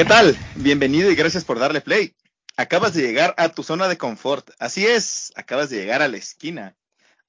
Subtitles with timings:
[0.00, 0.34] ¿Qué tal?
[0.54, 2.16] Bienvenido y gracias por darle play.
[2.56, 4.48] Acabas de llegar a tu zona de confort.
[4.58, 6.74] Así es, acabas de llegar a la esquina,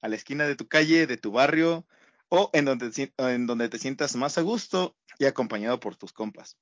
[0.00, 1.86] a la esquina de tu calle, de tu barrio
[2.30, 6.56] o en donde, en donde te sientas más a gusto y acompañado por tus compas.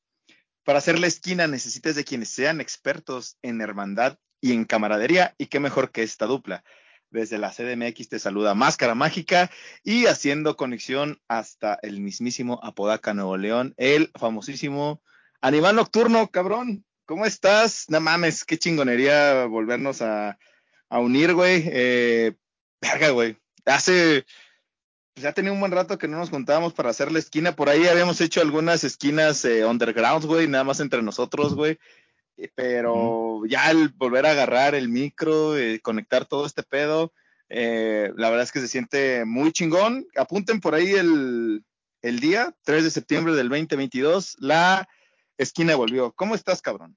[0.65, 5.47] Para hacer la esquina necesitas de quienes sean expertos en hermandad y en camaradería y
[5.47, 6.65] qué mejor que esta dupla.
[7.11, 9.49] Desde la CDMX te saluda Máscara Mágica
[9.85, 15.01] y haciendo conexión hasta el mismísimo Apodaca, Nuevo León, el famosísimo
[15.41, 16.85] Animal Nocturno, cabrón.
[17.07, 17.87] ¿Cómo estás?
[17.89, 20.39] No mames, qué chingonería volvernos a,
[20.89, 21.65] a unir, güey.
[21.67, 22.35] Eh,
[22.81, 23.37] verga, güey.
[23.65, 24.27] Hace,
[25.15, 27.57] pues ya tenía un buen rato que no nos juntábamos para hacer la esquina.
[27.57, 31.79] Por ahí habíamos hecho algunas esquinas eh, underground, güey, nada más entre nosotros, güey.
[32.37, 37.13] Eh, Pero ya el volver a agarrar el micro, eh, conectar todo este pedo,
[37.49, 40.07] eh, la verdad es que se siente muy chingón.
[40.17, 41.65] Apunten por ahí el,
[42.03, 44.87] el día, 3 de septiembre del 2022, la
[45.43, 46.13] esquina volvió.
[46.13, 46.97] ¿Cómo estás, cabrón?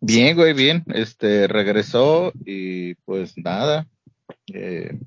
[0.00, 0.84] Bien, güey, bien.
[0.88, 3.86] Este regresó y pues nada.
[4.52, 4.98] eh,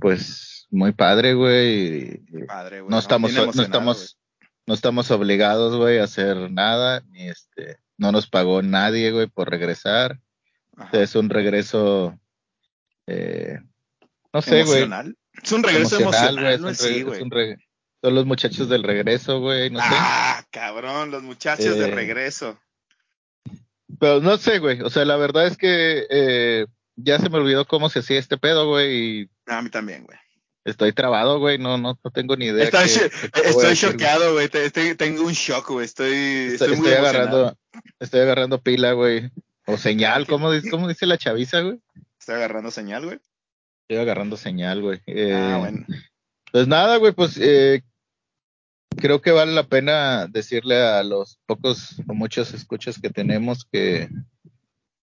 [0.00, 2.18] pues muy padre, güey.
[2.46, 2.90] Padre, güey.
[2.90, 4.18] No estamos, no estamos,
[4.66, 9.50] no estamos obligados, güey, a hacer nada, ni este, no nos pagó nadie, güey, por
[9.50, 10.20] regresar.
[10.92, 12.18] Es un regreso,
[13.06, 13.58] eh,
[14.32, 14.88] no sé, güey.
[15.42, 17.16] Es un regreso emocional, güey, es un Sí, güey.
[17.18, 17.58] es un re-
[18.02, 19.86] Son los muchachos del regreso, güey, no sé.
[19.88, 22.58] Ah, cabrón, los muchachos de Eh, regreso.
[24.00, 24.80] Pero no sé, güey.
[24.80, 28.38] O sea, la verdad es que eh, ya se me olvidó cómo se hacía este
[28.38, 30.18] pedo, güey, y A mí también, güey.
[30.64, 32.70] Estoy trabado, güey, no, no, no tengo ni idea.
[32.70, 34.48] Qué- qué a estoy choqueado, güey.
[34.48, 35.84] Te- te- Tengo un shock, güey.
[35.84, 37.38] Estoy, estoy, Estoy, muy estoy emocionado.
[37.38, 37.58] agarrando,
[37.98, 39.30] estoy agarrando pila, güey.
[39.66, 41.78] O señal, Ah, ¿cómo, dice- cómo dice la chaviza, güey?
[42.18, 43.18] Estoy agarrando señal, güey.
[43.82, 45.00] Estoy agarrando señal, güey.
[45.06, 45.84] Eh, Ah, bueno.
[46.52, 47.82] Pues nada, güey, pues eh,
[48.96, 54.08] creo que vale la pena decirle a los pocos o muchos escuchas que tenemos que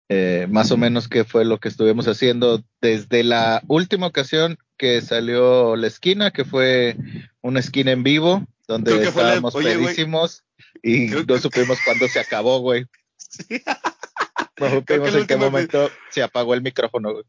[0.08, 5.00] eh, más o menos qué fue lo que estuvimos haciendo desde la última ocasión que
[5.00, 6.96] salió la esquina, que fue
[7.40, 9.86] una esquina en vivo, donde la- estábamos oye, güey.
[9.86, 10.44] pedísimos
[10.82, 12.86] y Creo no supimos cuándo se acabó, güey.
[13.16, 13.60] Sí.
[14.60, 17.24] No supimos en qué momento se apagó el micrófono, güey.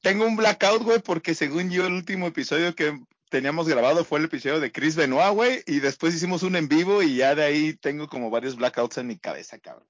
[0.00, 2.98] Tengo un blackout, güey, porque según yo el último episodio que
[3.34, 7.02] teníamos grabado fue el episodio de Chris Benoit, güey, y después hicimos un en vivo
[7.02, 9.88] y ya de ahí tengo como varios blackouts en mi cabeza, cabrón.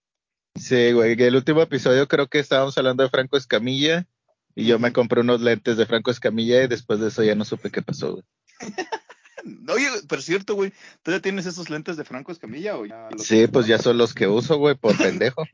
[0.59, 4.07] Sí, güey, el último episodio creo que estábamos hablando de Franco Escamilla
[4.55, 7.45] y yo me compré unos lentes de Franco Escamilla y después de eso ya no
[7.45, 8.25] supe qué pasó, güey.
[9.69, 10.73] Oye, pero es cierto, güey,
[11.03, 13.99] ¿tú ya tienes esos lentes de Franco Escamilla o ya los- Sí, pues ya son
[13.99, 15.45] los que uso, güey, por pendejo.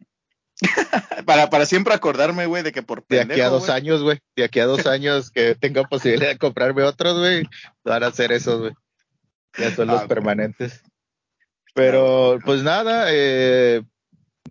[1.26, 4.19] Para, para siempre acordarme, güey, de que por De pendejo, aquí a dos años, güey.
[4.37, 7.44] De aquí a dos años que tenga posibilidad de comprarme otros, güey,
[7.84, 8.72] van a ser esos, güey.
[9.59, 10.09] Ya son Ah, los güey.
[10.09, 10.82] permanentes.
[11.75, 13.82] Pero, pues nada, eh,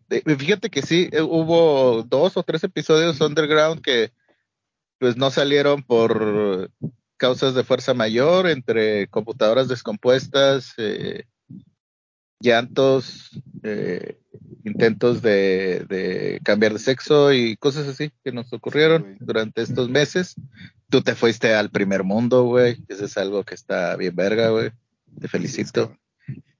[0.09, 4.12] eh, fíjate que sí, eh, hubo dos o tres episodios underground que
[5.00, 6.72] pues no salieron por
[7.18, 11.25] causas de fuerza mayor, entre computadoras descompuestas, eh,
[12.40, 13.30] llantos,
[13.64, 14.18] eh,
[14.63, 20.35] intentos de, de cambiar de sexo y cosas así que nos ocurrieron durante estos meses.
[20.89, 22.83] Tú te fuiste al primer mundo, güey.
[22.88, 24.71] Eso es algo que está bien verga, güey.
[25.19, 25.97] Te felicito.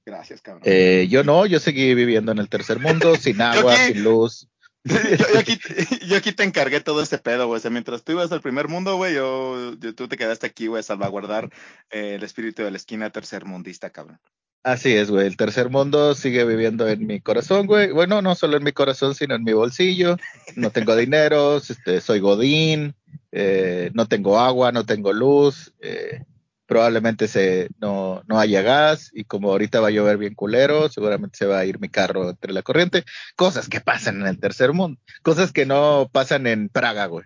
[0.04, 0.62] Gracias, cabrón.
[0.66, 4.48] Eh, yo no, yo seguí viviendo en el tercer mundo, sin agua, sin luz.
[4.84, 4.94] Yo,
[5.34, 5.58] yo aquí,
[6.06, 7.58] yo aquí te encargué todo este pedo, güey.
[7.58, 10.66] O sea, mientras tú ibas al primer mundo, güey, yo, yo- tú te quedaste aquí,
[10.66, 11.50] güey, a salvaguardar
[11.90, 14.18] eh, el espíritu de la esquina tercermundista, cabrón.
[14.62, 15.26] Así es, güey.
[15.26, 17.92] El tercer mundo sigue viviendo en mi corazón, güey.
[17.92, 20.16] Bueno, no solo en mi corazón, sino en mi bolsillo.
[20.54, 22.94] No tengo dinero, este, soy godín,
[23.32, 25.72] eh, no tengo agua, no tengo luz.
[25.80, 26.24] eh,
[26.70, 31.36] probablemente se, no, no haya gas y como ahorita va a llover bien culero, seguramente
[31.36, 33.02] se va a ir mi carro entre la corriente.
[33.34, 35.00] Cosas que pasan en el tercer mundo.
[35.22, 37.24] Cosas que no pasan en Praga, güey.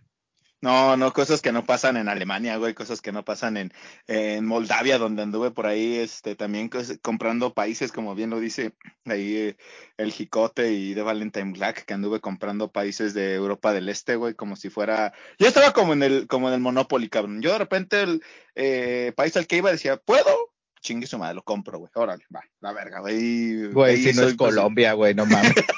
[0.64, 3.70] No, no, cosas que no pasan en Alemania, güey, cosas que no pasan en,
[4.06, 6.70] en Moldavia, donde anduve por ahí, este, también
[7.02, 8.72] comprando países, como bien lo dice
[9.05, 9.56] ahí eh,
[9.99, 14.32] el Jicote y de Valentine Black, que anduve comprando países de Europa del Este, güey,
[14.32, 17.43] como si fuera, yo estaba como en el, como en el Monopoly, cabrón.
[17.43, 18.22] Yo de repente el
[18.55, 20.34] eh, país al que iba decía, ¿puedo?
[20.81, 21.90] Chingue su madre, lo compro, güey.
[21.94, 23.67] Órale, va, la verga, güey.
[23.70, 25.52] Güey, si no es Colombia, güey, no mames.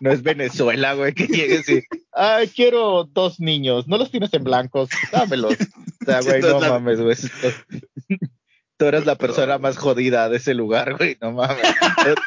[0.00, 1.82] no, es Venezuela, güey, que llegues y,
[2.12, 5.54] ay, quiero dos niños, no los tienes en blancos, dámelos.
[5.54, 7.16] O sea, güey, no mames, güey.
[8.76, 11.62] Tú eres la persona más jodida de ese lugar, güey, no mames.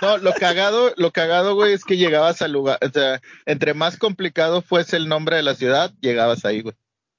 [0.01, 3.97] No, lo cagado, lo cagado, güey, es que llegabas al lugar, o sea, entre más
[3.97, 6.75] complicado fuese el nombre de la ciudad, llegabas ahí, güey.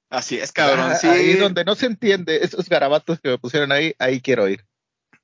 [0.09, 1.07] Así es, cabrón, ah, sí.
[1.07, 4.65] Ahí donde no se entiende, esos garabatos que me pusieron ahí, ahí quiero ir.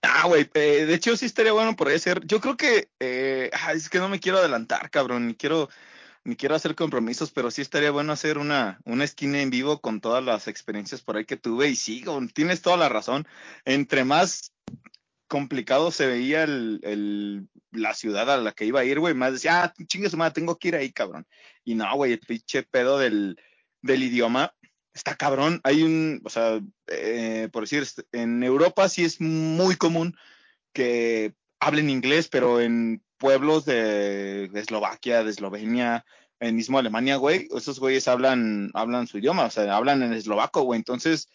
[0.06, 2.26] Ah, güey, de hecho sí estaría bueno por ser.
[2.26, 5.70] Yo creo que, eh, es que no me quiero adelantar, cabrón, ni quiero,
[6.26, 10.02] ni quiero hacer compromisos, pero sí estaría bueno hacer una, una esquina en vivo con
[10.02, 11.70] todas las experiencias por ahí que tuve.
[11.70, 12.04] Y sí,
[12.34, 13.26] tienes toda la razón.
[13.64, 14.52] Entre más
[15.28, 19.34] complicado se veía el, el, la ciudad a la que iba a ir, güey, más
[19.34, 21.26] decía, ah, chingue su madre, tengo que ir ahí, cabrón.
[21.64, 23.38] Y no, güey, el pinche pedo del,
[23.82, 24.54] del idioma
[24.94, 25.60] está cabrón.
[25.64, 30.16] Hay un, o sea, eh, por decir, en Europa sí es muy común
[30.74, 36.06] que hablen inglés, pero en pueblos de, Eslovaquia, de Eslovenia,
[36.40, 40.64] en mismo Alemania, güey, esos güeyes hablan, hablan su idioma, o sea, hablan en eslovaco,
[40.64, 40.78] güey.
[40.78, 41.30] Entonces,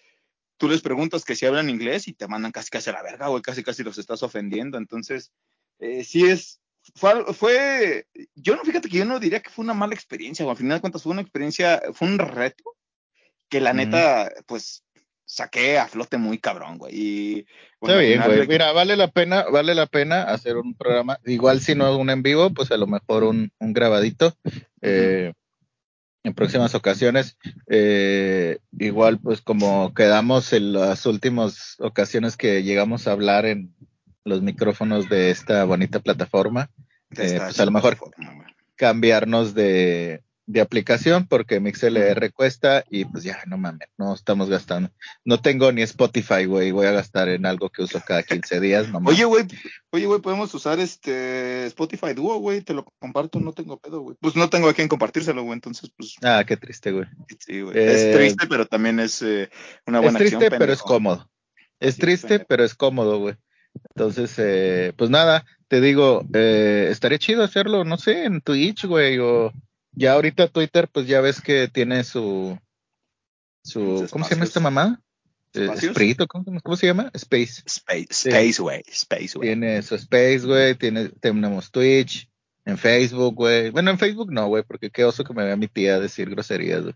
[0.58, 3.28] tú les preguntas que si hablan inglés y te mandan casi casi a la verga,
[3.28, 4.76] güey, casi casi los estás ofendiendo.
[4.76, 5.32] Entonces,
[5.78, 6.60] eh, sí es,
[6.94, 10.52] fue, fue, yo no, fíjate que yo no diría que fue una mala experiencia, güey.
[10.52, 12.77] Al final de cuentas fue una experiencia, fue un reto
[13.48, 14.84] que la neta, pues
[15.24, 16.94] saqué a flote muy cabrón, güey.
[16.94, 17.46] Y,
[17.80, 18.46] Está bien, güey.
[18.48, 22.22] Mira, vale la pena, vale la pena hacer un programa, igual si no un en
[22.22, 24.34] vivo, pues a lo mejor un, un grabadito.
[24.80, 25.32] Eh,
[26.24, 33.12] en próximas ocasiones, eh, igual pues como quedamos en las últimas ocasiones que llegamos a
[33.12, 33.74] hablar en
[34.24, 36.70] los micrófonos de esta bonita plataforma,
[37.16, 37.96] eh, pues a lo mejor
[38.76, 44.90] cambiarnos de, de aplicación porque MixLR cuesta y pues ya, no mames, no estamos gastando.
[45.22, 48.88] No tengo ni Spotify, güey, voy a gastar en algo que uso cada 15 días.
[48.88, 49.44] No oye, güey,
[49.90, 54.16] oye, güey, podemos usar este Spotify Duo, güey, te lo comparto, no tengo pedo, güey.
[54.20, 56.14] Pues no tengo a quien compartírselo, güey, entonces pues.
[56.22, 57.06] Ah, qué triste, güey.
[57.38, 57.78] Sí, güey.
[57.78, 59.50] es eh, triste, pero también es eh,
[59.86, 61.30] una buena Es triste, pero es cómodo.
[61.78, 63.36] Es triste, pero es cómodo, güey.
[63.94, 69.18] Entonces, eh, pues nada, te digo, eh, estaría chido hacerlo, no sé, en Twitch, güey,
[69.18, 69.52] o
[69.92, 72.58] ya ahorita Twitter, pues ya ves que tiene su,
[73.62, 75.00] su ¿cómo se llama esta mamá?
[75.54, 77.10] Eh, Sprito, ¿cómo, se llama?
[77.14, 77.62] Space.
[77.64, 78.82] Space, Space, güey.
[78.86, 79.48] Space, güey.
[79.48, 80.74] Tiene su Space, güey.
[80.74, 82.28] Tiene, tenemos Twitch,
[82.64, 83.70] en Facebook, güey.
[83.70, 86.82] Bueno, en Facebook no, güey, porque qué oso que me vea mi tía decir groserías,
[86.82, 86.94] güey.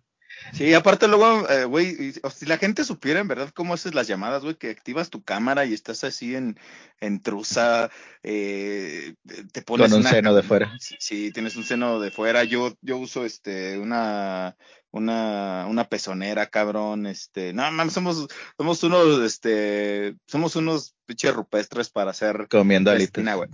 [0.52, 4.42] Sí, aparte luego, eh, güey, si la gente supiera en verdad cómo haces las llamadas,
[4.42, 6.58] güey, que activas tu cámara y estás así en,
[7.00, 7.90] en trusa,
[8.22, 9.14] eh,
[9.52, 10.76] te pones Con un seno de fuera.
[10.78, 12.44] Sí, tienes un seno de fuera.
[12.44, 14.56] Yo, yo uso este, una,
[14.90, 21.90] una, una pezonera, cabrón, este, no, mames, somos, somos unos, este, somos unos pinches rupestres
[21.90, 22.48] para hacer.
[22.50, 23.36] Comiendo alitas.
[23.36, 23.48] güey.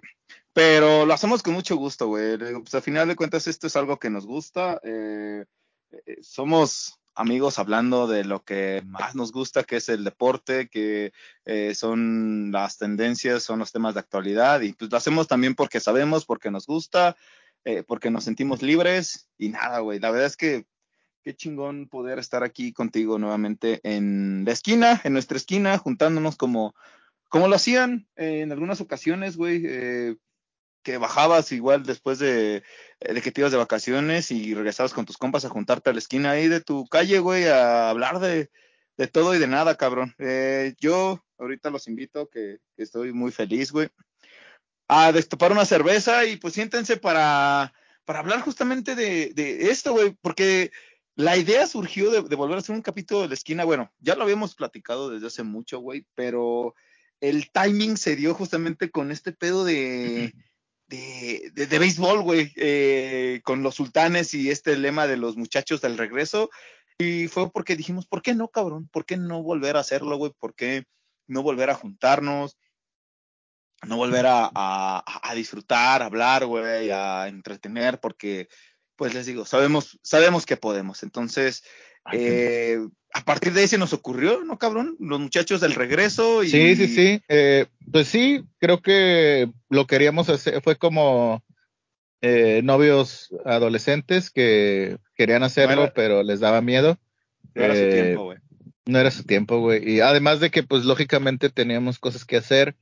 [0.53, 2.37] Pero lo hacemos con mucho gusto, güey.
[2.37, 5.45] Pues al final de cuentas esto es algo que nos gusta, eh
[5.91, 11.13] eh, somos amigos hablando de lo que más nos gusta, que es el deporte, que
[11.45, 15.81] eh, son las tendencias, son los temas de actualidad y pues lo hacemos también porque
[15.81, 17.17] sabemos, porque nos gusta,
[17.65, 19.99] eh, porque nos sentimos libres y nada, güey.
[19.99, 20.67] La verdad es que
[21.25, 26.75] qué chingón poder estar aquí contigo nuevamente en la esquina, en nuestra esquina, juntándonos como,
[27.29, 30.17] como lo hacían en algunas ocasiones, güey.
[30.89, 32.63] Que bajabas igual después de,
[33.01, 35.93] eh, de, que te ibas de vacaciones y regresabas con tus compas a juntarte a
[35.93, 38.49] la esquina ahí de tu calle, güey, a hablar de,
[38.97, 40.15] de todo y de nada, cabrón.
[40.19, 43.91] Eh, yo ahorita los invito, que, estoy muy feliz, güey,
[44.89, 47.75] a destapar una cerveza y pues siéntense para,
[48.07, 50.73] para hablar justamente de, de esto, güey, porque
[51.17, 53.65] la idea surgió de, volver a hacer un capítulo de la esquina.
[53.65, 56.75] Bueno, ya lo habíamos platicado desde hace mucho, güey, pero
[57.21, 60.33] el timing se dio justamente con este pedo de
[60.89, 65.99] de, de, béisbol, güey, eh, con los sultanes y este lema de los muchachos del
[65.99, 66.51] regreso.
[66.99, 68.89] Y fue porque dijimos, ¿por qué no, cabrón?
[68.89, 70.33] ¿Por qué no volver a hacerlo, güey?
[70.39, 70.85] ¿Por qué
[71.27, 72.59] no volver a juntarnos?
[73.87, 78.49] No volver a, a, disfrutar, a hablar, güey, a entretener, porque,
[78.97, 81.05] pues les digo, sabemos, sabemos que podemos.
[81.05, 81.63] Entonces,
[82.13, 82.79] eh,
[83.13, 84.97] a partir de ahí se nos ocurrió, ¿no, cabrón?
[85.01, 86.43] Los muchachos del regreso.
[86.45, 86.49] Y...
[86.51, 87.23] Sí, sí, sí.
[87.29, 91.43] Eh, pues sí, creo que lo queríamos hacer, fue como
[92.21, 96.99] eh, novios adolescentes que querían hacerlo, No era- pero les daba miedo.
[97.55, 98.39] No era su Eh, tiempo, güey.
[98.87, 99.89] No era su tiempo, güey.
[99.91, 102.75] Y además de que, pues, lógicamente teníamos cosas que hacer.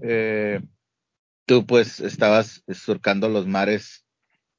[0.00, 0.60] eh,
[1.46, 4.04] tú, pues, estabas surcando los mares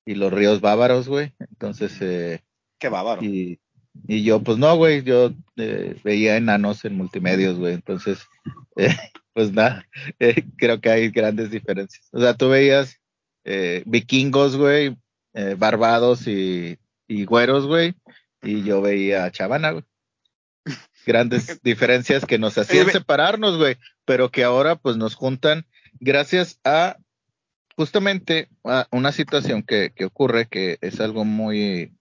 [0.05, 1.33] y los ríos bávaros, güey.
[1.39, 2.41] Entonces, eh,
[2.79, 3.23] Qué bárbaro.
[3.23, 3.59] y,
[4.07, 5.03] y yo, pues, no, güey.
[5.03, 7.73] Yo eh, veía enanos en multimedios, güey.
[7.73, 8.19] Entonces,
[8.77, 8.95] eh,
[9.33, 9.87] pues, nada.
[10.19, 12.07] eh, creo que hay grandes diferencias.
[12.11, 12.99] O sea, tú veías
[13.45, 14.97] eh, vikingos, güey,
[15.57, 17.95] barbados y, y güeros, güey.
[18.43, 19.83] Y yo veía a Chavana, güey.
[21.05, 25.65] Grandes diferencias que nos hacían separarnos, güey, pero que ahora pues nos juntan
[25.99, 26.97] gracias a
[27.75, 31.91] justamente a una situación que, que ocurre que es algo muy,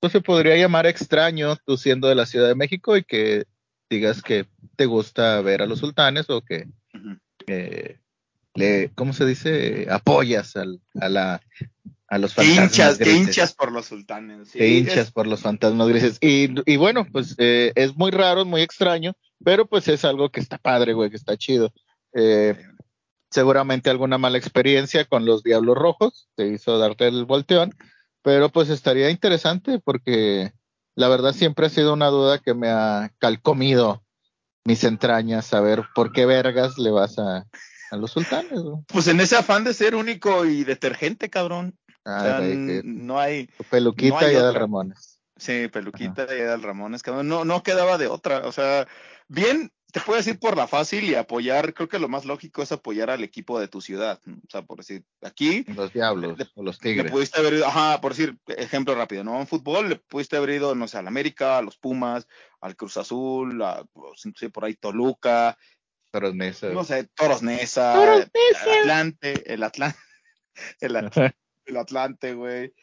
[0.00, 3.44] pues se podría llamar extraño tú siendo de la Ciudad de México y que
[3.88, 6.66] digas que te gusta ver a los sultanes o que
[7.46, 7.98] eh,
[8.54, 9.86] le, ¿cómo se dice?
[9.90, 11.40] Apoyas al, a la
[12.08, 13.20] a los fantasmas hinchas, grises.
[13.28, 14.48] hinchas por los sultanes.
[14.48, 14.58] sí.
[14.58, 16.18] Te hinchas Es- por los fantasmas grises.
[16.20, 19.12] Y, y bueno, pues eh, es muy raro, es muy extraño,
[19.44, 21.72] pero pues es algo que está padre, güey, que está chido.
[22.12, 22.56] Eh,
[23.30, 27.74] seguramente alguna mala experiencia con los Diablos Rojos te hizo darte el volteón,
[28.22, 30.52] pero pues estaría interesante porque
[30.94, 34.02] la verdad siempre ha sido una duda que me ha calcomido
[34.64, 37.46] mis entrañas, saber por qué vergas le vas a,
[37.90, 38.60] a los sultanes.
[38.60, 38.76] güey.
[38.88, 41.78] Pues en ese afán de ser único y detergente, cabrón.
[41.88, 44.54] O Ah, sea, que- no hay, peluquita no hay y Adal.
[44.54, 45.20] Ramones.
[45.36, 47.28] sí, peluquita y Edal Ramones, cabrón.
[47.28, 48.46] No, no quedaba de otra.
[48.46, 48.86] O sea,
[49.28, 52.72] bien, te puedo decir por la fácil y apoyar, creo que lo más lógico es
[52.72, 54.20] apoyar al equipo de tu ciudad.
[54.24, 54.36] ¿no?
[54.36, 57.12] O sea, por decir, aquí Los diablos Le- o los le tigres.
[57.12, 59.40] pudiste haber ido, ajá, por decir, ejemplo rápido, ¿no?
[59.40, 62.26] En fútbol le pudiste haber ido, no sé, al América, a los Pumas,
[62.60, 65.56] al Cruz Azul, a, pues, no sé, por ahí Toluca,
[66.12, 66.68] Toros Neza.
[66.70, 69.98] no sé, Toros Neza, Toros el Atlante, el Atlante,
[70.80, 71.12] el, At-
[71.66, 72.74] el Atlante, güey.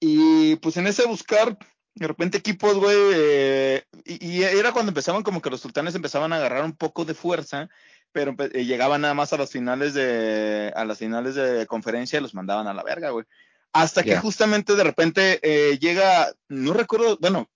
[0.00, 1.56] Y pues en ese buscar,
[1.98, 6.32] de repente equipos, güey, eh, y, y era cuando empezaban como que los sultanes empezaban
[6.32, 7.68] a agarrar un poco de fuerza,
[8.12, 12.18] pero empe- eh, llegaban nada más a las finales de, a las finales de conferencia
[12.18, 13.26] y los mandaban a la verga, güey.
[13.72, 14.20] Hasta que Ya.
[14.20, 17.50] justamente de repente eh, llega, no recuerdo, bueno,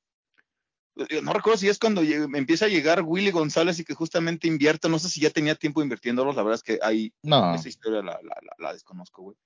[0.96, 4.88] eh, no recuerdo si es cuando empieza a llegar Willy González y que justamente invierte,
[4.90, 7.54] no sé si ya tenía tiempo invirtiéndolos, la verdad es que ahí No.
[7.54, 9.36] esa historia la, la, la, la desconozco, güey.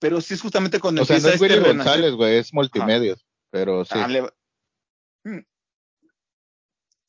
[0.00, 2.52] Pero sí es justamente cuando O sea, no empieza es Willy este González, güey, es
[2.54, 3.24] multimedios.
[3.50, 3.92] Pero sí.
[3.94, 4.28] Ah, le-.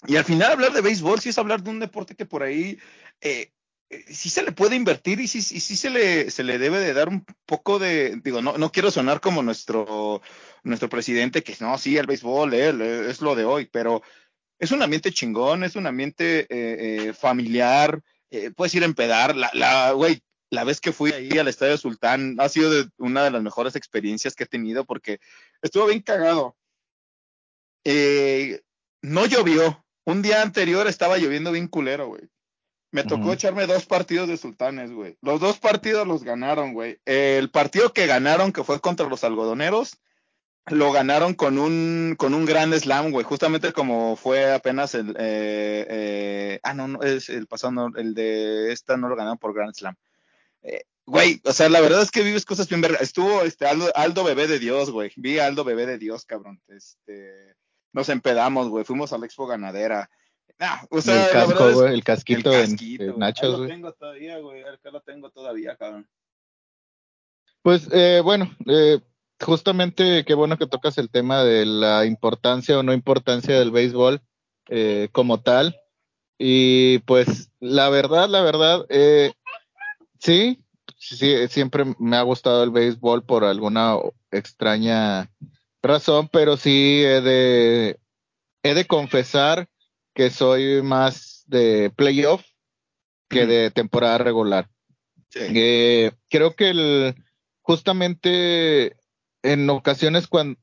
[0.08, 2.80] Y al final hablar de béisbol sí es hablar de un deporte que por ahí
[3.20, 3.52] eh,
[3.90, 6.80] eh, sí se le puede invertir y sí, y sí se, le, se le debe
[6.80, 10.22] de dar un poco de, digo, no, no quiero sonar como nuestro,
[10.64, 14.02] nuestro presidente que no, sí, el béisbol eh, es lo de hoy, pero
[14.58, 18.02] es un ambiente chingón, es un ambiente eh, familiar,
[18.56, 22.36] puedes ir a empedar, la, la, güey, la vez que fui ahí al Estadio Sultán
[22.40, 25.20] ha sido una de las mejores experiencias que he tenido porque
[25.62, 26.59] estuvo bien cagado.
[27.84, 28.62] Eh,
[29.02, 29.84] no llovió.
[30.06, 32.24] Un día anterior estaba lloviendo bien culero, güey.
[32.92, 35.16] Me tocó echarme dos partidos de sultanes, güey.
[35.22, 37.00] Los dos partidos los ganaron, güey.
[37.06, 39.98] El partido que ganaron, que fue contra los algodoneros,
[40.66, 43.24] lo ganaron con un, con un gran slam, güey.
[43.24, 45.12] Justamente como fue apenas el.
[45.20, 49.38] eh, eh, ah, no, no, es el pasado, no, el de esta no lo ganaron
[49.38, 49.96] por Grand Slam.
[50.64, 53.00] Eh, Güey, o sea, la verdad es que vives cosas bien verga.
[53.00, 55.12] Estuvo este Aldo, Aldo Bebé de Dios, güey.
[55.16, 56.62] Vi a Aldo Bebé de Dios, cabrón.
[56.68, 57.56] Este,
[57.94, 58.86] nos empedamos, güey.
[58.86, 60.10] Fuimos a la Expo Ganadera.
[60.60, 63.20] Nah, o sea, el casco, güey, el casquito, el en- casquito, en.
[63.20, 63.70] Nachos, lo güey.
[63.70, 64.64] tengo todavía, güey.
[64.64, 66.08] Acá lo tengo todavía, cabrón.
[67.62, 69.00] Pues eh, bueno, eh,
[69.40, 74.22] justamente qué bueno que tocas el tema de la importancia o no importancia del béisbol
[74.70, 75.80] eh, como tal.
[76.38, 79.34] Y pues la verdad, la verdad, eh,
[80.20, 80.64] sí,
[80.98, 83.96] sí, siempre me ha gustado el béisbol por alguna
[84.32, 85.30] extraña
[85.82, 88.00] razón, pero sí he de,
[88.64, 89.68] he de confesar
[90.14, 92.44] que soy más de playoff
[93.30, 94.70] que de temporada regular.
[95.30, 95.40] Sí.
[95.42, 97.16] Eh, creo que el,
[97.62, 98.98] justamente
[99.44, 100.60] en ocasiones cuando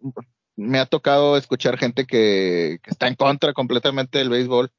[0.56, 4.72] me ha tocado escuchar gente que, que está en contra completamente del béisbol,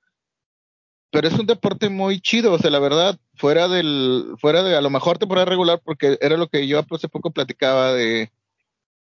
[1.12, 4.82] pero es un deporte muy chido, o sea, la verdad, fuera del, fuera de a
[4.82, 8.32] lo mejor temporada regular, porque era lo que yo hace poco platicaba de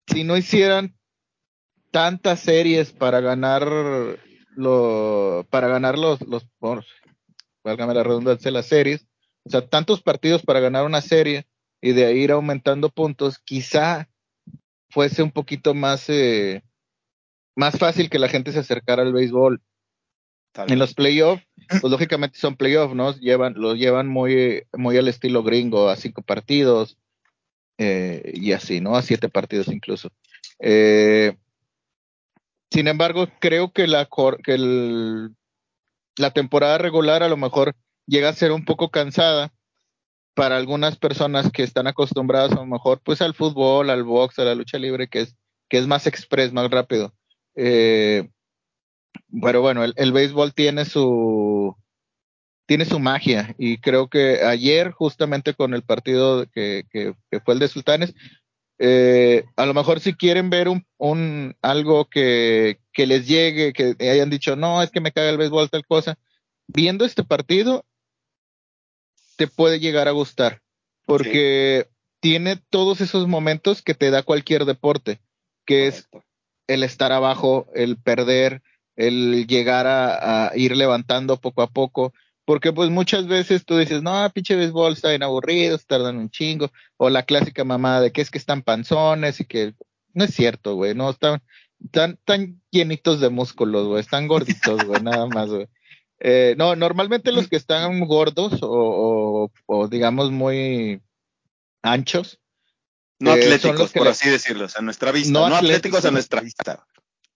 [0.07, 0.95] si no hicieran
[1.97, 3.67] tantas series para ganar
[4.55, 6.45] lo, para ganar los, los,
[7.63, 9.07] válgame la redundancia, las series,
[9.45, 11.47] o sea, tantos partidos para ganar una serie
[11.81, 14.07] y de ahí ir aumentando puntos, quizá
[14.91, 16.61] fuese un poquito más, eh,
[17.55, 19.59] más fácil que la gente se acercara al béisbol.
[20.51, 23.17] Tal En los playoffs, pues lógicamente son playoffs, ¿no?
[23.17, 26.99] Llevan, los llevan muy, muy al estilo gringo, a cinco partidos.
[27.79, 28.95] eh, y así, ¿no?
[28.95, 30.11] A siete partidos incluso.
[30.59, 31.35] Eh,
[32.71, 34.07] sin embargo, creo que la,
[34.43, 35.35] que el,
[36.17, 39.53] la temporada regular a lo mejor llega a ser un poco cansada
[40.33, 44.43] para algunas personas que están acostumbradas a lo mejor pues al fútbol, al box, a
[44.43, 45.35] la lucha libre, que es,
[45.69, 47.13] que es más express, más rápido.
[47.55, 48.29] Eh,
[49.41, 51.75] pero bueno, el, béisbol tiene su
[52.67, 57.59] tiene su magia y creo que ayer justamente con el partido que, que fue el
[57.59, 58.13] de Sultanes,
[58.79, 63.95] eh, a lo mejor si quieren ver un, un algo que, que, les llegue, que
[63.99, 66.17] hayan dicho, no, es que me caga el béisbol, tal cosa,
[66.67, 67.85] viendo este partido,
[69.35, 70.61] te puede llegar a gustar,
[71.05, 75.21] porque tiene todos esos momentos que te da cualquier deporte,
[75.65, 76.07] que es
[76.67, 78.61] el estar abajo, el perder,
[78.95, 82.13] el llegar a, a ir levantando poco a poco,
[82.47, 86.71] porque pues muchas veces tú dices, no, pinche béisbol está bien aburrido, tardan un chingo,
[86.95, 89.73] o la clásica mamada de que es que están panzones y que
[90.13, 91.43] no es cierto, güey, no, están
[91.91, 95.67] tan, tan llenitos de músculos, güey, están gorditos, güey, nada más, güey.
[96.21, 101.01] Eh, no, normalmente los que están gordos o, o, o digamos muy
[101.81, 102.39] anchos.
[103.19, 104.11] No eh, atléticos, por le...
[104.11, 105.33] así decirlo, a nuestra vista.
[105.33, 106.87] No, no atléticos, atléticos a nuestra vista.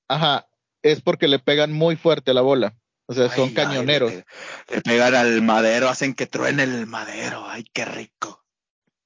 [0.08, 0.48] Ajá,
[0.82, 2.78] es porque le pegan muy fuerte la bola.
[3.12, 4.10] O sea, son ay, cañoneros.
[4.10, 4.24] Ay,
[4.70, 7.46] le, le, pegan al madero, hacen que truene el madero.
[7.46, 8.46] Ay, qué rico.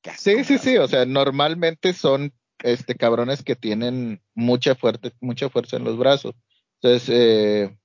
[0.04, 0.78] Qué sí, sí, sí.
[0.78, 6.36] O sea, normalmente son este cabrones que tienen mucha fuerte, mucha fuerza en los brazos.
[6.80, 7.78] Entonces, eh,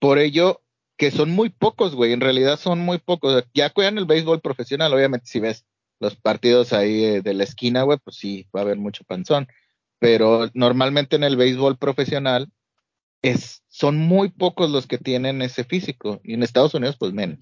[0.00, 0.60] por ello,
[0.96, 2.12] que son muy pocos, güey.
[2.12, 3.44] En realidad son muy pocos.
[3.54, 5.64] Ya juegan el béisbol profesional, obviamente, si ves
[6.00, 9.46] los partidos ahí eh, de la esquina, güey, pues sí, va a haber mucho panzón.
[10.00, 12.50] Pero normalmente en el béisbol profesional,
[13.22, 17.40] es, son muy pocos los que tienen ese físico y en Estados Unidos pues menos.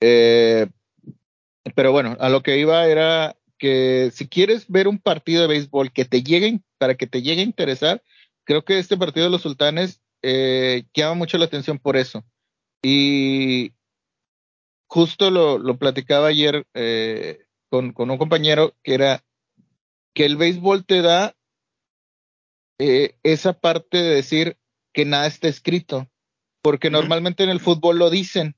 [0.00, 0.66] Eh,
[1.74, 5.92] pero bueno, a lo que iba era que si quieres ver un partido de béisbol
[5.92, 8.02] que te llegue, para que te llegue a interesar,
[8.44, 12.24] creo que este partido de los sultanes eh, llama mucho la atención por eso.
[12.82, 13.72] Y
[14.88, 19.24] justo lo, lo platicaba ayer eh, con, con, un compañero que era
[20.14, 21.34] que el béisbol te da
[22.78, 24.58] esa parte de decir,
[24.96, 26.08] que nada está escrito,
[26.62, 28.56] porque normalmente en el fútbol lo dicen.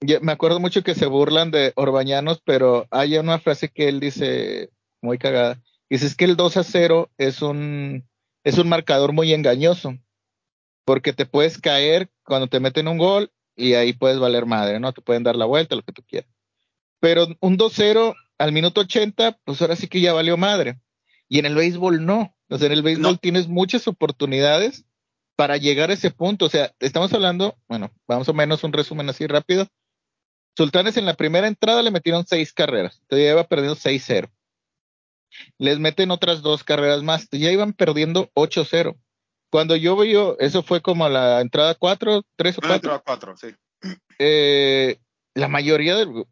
[0.00, 4.00] Yo me acuerdo mucho que se burlan de Orbañanos, pero hay una frase que él
[4.00, 4.70] dice
[5.02, 5.60] muy cagada.
[5.90, 8.08] Dice es que el 2 a 0 es un,
[8.44, 9.98] es un marcador muy engañoso,
[10.86, 14.94] porque te puedes caer cuando te meten un gol y ahí puedes valer madre, ¿no?
[14.94, 16.30] Te pueden dar la vuelta, lo que tú quieras.
[16.98, 20.80] Pero un 2-0 al minuto 80, pues ahora sí que ya valió madre.
[21.28, 22.34] Y en el béisbol no.
[22.48, 23.16] O sea, en el béisbol no.
[23.18, 24.86] tienes muchas oportunidades
[25.36, 26.46] para llegar a ese punto.
[26.46, 29.66] O sea, estamos hablando, bueno, vamos o menos un resumen así rápido.
[30.56, 34.30] Sultanes en la primera entrada le metieron seis carreras, entonces ya iba perdiendo 6-0.
[35.56, 38.96] Les meten otras dos carreras más, ya iban perdiendo 8-0.
[39.50, 42.74] Cuando yo veo, eso fue como la entrada 4, 3 o 4.
[42.74, 43.48] Entrada 4, sí.
[44.18, 44.98] Eh,
[45.34, 46.26] la mayoría del,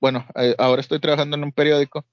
[0.00, 2.04] bueno, eh, ahora estoy trabajando en un periódico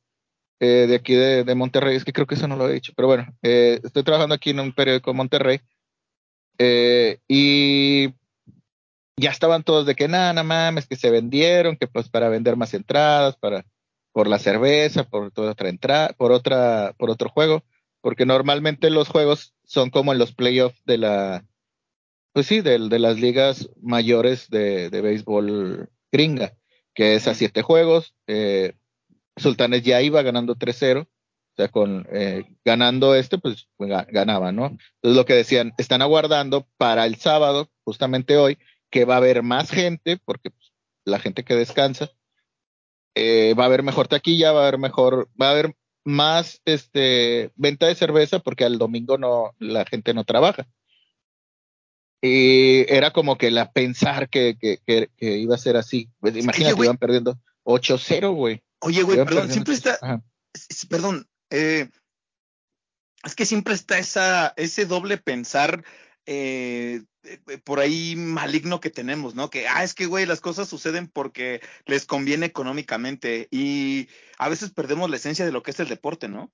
[0.59, 2.93] eh, de aquí de, de, Monterrey, es que creo que eso no lo he dicho,
[2.95, 5.59] pero bueno, eh, estoy trabajando aquí en un periódico de Monterrey
[6.63, 8.13] eh, y
[9.17, 12.55] ya estaban todos de que nada, nada mames, que se vendieron, que pues para vender
[12.55, 13.65] más entradas, para
[14.11, 17.63] por la cerveza, por otra entrada, por otra, por otro juego,
[18.01, 21.45] porque normalmente los juegos son como en los playoffs de la,
[22.31, 26.53] pues sí, de, de las ligas mayores de, de, béisbol gringa,
[26.93, 28.13] que es a siete juegos.
[28.27, 28.73] Eh,
[29.35, 31.07] Sultanes ya iba ganando 3-0
[31.51, 34.67] o sea, con eh, ganando este, pues, pues ganaba, ¿no?
[34.67, 38.57] Entonces lo que decían, están aguardando para el sábado, justamente hoy,
[38.89, 40.71] que va a haber más gente, porque pues,
[41.05, 42.09] la gente que descansa,
[43.15, 47.51] eh, va a haber mejor taquilla, va a haber mejor, va a haber más este
[47.55, 50.67] venta de cerveza porque al domingo no la gente no trabaja.
[52.23, 56.09] Y era como que la pensar que, que, que, que iba a ser así.
[56.19, 58.61] Pues, imagínate, Oye, iban perdiendo 8-0, güey.
[58.79, 59.97] Oye, güey, perdón, siempre está.
[60.01, 60.23] Ajá.
[60.89, 61.89] Perdón, eh,
[63.23, 65.83] es que siempre está esa, ese doble pensar
[66.25, 69.49] eh, eh, por ahí maligno que tenemos, ¿no?
[69.49, 74.71] Que, ah, es que, güey, las cosas suceden porque les conviene económicamente y a veces
[74.71, 76.51] perdemos la esencia de lo que es el deporte, ¿no?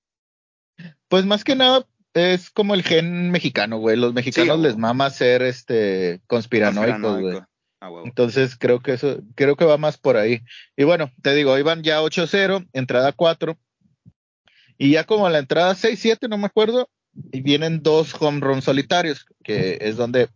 [1.08, 3.96] Pues más que nada es como el gen mexicano, güey.
[3.96, 7.40] Los mexicanos sí, les mama ser este conspiranoicos, güey.
[7.80, 10.42] Ah, Entonces creo que eso, creo que va más por ahí.
[10.76, 13.58] Y bueno, te digo, iban ya 8-0, entrada 4.
[14.78, 16.90] Y ya como a la entrada 6-7, no me acuerdo,
[17.32, 20.30] y vienen dos home runs solitarios, que es donde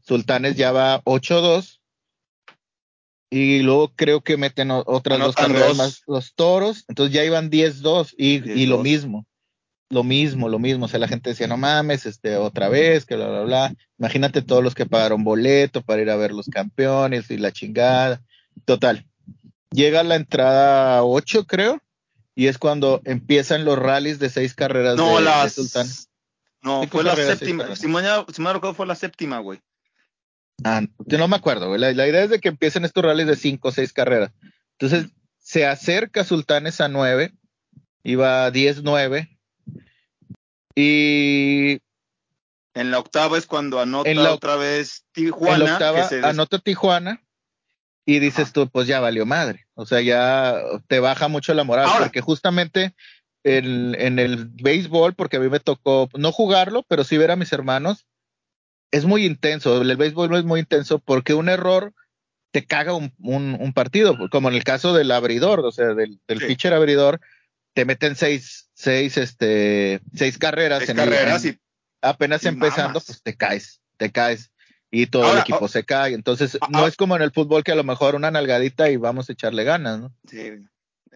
[0.00, 1.80] Sultanes ya va 8-2.
[3.30, 8.14] y luego creo que meten otras dos carreras más los toros, entonces ya iban 10-2
[8.18, 9.26] y, y lo mismo,
[9.88, 13.16] lo mismo, lo mismo, o sea, la gente decía, no mames, este, otra vez, que
[13.16, 17.30] bla, bla, bla, imagínate todos los que pagaron boleto para ir a ver los campeones
[17.30, 18.22] y la chingada,
[18.64, 19.06] total,
[19.70, 21.80] llega la entrada 8 creo,
[22.34, 26.08] y es cuando empiezan los rallies de seis carreras no, de, las...
[26.62, 29.60] No, fue la séptima, si me, acuerdo fue la séptima, güey.
[30.64, 31.80] Ah, yo no me acuerdo, güey.
[31.80, 34.32] La, idea es de que empiecen estos rallies de cinco o seis carreras.
[34.78, 37.32] Entonces, se acerca Sultanes a nueve,
[38.04, 39.28] iba 10-9,
[40.76, 41.80] y...
[42.74, 45.56] En la octava es cuando anota otra vez Tijuana.
[45.56, 47.22] En la octava anota Tijuana,
[48.04, 49.66] y dices tú, pues ya valió madre.
[49.82, 52.94] O sea, ya te baja mucho la moral, porque justamente
[53.44, 57.36] en, en, el béisbol, porque a mí me tocó no jugarlo, pero sí ver a
[57.36, 58.06] mis hermanos,
[58.90, 59.82] es muy intenso.
[59.82, 61.92] El béisbol no es muy intenso porque un error
[62.52, 66.38] te caga un, un, partido, como en el caso del abridor, o sea, del, del
[66.38, 67.18] pitcher abridor,
[67.72, 70.86] te meten seis, seis, este, seis carreras.
[70.86, 71.58] en carreras y
[72.02, 74.52] apenas empezando, pues te caes, te caes
[74.92, 76.12] y todo el equipo se cae.
[76.12, 76.88] Entonces, ah, no ah.
[76.88, 79.64] es como en el fútbol que a lo mejor una nalgadita y vamos a echarle
[79.64, 80.14] ganas, ¿no?
[80.30, 80.68] Sí.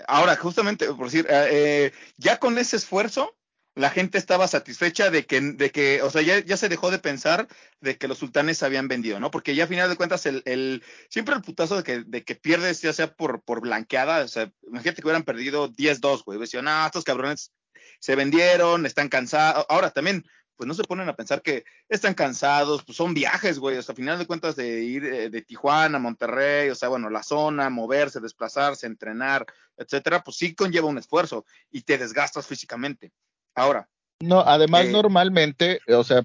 [0.08, 3.36] Ahora, justamente, por decir, eh, eh, ya con ese esfuerzo,
[3.74, 6.98] la gente estaba satisfecha de que, de que o sea, ya, ya, se dejó de
[6.98, 7.48] pensar
[7.80, 9.30] de que los sultanes habían vendido, ¿no?
[9.30, 12.34] Porque ya a final de cuentas, el, el siempre el putazo de que, de que
[12.34, 16.38] pierdes, ya sea por, por blanqueada, o sea, imagínate que hubieran perdido 10-2, güey.
[16.38, 17.52] Decían, no, estos cabrones
[18.00, 19.66] se vendieron, están cansados.
[19.68, 20.24] Ahora también,
[20.56, 24.18] pues no se ponen a pensar que están cansados, pues son viajes, güey, hasta final
[24.18, 28.20] de cuentas de ir eh, de Tijuana a Monterrey, o sea, bueno, la zona, moverse,
[28.20, 33.12] desplazarse, entrenar, etcétera, pues sí conlleva un esfuerzo y te desgastas físicamente.
[33.54, 33.88] Ahora.
[34.20, 36.24] No, además eh, normalmente, o sea,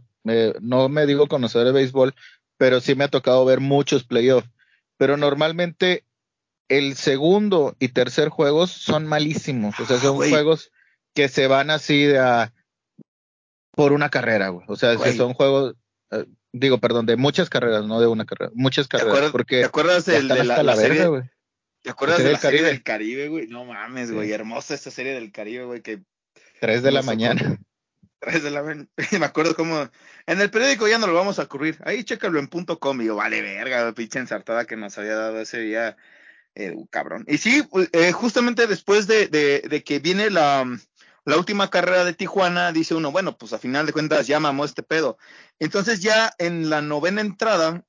[0.62, 2.15] no me digo conocer el béisbol,
[2.58, 4.50] pero sí me ha tocado ver muchos playoffs,
[4.98, 6.06] pero normalmente
[6.70, 10.72] el segundo y tercer juegos son malísimos, o sea, son juegos
[11.13, 12.54] que se van así de a
[13.71, 14.65] por una carrera, güey.
[14.67, 15.75] O sea, son juegos,
[16.12, 19.31] eh, digo, perdón, de muchas carreras, no de una carrera, muchas carreras.
[19.31, 21.23] porque ¿Te acuerdas de la, serie, güey?
[21.81, 23.47] ¿Te acuerdas de la serie del Caribe, güey?
[23.47, 26.01] No mames, güey, hermosa esta serie del Caribe, güey, que...
[26.60, 27.60] Tres de la mañana.
[28.19, 28.88] Tres de la mañana.
[29.19, 29.89] Me acuerdo cómo...
[30.27, 31.79] En el periódico ya no lo vamos a ocurrir.
[31.84, 35.39] Ahí chécalo en punto com y yo, vale verga, pinche ensartada que nos había dado
[35.39, 35.97] ese día,
[36.53, 37.25] eh, cabrón.
[37.27, 40.65] Y sí, eh, justamente después de, de, de que viene la
[41.25, 44.65] la última carrera de Tijuana, dice uno, bueno, pues a final de cuentas ya mamó
[44.65, 45.17] este pedo.
[45.60, 47.84] Entonces ya en la novena entrada,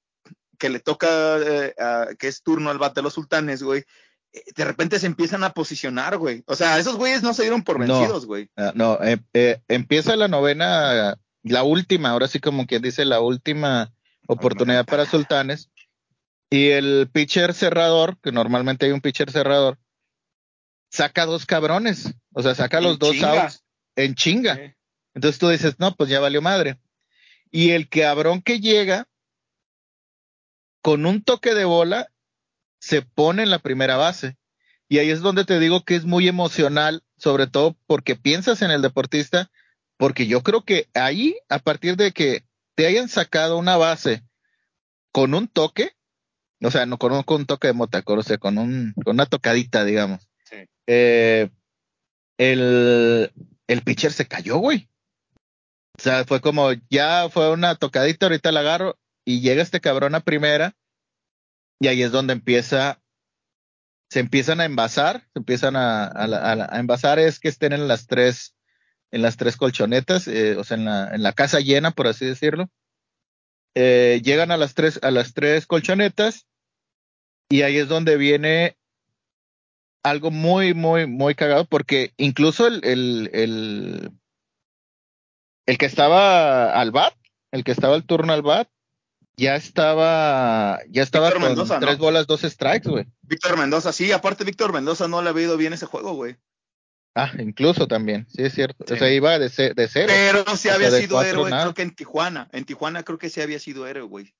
[0.59, 1.75] que le toca, eh,
[2.19, 3.85] que es turno al bate de los sultanes, güey,
[4.33, 6.45] eh, de repente se empiezan a posicionar, güey.
[6.47, 8.51] O sea, esos güeyes no se dieron por vencidos, güey.
[8.57, 13.93] Ah, no, eh, empieza la novena, la última, ahora sí como quien dice, la última
[14.29, 15.71] oportunidad para sultanes.
[16.51, 19.79] Y el pitcher cerrador, que normalmente hay un pitcher cerrador,
[20.93, 23.65] saca dos cabrones, o sea, saca los dos outs
[23.97, 24.77] en chinga.
[25.15, 26.79] Entonces tú dices, no, pues ya valió madre.
[27.51, 29.09] Y el cabrón que llega
[30.83, 32.09] con un toque de bola
[32.79, 34.37] se pone en la primera base.
[34.89, 38.71] Y ahí es donde te digo que es muy emocional, sobre todo porque piensas en
[38.71, 39.51] el deportista,
[39.97, 44.23] porque yo creo que ahí, a partir de que te hayan sacado una base
[45.11, 45.93] con un toque,
[46.61, 49.15] o sea, no con un, con un toque de mota, o sea, con, un, con
[49.15, 50.29] una tocadita, digamos,
[50.87, 51.51] eh,
[52.39, 53.33] el,
[53.67, 54.89] el pitcher se cayó, güey.
[55.99, 60.15] O sea, fue como, ya fue una tocadita, ahorita la agarro y llega este cabrón
[60.15, 60.75] a primera
[61.81, 63.03] y ahí es donde empieza,
[64.11, 68.55] se empiezan a envasar, se empiezan a, a, envasar es que estén en las tres,
[69.11, 72.25] en las tres colchonetas, eh, o sea, en la, en la casa llena, por así
[72.25, 72.71] decirlo.
[73.75, 76.47] Eh, llegan a las tres, a las tres colchonetas
[77.51, 78.77] y ahí es donde viene
[80.03, 84.11] algo muy, muy, muy cagado porque incluso el, el, el,
[85.67, 87.15] el que estaba al bat,
[87.53, 88.69] el que estaba al turno al bat,
[89.37, 93.07] ya estaba, ya estaba con tres bolas, dos strikes, güey.
[93.23, 96.37] Víctor Mendoza, sí, aparte Víctor Mendoza no le ha ido bien ese juego, güey.
[97.15, 98.85] Ah, incluso también, sí es cierto.
[98.93, 100.09] O sea, iba de, de cero.
[100.09, 102.49] Pero sí había sido héroe, creo que en Tijuana.
[102.53, 104.35] En Tijuana creo que sí había sido héroe, güey.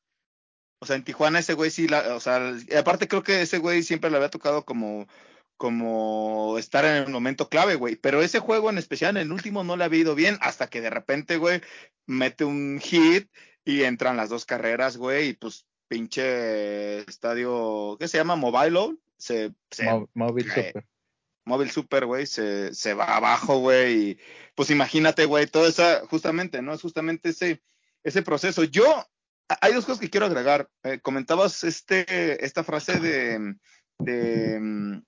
[0.81, 2.41] O sea, en Tijuana ese güey sí, la, o sea,
[2.79, 5.07] aparte creo que ese güey siempre le había tocado como
[5.63, 7.95] como estar en el momento clave, güey.
[7.95, 10.81] Pero ese juego en especial, en el último no le ha ido bien, hasta que
[10.81, 11.61] de repente, güey,
[12.05, 13.31] mete un hit
[13.65, 18.35] y entran las dos carreras, güey, y pues pinche estadio, ¿qué se llama?
[18.35, 20.85] Mobile se, se Móvil Super.
[21.45, 24.19] Móvil Super, güey, se, se va abajo, güey, y
[24.57, 26.75] pues imagínate, güey, todo eso, justamente, ¿no?
[26.75, 27.63] Es justamente ese,
[28.03, 28.65] ese proceso.
[28.65, 29.07] Yo,
[29.61, 30.69] hay dos cosas que quiero agregar.
[30.83, 33.55] Eh, comentabas este, esta frase de,
[34.01, 35.03] de um,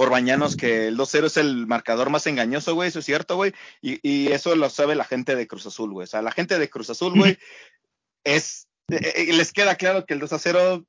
[0.00, 2.88] Orbañanos que el 2-0 es el marcador más engañoso, güey.
[2.88, 3.52] Eso es cierto, güey.
[3.82, 6.04] Y, y, eso lo sabe la gente de Cruz Azul, güey.
[6.04, 7.36] O sea, la gente de Cruz Azul, güey,
[8.24, 8.68] es.
[8.90, 10.86] Eh, les queda claro que el 2-0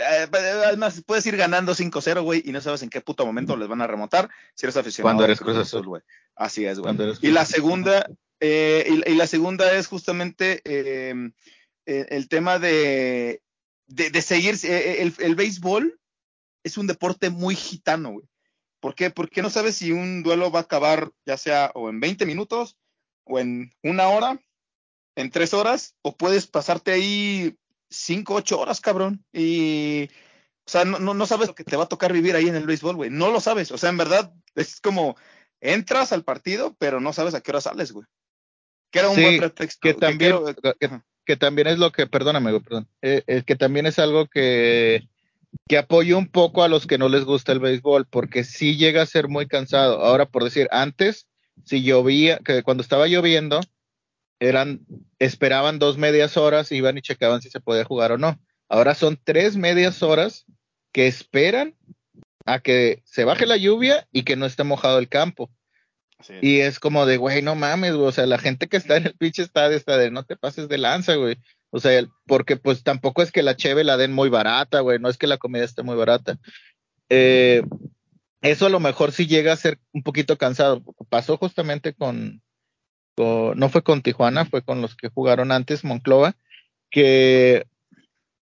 [0.00, 3.80] Además, puedes ir ganando 5-0, güey, y no sabes en qué puto momento les van
[3.80, 5.08] a remontar si eres aficionado.
[5.08, 6.02] Cuando eres Cruz Azul, güey.
[6.36, 6.96] Así es, güey.
[7.20, 8.08] Y la segunda,
[8.40, 11.30] eh, y, y, la segunda es justamente eh,
[11.86, 13.40] el tema de,
[13.86, 14.56] de, de seguir.
[14.62, 15.98] Eh, el, el, béisbol
[16.62, 18.26] es un deporte muy gitano, güey.
[18.80, 19.10] ¿Por qué?
[19.10, 22.76] Porque no sabes si un duelo va a acabar ya sea o en 20 minutos,
[23.24, 24.40] o en una hora,
[25.16, 27.56] en tres horas, o puedes pasarte ahí
[27.90, 29.24] cinco, ocho horas, cabrón.
[29.32, 30.04] Y,
[30.66, 32.66] o sea, no, no, sabes lo que te va a tocar vivir ahí en el
[32.66, 33.10] béisbol, güey.
[33.10, 33.70] No lo sabes.
[33.70, 35.16] O sea, en verdad, es como
[35.60, 38.06] entras al partido, pero no sabes a qué hora sales, güey.
[38.90, 39.80] Que era un sí, buen pretexto.
[39.82, 42.88] Que también, que, quiero, que, que, también es lo que, perdóname, güey, perdón.
[43.02, 45.08] Eh, eh, que también es algo que,
[45.68, 49.02] que apoya un poco a los que no les gusta el béisbol, porque sí llega
[49.02, 50.00] a ser muy cansado.
[50.04, 51.26] Ahora, por decir, antes,
[51.64, 53.60] si llovía, que cuando estaba lloviendo,
[54.40, 54.86] eran,
[55.18, 58.38] esperaban dos medias horas, iban y checaban si se podía jugar o no.
[58.68, 60.44] Ahora son tres medias horas
[60.92, 61.74] que esperan
[62.46, 65.50] a que se baje la lluvia y que no esté mojado el campo.
[66.20, 66.34] Sí.
[66.40, 68.08] Y es como de, güey, no mames, güey.
[68.08, 70.68] O sea, la gente que está en el pinche estadio está de, no te pases
[70.68, 71.38] de lanza, güey.
[71.70, 74.98] O sea, porque pues tampoco es que la cheve la den muy barata, güey.
[74.98, 76.38] No es que la comida esté muy barata.
[77.08, 77.62] Eh,
[78.40, 80.82] eso a lo mejor sí llega a ser un poquito cansado.
[81.08, 82.42] Pasó justamente con,
[83.16, 86.36] no fue con Tijuana, fue con los que jugaron antes, Monclova,
[86.90, 87.66] que,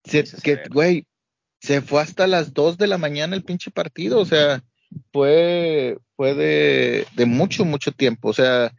[0.04, 1.06] se, que, güey,
[1.60, 4.62] se fue hasta las 2 de la mañana el pinche partido, o sea,
[5.12, 8.72] fue, fue de, de mucho, mucho tiempo, o sea,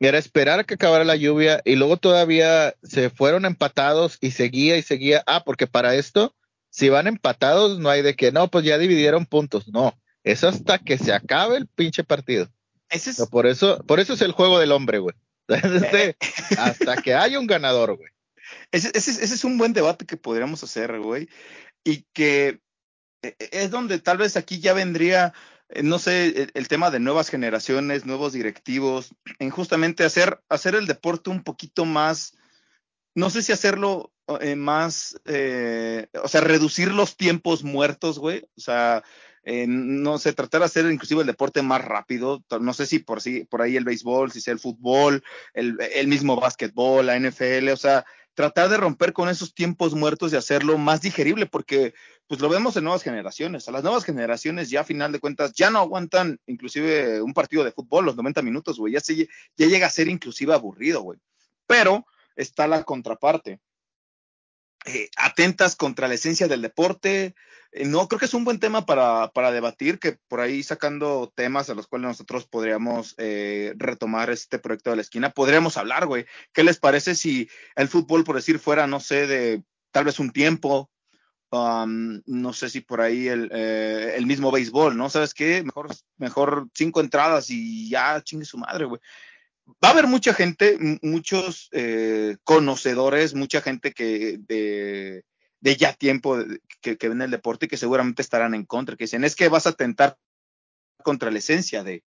[0.00, 4.76] era esperar a que acabara la lluvia y luego todavía se fueron empatados y seguía
[4.76, 6.34] y seguía, ah, porque para esto,
[6.70, 10.78] si van empatados, no hay de que, no, pues ya dividieron puntos, no, es hasta
[10.78, 12.48] que se acabe el pinche partido.
[12.90, 13.26] Ese es...
[13.30, 15.14] por eso, por eso es el juego del hombre, güey.
[15.48, 16.16] Este,
[16.58, 18.10] hasta que haya un ganador, güey.
[18.70, 21.28] Ese, ese, ese, es un buen debate que podríamos hacer, güey.
[21.84, 22.60] Y que
[23.22, 25.32] e, e, es donde tal vez aquí ya vendría, eh,
[25.82, 30.86] no sé, el, el, tema de nuevas generaciones, nuevos directivos, en justamente hacer, hacer el
[30.86, 32.36] deporte un poquito más,
[33.14, 38.46] no sé si hacerlo eh, más, eh, o sea, reducir los tiempos muertos, güey.
[38.56, 39.02] O sea,
[39.42, 43.22] eh, no sé, tratar de hacer inclusive el deporte más rápido, no sé si por,
[43.22, 47.70] si, por ahí el béisbol, si sea el fútbol, el, el mismo básquetbol, la NFL,
[47.70, 48.04] o sea,
[48.34, 51.94] tratar de romper con esos tiempos muertos y hacerlo más digerible, porque
[52.28, 53.66] pues lo vemos en nuevas generaciones.
[53.68, 57.64] A las nuevas generaciones ya a final de cuentas ya no aguantan inclusive un partido
[57.64, 61.18] de fútbol los 90 minutos, güey, ya, ya llega a ser inclusive aburrido, güey.
[61.66, 63.60] Pero está la contraparte.
[64.84, 67.34] Eh, atentas contra la esencia del deporte,
[67.72, 71.32] eh, no, creo que es un buen tema para, para, debatir, que por ahí sacando
[71.34, 76.06] temas a los cuales nosotros podríamos eh, retomar este proyecto de la esquina, podríamos hablar,
[76.06, 76.26] güey.
[76.52, 80.30] ¿Qué les parece si el fútbol, por decir fuera, no sé, de tal vez un
[80.30, 80.90] tiempo,
[81.50, 85.10] um, no sé si por ahí el, eh, el, mismo béisbol, ¿no?
[85.10, 85.62] ¿Sabes qué?
[85.62, 89.00] Mejor, mejor cinco entradas y ya chingue su madre, güey.
[89.84, 95.24] Va a haber mucha gente, muchos eh, conocedores, mucha gente que de
[95.60, 96.38] de ya tiempo
[96.80, 99.48] que, que ven el deporte y que seguramente estarán en contra, que dicen, es que
[99.48, 100.16] vas a tentar
[101.02, 102.04] contra la esencia de,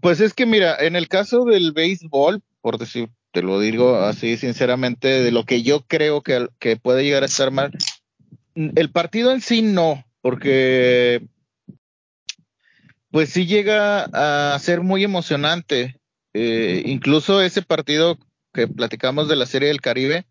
[0.00, 4.36] Pues es que mira, en el caso del béisbol, por decir, te lo digo así
[4.36, 7.72] sinceramente, de lo que yo creo que, que puede llegar a estar mal,
[8.54, 11.22] el partido en sí no, porque
[13.10, 14.04] pues sí llega
[14.52, 16.00] a ser muy emocionante.
[16.34, 18.18] Eh, incluso ese partido
[18.52, 20.26] que platicamos de la Serie del Caribe,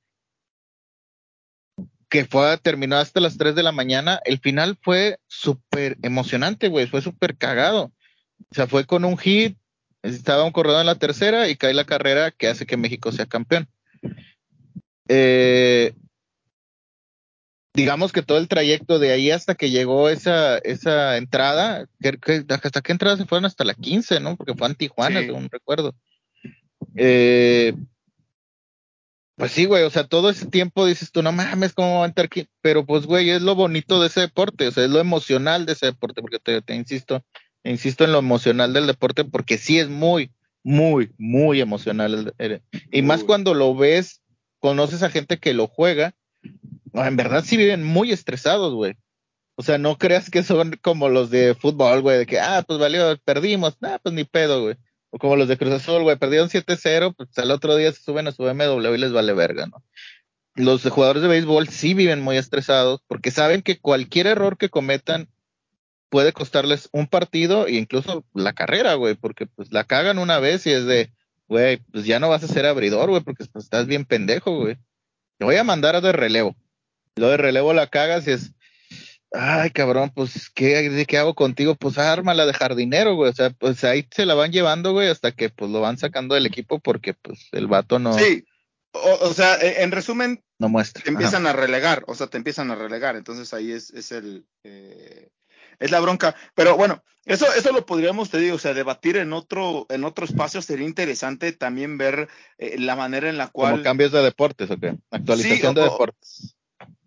[2.09, 6.87] que fue terminó hasta las 3 de la mañana, el final fue súper emocionante, güey,
[6.87, 7.91] fue súper cagado.
[8.51, 9.57] O sea, fue con un hit,
[10.03, 13.25] estaba un corredor en la tercera y cae la carrera que hace que México sea
[13.25, 13.67] campeón.
[15.09, 15.93] Eh,
[17.73, 21.87] digamos que todo el trayecto de ahí hasta que llegó esa, esa entrada,
[22.49, 24.35] hasta qué entrada se fueron hasta la 15, ¿no?
[24.35, 25.95] Porque fue en Tijuana, según recuerdo.
[26.95, 27.75] Eh,
[29.35, 32.07] pues sí, güey, o sea, todo ese tiempo dices tú, no mames, ¿cómo va a
[32.07, 32.47] entrar aquí?
[32.61, 35.73] Pero pues, güey, es lo bonito de ese deporte, o sea, es lo emocional de
[35.73, 37.23] ese deporte, porque te, te insisto,
[37.69, 40.31] insisto en lo emocional del deporte, porque sí es muy,
[40.63, 42.33] muy, muy emocional.
[42.91, 44.21] Y más cuando lo ves,
[44.59, 46.15] conoces a gente que lo juega,
[46.93, 48.95] en verdad sí viven muy estresados, güey.
[49.55, 52.79] O sea, no creas que son como los de fútbol, güey, de que, ah, pues
[52.79, 54.75] valió, perdimos, ah, pues ni pedo, güey.
[55.09, 58.27] O como los de Cruz Azul, güey, perdieron 7-0, pues al otro día se suben
[58.27, 59.83] a su BMW y les vale verga, ¿no?
[60.55, 65.29] Los jugadores de béisbol sí viven muy estresados porque saben que cualquier error que cometan
[66.09, 70.65] puede costarles un partido e incluso la carrera, güey, porque pues la cagan una vez
[70.65, 71.11] y es de,
[71.47, 74.77] güey, pues ya no vas a ser abridor, güey, porque pues, estás bien pendejo, güey.
[75.37, 76.55] Te voy a mandar a de relevo.
[77.15, 78.51] Lo de relevo la cagas y es,
[79.31, 81.75] ay, cabrón, pues, ¿qué, ¿qué hago contigo?
[81.75, 83.31] Pues ármala de jardinero, güey.
[83.31, 86.35] O sea, pues ahí se la van llevando, güey, hasta que pues lo van sacando
[86.35, 88.13] del equipo porque pues el vato no.
[88.13, 88.45] Sí.
[88.93, 91.03] O, sea, e, en resumen, no muestra.
[91.03, 93.15] Te empiezan a relegar, o sea, te empiezan a relegar.
[93.15, 95.29] Entonces ahí es, es el, eh,
[95.79, 96.35] es la bronca.
[96.55, 100.25] Pero bueno, eso, eso lo podríamos, te digo, o sea, debatir en otro, en otro
[100.25, 103.71] espacio sería interesante también ver eh, la manera en la cual.
[103.73, 104.95] Como cambios de deportes, ¿o qué?
[105.11, 106.55] Actualización de deportes.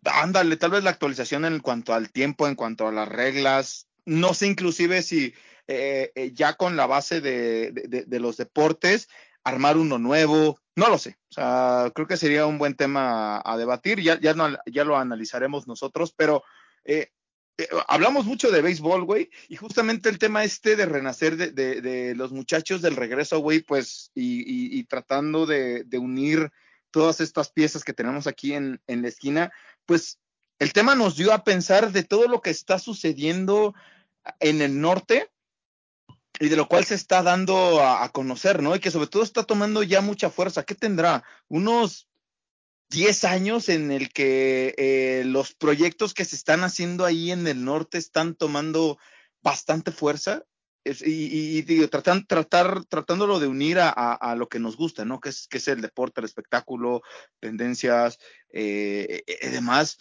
[0.05, 3.87] Ándale, tal vez la actualización en cuanto al tiempo, en cuanto a las reglas.
[4.05, 5.35] No sé, inclusive si
[5.69, 9.09] eh, eh, ya con la base de, de, los deportes,
[9.45, 10.59] armar uno nuevo.
[10.75, 11.17] No lo sé.
[11.31, 14.01] O sea, creo que sería un buen tema a, debatir.
[14.01, 16.43] Ya, ya, no, ya lo analizaremos nosotros, pero
[16.85, 17.13] eh,
[17.61, 22.15] eh, hablamos mucho de béisbol, güey, y justamente el tema este de renacer de, de,
[22.15, 26.51] los muchachos del regreso, güey, pues, y, y, tratando de, unir
[26.91, 29.53] todas estas piezas que tenemos aquí en, en, la esquina,
[29.85, 30.19] pues
[30.59, 33.75] el tema nos dio a pensar de todo lo que está sucediendo
[34.41, 35.31] en el norte
[36.41, 38.75] y de lo cual se está dando a, a conocer, ¿no?
[38.75, 40.65] Y que sobre todo está tomando ya mucha fuerza.
[40.65, 41.23] ¿Qué tendrá?
[41.49, 42.10] Unos
[42.91, 47.65] 10 años en el que eh, los proyectos que se están haciendo ahí en el
[47.65, 48.99] norte están tomando
[49.43, 50.45] bastante fuerza
[50.85, 55.21] y, digo, tratan, tratar, tratándolo de unir a, a, lo que nos gusta, ¿no?
[55.21, 57.03] Que es, que es el deporte, el espectáculo,
[57.39, 58.19] tendencias
[58.51, 59.99] eh, y demás.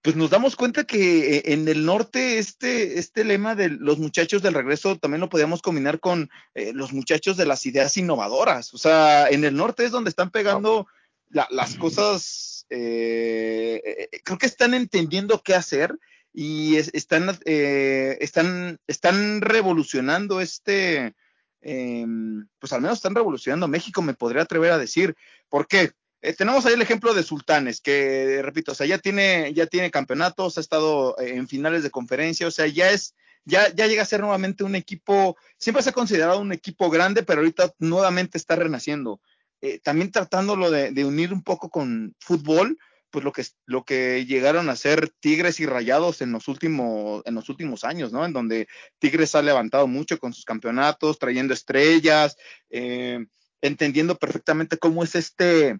[0.00, 4.42] Pues nos damos cuenta que eh, en el norte este, este lema de los muchachos
[4.42, 8.72] del regreso también lo podíamos combinar con los muchachos de las ideas innovadoras.
[8.74, 10.86] O sea, en el norte es donde están pegando
[11.32, 15.98] las cosas, eh, eh, creo que están entendiendo qué hacer
[16.32, 21.14] y están, eh, están, están revolucionando este,
[21.60, 25.16] em, pues al menos están revolucionando México, me podría atrever a decir.
[25.48, 25.92] ¿Por qué?
[26.38, 30.56] tenemos ahí el ejemplo de Sultanes, que repito, o sea, ya tiene, ya tiene campeonatos,
[30.56, 34.20] ha estado en finales de conferencia, o sea, ya es, ya, ya llega a ser
[34.20, 39.20] nuevamente un equipo, siempre se ha considerado un equipo grande, pero ahorita nuevamente está renaciendo.
[39.62, 42.78] Eh, también tratándolo de, unir un poco con fútbol,
[43.10, 47.36] pues lo que, lo que llegaron a ser Tigres y Rayados en los últimos, en
[47.36, 48.24] los últimos años, ¿no?
[48.24, 48.66] En donde
[48.98, 52.36] Tigres ha levantado mucho con sus campeonatos, trayendo estrellas,
[52.70, 53.24] eh,
[53.60, 55.78] entendiendo perfectamente cómo es este,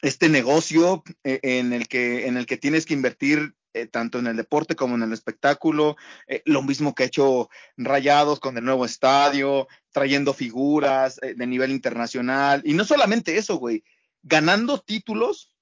[0.00, 4.26] este negocio eh, en, el que, en el que tienes que invertir eh, tanto en
[4.26, 5.96] el deporte como en el espectáculo,
[6.26, 7.48] eh, lo mismo que ha hecho
[7.78, 13.56] Rayados con el nuevo estadio, trayendo figuras eh, de nivel internacional, y no solamente eso,
[13.56, 13.82] güey,
[14.22, 15.56] ganando títulos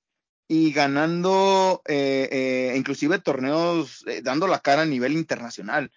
[0.48, 1.82] y ganando
[2.74, 5.92] inclusive torneos, dando la cara a nivel internacional.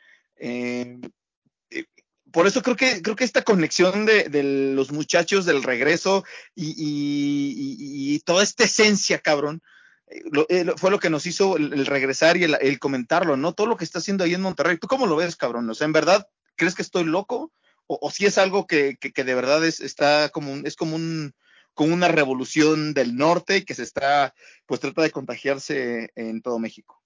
[2.32, 4.44] por eso creo que, creo que esta conexión de,
[4.76, 9.64] los muchachos del regreso y, y toda esta esencia, cabrón,
[10.08, 13.54] eh, fue lo que nos hizo el, regresar y el, comentarlo, ¿no?
[13.54, 14.78] Todo lo que está haciendo ahí en Monterrey.
[14.78, 15.70] ¿Tú cómo lo ves, cabrón?
[15.70, 17.52] O sea, ¿en verdad crees que estoy loco?
[17.88, 21.34] ¿O, si es algo que, que, de verdad es, está como es como un
[21.76, 24.34] una revolución del norte que se está,
[24.66, 27.02] pues trata de contagiarse en todo México?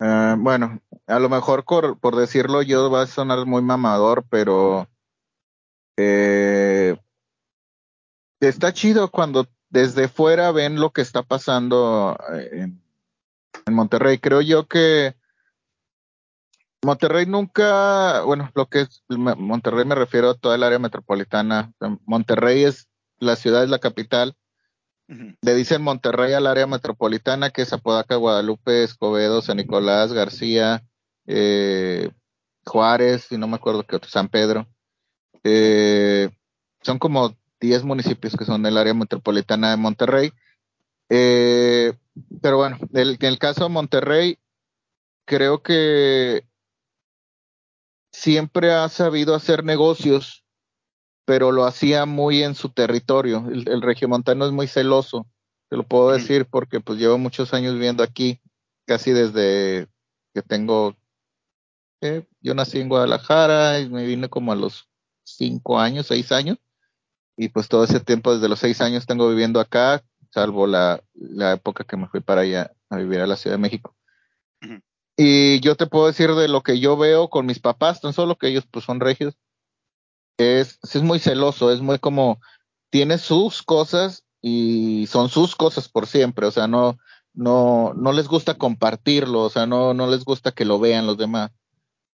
[0.00, 4.88] Ah, bueno, a lo mejor por, por, decirlo yo va a sonar muy mamador, pero
[5.96, 6.96] Eh,
[8.40, 12.82] está chido cuando desde fuera ven lo que está pasando eh, en,
[13.66, 14.18] en Monterrey.
[14.18, 15.16] Creo yo que
[16.84, 21.72] Monterrey nunca, bueno, lo que es Monterrey me refiero a toda el área metropolitana.
[22.04, 24.36] Monterrey es la ciudad, es la capital.
[25.06, 30.84] Le dicen Monterrey al área metropolitana, que es Apodaca, Guadalupe, Escobedo, San Nicolás, García,
[31.26, 32.10] eh,
[32.64, 34.66] Juárez, y no me acuerdo qué otro, San Pedro.
[35.44, 36.30] Eh,
[36.82, 40.32] son como 10 municipios que son del área metropolitana de Monterrey.
[41.08, 41.94] Eh,
[42.42, 44.38] pero bueno, en el caso de Monterrey,
[45.24, 46.44] creo que
[48.10, 50.44] siempre ha sabido hacer negocios,
[51.24, 53.46] pero lo hacía muy en su territorio.
[53.48, 55.26] El, regiomontano es muy celoso,
[55.70, 58.40] te lo puedo decir porque pues llevo muchos años viviendo aquí,
[58.86, 59.86] casi desde
[60.34, 60.96] que tengo,
[62.00, 64.88] eh, yo nací en Guadalajara y me vine como a los
[65.22, 66.58] cinco años, seis años,
[67.36, 71.52] y pues todo ese tiempo, desde los seis años tengo viviendo acá, salvo la, la
[71.52, 73.94] época que me fui para allá a vivir a la Ciudad de México.
[75.16, 78.36] Y yo te puedo decir de lo que yo veo con mis papás, tan solo
[78.36, 79.36] que ellos pues son regios,
[80.38, 82.40] es, es muy celoso, es muy como,
[82.90, 86.98] tiene sus cosas y son sus cosas por siempre, o sea, no,
[87.34, 91.18] no, no les gusta compartirlo, o sea, no, no les gusta que lo vean los
[91.18, 91.50] demás.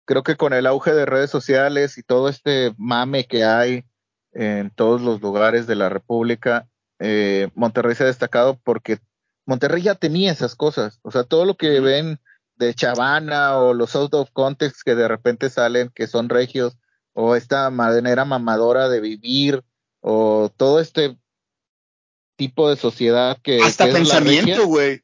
[0.05, 3.85] Creo que con el auge de redes sociales y todo este mame que hay
[4.37, 6.69] en todos los lugares de la República,
[6.99, 8.99] eh, Monterrey se ha destacado porque
[9.47, 12.21] Monterrey ya tenía esas cosas, o sea, todo lo que ven
[12.57, 16.77] de Chavana o los out of context que de repente salen que son regios
[17.13, 19.63] o esta manera mamadora de vivir
[20.01, 21.17] o todo este
[22.37, 25.03] tipo de sociedad que hasta pensamiento güey.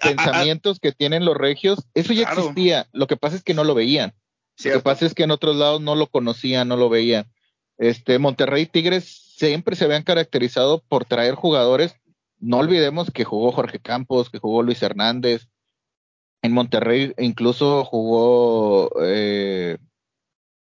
[0.00, 2.88] Pensamientos que tienen los regios eso ya existía.
[2.92, 4.12] Lo que pasa es que no lo veían.
[4.64, 7.30] Lo que pasa es que en otros lados no lo conocían no lo veían
[7.78, 9.04] este Monterrey Tigres
[9.36, 11.94] siempre se habían caracterizado por traer jugadores.
[12.38, 15.48] No olvidemos que jugó Jorge Campos que jugó Luis Hernández.
[16.42, 19.78] En Monterrey incluso jugó, eh,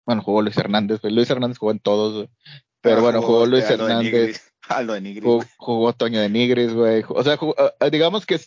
[0.05, 2.29] bueno, jugó Luis Hernández, Luis Hernández jugó en todos,
[2.81, 4.53] pero bueno, jugó, Luis Hernández,
[5.57, 7.39] jugó, Toño de Nigris, güey, o sea,
[7.79, 8.39] eh, digamos que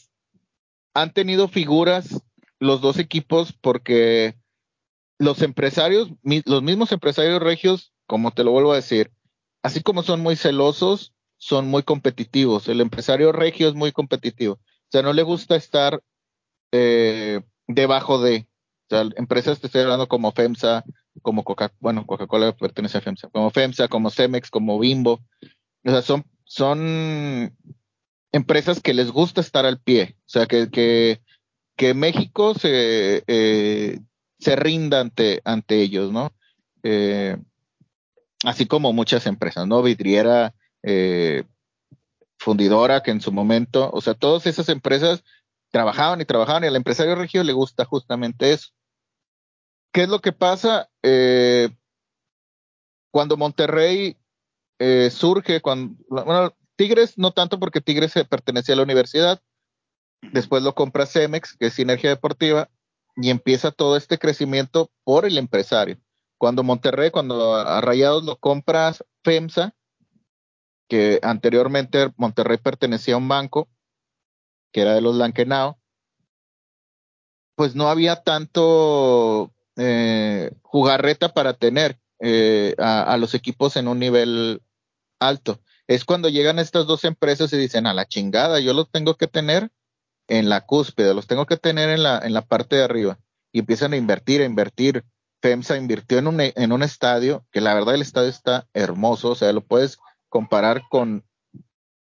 [0.94, 2.22] han tenido figuras
[2.60, 4.36] los dos equipos porque
[5.18, 9.12] los empresarios, los mismos empresarios regios, como te lo vuelvo a decir,
[9.62, 12.66] así como son muy celosos, son muy competitivos.
[12.66, 14.54] El empresario regio es muy competitivo.
[14.54, 16.02] O sea, no le gusta estar
[16.72, 18.48] eh, debajo de,
[18.86, 20.84] o sea, empresas te estoy hablando como FEMSA,
[21.20, 25.20] como Coca, bueno, Coca-Cola pertenece a FEMSA, como FEMSA, como Cemex, como Bimbo,
[25.84, 27.54] o sea, son, son
[28.32, 31.20] empresas que les gusta estar al pie, o sea, que, que,
[31.76, 34.00] que México se, eh,
[34.38, 36.32] se rinda ante, ante ellos, ¿no?
[36.82, 37.36] Eh,
[38.44, 39.82] así como muchas empresas, ¿no?
[39.82, 41.44] Vidriera, eh,
[42.38, 45.24] fundidora, que en su momento, o sea, todas esas empresas
[45.70, 48.68] trabajaban y trabajaban y al empresario regio le gusta justamente eso.
[49.92, 50.88] ¿Qué es lo que pasa?
[51.02, 51.70] Eh,
[53.10, 54.16] cuando Monterrey
[54.78, 59.42] eh, surge, cuando, bueno, Tigres no tanto porque Tigres pertenecía a la universidad,
[60.32, 62.70] después lo compra Cemex, que es Sinergia Deportiva,
[63.16, 65.98] y empieza todo este crecimiento por el empresario.
[66.38, 69.74] Cuando Monterrey, cuando a Rayados lo compra FEMSA,
[70.88, 73.68] que anteriormente Monterrey pertenecía a un banco,
[74.72, 75.76] que era de los Lankenau,
[77.54, 84.62] pues no había tanto eh, jugarreta para tener eh, a, los equipos en un nivel
[85.18, 85.60] alto.
[85.86, 89.26] Es cuando llegan estas dos empresas y dicen, a la chingada, yo los tengo que
[89.26, 89.70] tener
[90.28, 93.18] en la cúspide, los tengo que tener en la, en la parte de arriba.
[93.50, 95.04] Y empiezan a invertir, a invertir.
[95.40, 99.34] FEMSA invirtió en un, en un estadio, que la verdad el estadio está hermoso, o
[99.34, 101.24] sea, lo puedes comparar con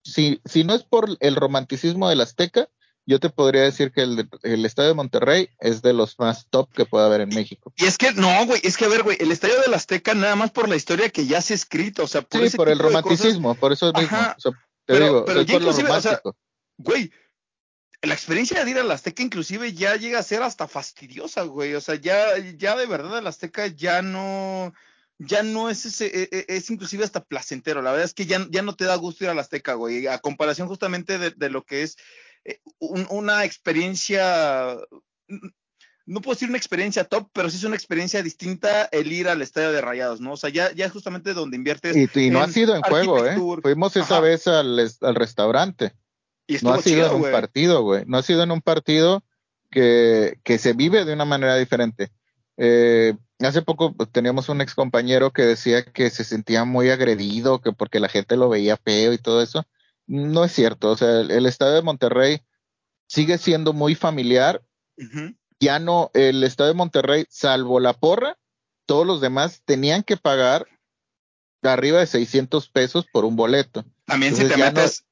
[0.04, 2.68] si, si no es por el romanticismo del Azteca,
[3.04, 6.72] yo te podría decir que el, el, estadio de Monterrey es de los más top
[6.72, 7.72] que puede haber en México.
[7.76, 10.36] Y es que, no, güey, es que a ver, güey, el estadio del Azteca nada
[10.36, 12.78] más por la historia que ya se ha escrito, o sea, por Sí, por el
[12.78, 14.18] romanticismo, por eso mismo.
[14.36, 14.50] te
[14.84, 16.20] pero, digo, pero ya inclusive, o sea,
[16.78, 17.10] güey,
[18.02, 21.80] la experiencia de ir al Azteca inclusive ya llega a ser hasta fastidiosa, güey, o
[21.80, 24.72] sea, ya, ya de verdad el Azteca ya no
[25.18, 27.80] ya no es ese, e, e, es, inclusive hasta placentero.
[27.80, 30.08] La verdad es que ya, ya no te da gusto ir a la Azteca, güey.
[30.08, 31.96] A comparación justamente de, lo que es
[32.44, 34.76] eh, una experiencia,
[36.06, 39.42] no puedo decir una experiencia top, pero sí es una experiencia distinta el ir al
[39.42, 40.32] estadio de Rayados, ¿no?
[40.32, 41.96] O sea, ya, ya justamente donde inviertes.
[41.96, 43.36] Y, no ha sido en juego, ¿eh?
[43.62, 45.94] Fuimos esa vez al, al restaurante.
[46.60, 48.04] Y no ha sido en un partido, güey.
[48.06, 49.22] No ha sido en un partido
[49.70, 52.10] que, que se vive de una manera diferente.
[52.56, 57.60] Eh, hace poco pues, teníamos un ex compañero que decía que se sentía muy agredido,
[57.60, 59.64] que porque la gente lo veía feo y todo eso.
[60.06, 62.42] No es cierto, o sea, el, estadio de Monterrey
[63.06, 64.62] sigue siendo muy familiar.
[65.58, 68.36] Ya no, el estadio de Monterrey, salvo la porra,
[68.86, 70.66] todos los demás tenían que pagar
[71.62, 73.84] arriba de 600 pesos por un boleto.
[74.04, 75.04] También si te metes,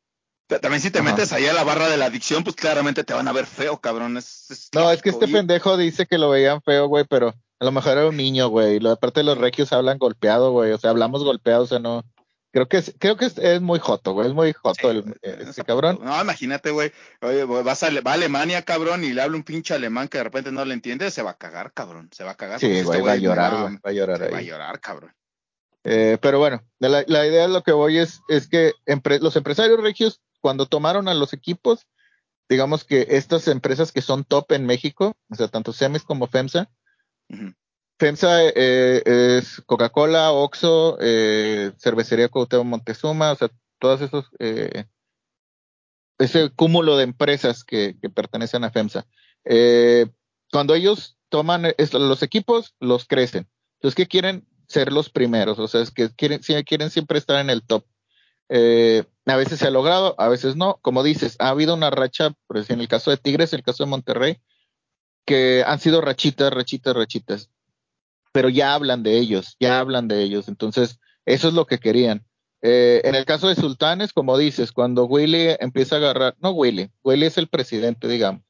[0.59, 3.29] también si te metes ahí a la barra de la adicción, pues claramente te van
[3.29, 4.15] a ver feo, cabrón.
[4.15, 7.93] no, es que este pendejo dice que lo veían feo, güey, pero a lo mejor
[7.99, 8.85] era un niño, güey.
[8.87, 10.73] Aparte de los regios hablan golpeado, güey.
[10.73, 12.05] O sea, hablamos golpeado, o sea, no.
[12.53, 14.29] Creo que es, creo que es, muy joto, güey.
[14.29, 16.01] Es muy joto el, ese cabrón.
[16.03, 16.91] No, imagínate, güey.
[17.21, 20.25] Oye, vas a, va a Alemania, cabrón, y le habla un pinche alemán que de
[20.25, 22.09] repente no le entiende, se va a cagar, cabrón.
[22.13, 22.59] Se va a cagar.
[22.59, 23.75] Sí, este güey, va a llorar, güey.
[23.75, 24.33] Va a llorar ahí.
[24.33, 25.13] Va a llorar, cabrón.
[25.85, 28.73] Eh, pero bueno, la, idea de lo que voy es, es que
[29.21, 31.87] los empresarios regios, cuando tomaron a los equipos,
[32.49, 36.71] digamos que estas empresas que son top en México, o sea, tanto Semis como FEMSA,
[37.99, 44.85] FEMSA eh, es Coca-Cola, Oxxo, eh, Cervecería Cuauhtémoc Montezuma, o sea, todos esos, eh,
[46.19, 49.07] ese cúmulo de empresas que, que pertenecen a FEMSA.
[49.45, 50.07] Eh,
[50.51, 53.49] cuando ellos toman los equipos, los crecen.
[53.75, 54.47] Entonces, ¿qué quieren?
[54.71, 57.85] ser los primeros, o sea, es que quieren, quieren siempre estar en el top.
[58.49, 60.79] Eh, a veces se ha logrado, a veces no.
[60.83, 63.85] Como dices, ha habido una racha, ejemplo, en el caso de Tigres, en el caso
[63.85, 64.39] de Monterrey,
[65.25, 67.51] que han sido rachitas, rachitas, rachitas.
[68.33, 70.49] Pero ya hablan de ellos, ya hablan de ellos.
[70.49, 72.25] Entonces, eso es lo que querían.
[72.63, 76.91] Eh, en el caso de Sultanes, como dices, cuando Willy empieza a agarrar, no Willy,
[77.03, 78.43] Willy es el presidente, digamos.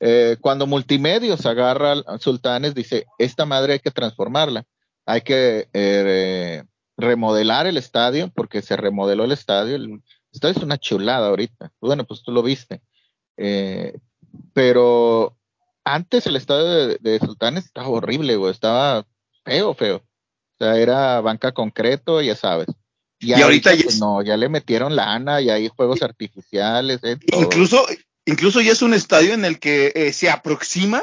[0.00, 4.64] Eh, cuando Multimedios agarra a Sultanes, dice, esta madre hay que transformarla
[5.08, 6.64] hay que eh,
[6.98, 9.74] remodelar el estadio, porque se remodeló el estadio.
[9.76, 10.02] El
[10.32, 11.72] estadio es una chulada ahorita.
[11.80, 12.80] Bueno, pues tú lo viste.
[13.36, 13.98] Eh,
[14.52, 15.36] pero
[15.84, 18.52] antes el estadio de, Sultanes estaba horrible, güey.
[18.52, 19.06] Estaba
[19.44, 19.96] feo, feo.
[19.96, 22.66] O sea, era banca concreto, ya sabes.
[23.20, 27.00] y ahorita, ya pues, no, ya le metieron lana y hay juegos artificiales.
[27.04, 27.84] Eh, incluso,
[28.26, 31.02] incluso ya es un estadio en el que se aproxima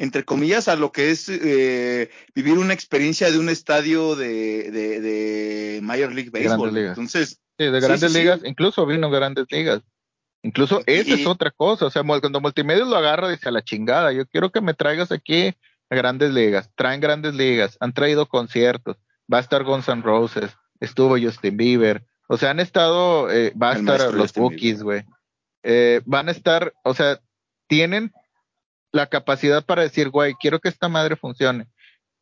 [0.00, 4.98] entre comillas, a lo que es eh, vivir una experiencia de un estadio de, de,
[4.98, 6.74] de Major League Baseball.
[6.74, 9.82] Entonces, sí, de grandes ligas, incluso vino grandes ligas.
[10.42, 14.10] Incluso esa es otra cosa, o sea, cuando Multimedia lo agarra, dice a la chingada,
[14.12, 15.54] yo quiero que me traigas aquí
[15.90, 18.96] a grandes ligas, traen grandes ligas, han traído conciertos,
[19.32, 23.72] va a estar Guns N' Roses, estuvo Justin Bieber, o sea, han estado, eh, va
[23.72, 25.04] a estar los Bookies, güey,
[25.62, 27.20] eh, van a estar, o sea,
[27.68, 28.10] tienen
[28.92, 31.66] la capacidad para decir, güey, quiero que esta madre funcione.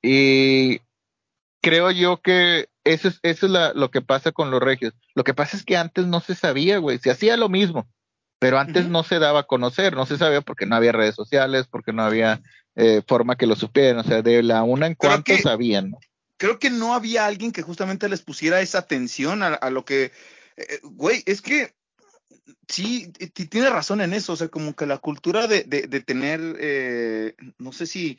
[0.02, 0.80] Y
[1.62, 4.94] creo yo que eso es, eso es lo que pasa con los regios.
[5.14, 7.86] Lo que pasa es que antes no se sabía, güey, se hacía lo mismo,
[8.38, 11.66] pero antes no se daba a conocer, no se sabía porque no había redes sociales,
[11.70, 12.42] porque no había
[12.76, 15.92] eh, forma que lo supieran, o sea, de la una en cuanto sabían.
[16.38, 20.12] Creo que no había alguien que justamente les pusiera esa atención a, lo que,
[20.56, 21.74] eh, güey, es que
[22.68, 23.12] sí,
[23.50, 27.34] tiene razón en eso, o sea, como que la cultura de, de, de tener, eh,
[27.58, 28.18] no sé si,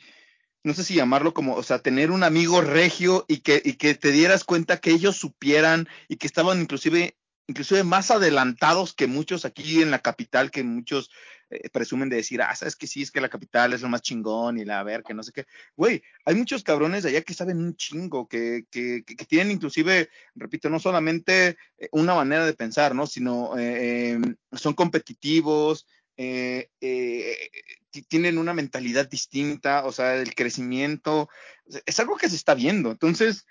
[0.62, 3.94] no sé si llamarlo como, o sea, tener un amigo regio y que, y que
[3.94, 7.16] te dieras cuenta que ellos supieran y que estaban inclusive
[7.50, 11.10] inclusive más adelantados que muchos aquí en la capital, que muchos
[11.50, 14.02] eh, presumen de decir, ah, sabes que sí, es que la capital es lo más
[14.02, 15.46] chingón y la ver, que no sé qué.
[15.76, 20.70] Güey, hay muchos cabrones allá que saben un chingo, que, que, que, tienen inclusive, repito,
[20.70, 23.08] no solamente eh, una manera de pensar, ¿no?
[23.08, 25.86] Sino eh, em, son competitivos,
[26.22, 27.50] eh, eh,
[27.90, 31.28] tienen una mentalidad distinta, o sea, el crecimiento,
[31.86, 32.90] es algo que se está viendo.
[32.90, 33.46] Entonces,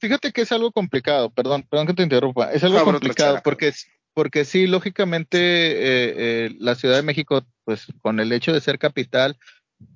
[0.00, 3.72] fíjate que es algo complicado, perdón, perdón que te interrumpa, es algo complicado porque,
[4.14, 9.36] porque sí, lógicamente, eh, la Ciudad de México, pues con el hecho de ser capital,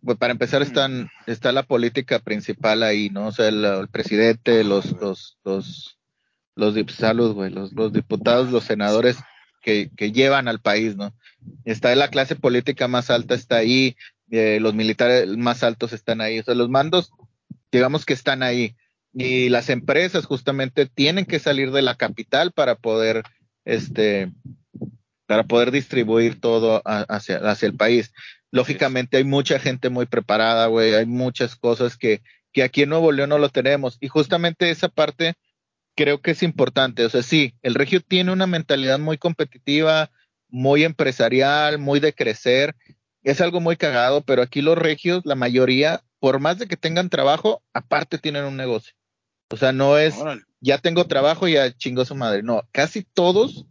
[0.04, 3.28] pues para empezar están, está la política principal ahí, ¿no?
[3.28, 5.98] O sea, el, presidente, los, los, los,
[6.54, 9.18] los, los, los diputados, los senadores
[9.60, 11.12] que, que llevan al país, ¿no?
[11.64, 13.96] Está la clase política más alta, está ahí,
[14.30, 17.12] eh, los militares más altos están ahí, o sea, los mandos,
[17.70, 18.76] digamos que están ahí.
[19.14, 23.22] Y las empresas justamente tienen que salir de la capital para poder,
[23.64, 24.32] este,
[25.26, 28.12] para poder distribuir todo hacia, hacia el país.
[28.50, 32.22] Lógicamente hay mucha gente muy preparada, güey, hay muchas cosas que,
[32.52, 33.98] que aquí en Nuevo León no lo tenemos.
[34.00, 35.34] Y justamente esa parte
[35.94, 37.04] creo que es importante.
[37.04, 40.10] O sea, sí, el regio tiene una mentalidad muy competitiva,
[40.52, 42.76] muy empresarial, muy de crecer.
[43.24, 47.08] Es algo muy cagado, pero aquí los regios, la mayoría, por más de que tengan
[47.08, 48.94] trabajo, aparte tienen un negocio.
[49.50, 50.14] O sea, no es,
[50.60, 52.42] ya tengo trabajo y ya chingo su madre.
[52.42, 53.66] No, casi todos,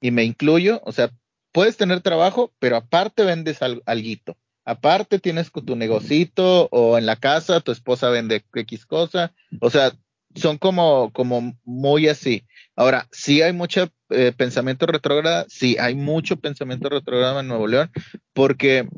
[0.00, 1.10] y me incluyo, o sea,
[1.52, 4.36] puedes tener trabajo, pero aparte vendes al, alguito.
[4.64, 9.92] aparte, tienes tu negocito o en la casa, tu esposa vende X cosa, o sea,
[10.34, 12.44] son como, como muy así.
[12.82, 17.92] Ahora, sí hay mucho eh, pensamiento retrógrado, sí hay mucho pensamiento retrógrado en Nuevo León,
[18.32, 18.88] porque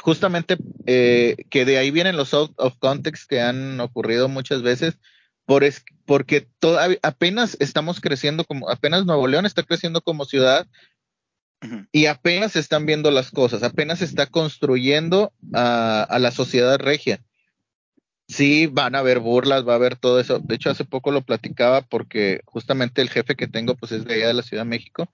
[0.00, 0.56] justamente
[0.86, 4.98] eh, que de ahí vienen los out of context que han ocurrido muchas veces,
[5.46, 10.66] por es, porque todavía apenas estamos creciendo como, apenas Nuevo León está creciendo como ciudad
[11.92, 17.20] y apenas están viendo las cosas, apenas está construyendo a, a la sociedad regia.
[18.26, 20.38] Sí, van a haber burlas, va a haber todo eso.
[20.38, 24.14] De hecho, hace poco lo platicaba porque justamente el jefe que tengo, pues es de
[24.14, 25.12] allá de la Ciudad de México.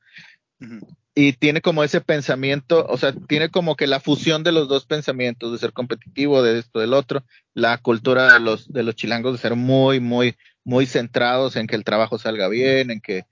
[1.14, 4.86] Y tiene como ese pensamiento, o sea, tiene como que la fusión de los dos
[4.86, 9.32] pensamientos, de ser competitivo, de esto, del otro, la cultura de los, de los chilangos
[9.32, 13.24] de ser muy, muy, muy centrados en que el trabajo salga bien, en que,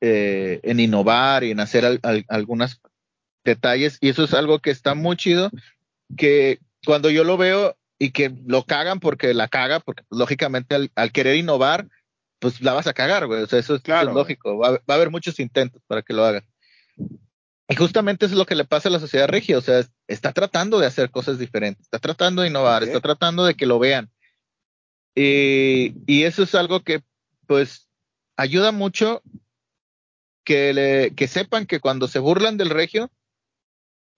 [0.00, 2.80] eh, en innovar y en hacer al, algunos
[3.44, 3.98] detalles.
[4.00, 5.50] Y eso es algo que está muy chido,
[6.16, 11.12] que cuando yo lo veo, y que lo cagan porque la caga, porque lógicamente al,
[11.12, 11.88] querer innovar,
[12.38, 13.42] pues la vas a cagar, güey.
[13.42, 14.56] O sea, eso es, claro, lógico.
[14.58, 16.44] Va, a haber muchos intentos para que lo hagan.
[17.68, 19.58] Y justamente eso es lo que le pasa a la sociedad regia.
[19.58, 23.54] O sea, está tratando de hacer cosas diferentes, está tratando de innovar, está tratando de
[23.54, 24.10] que lo vean.
[25.14, 27.02] Y, y, eso es algo que,
[27.48, 27.88] pues,
[28.36, 29.20] ayuda mucho
[30.44, 33.10] que, le, que sepan que cuando se burlan del regio,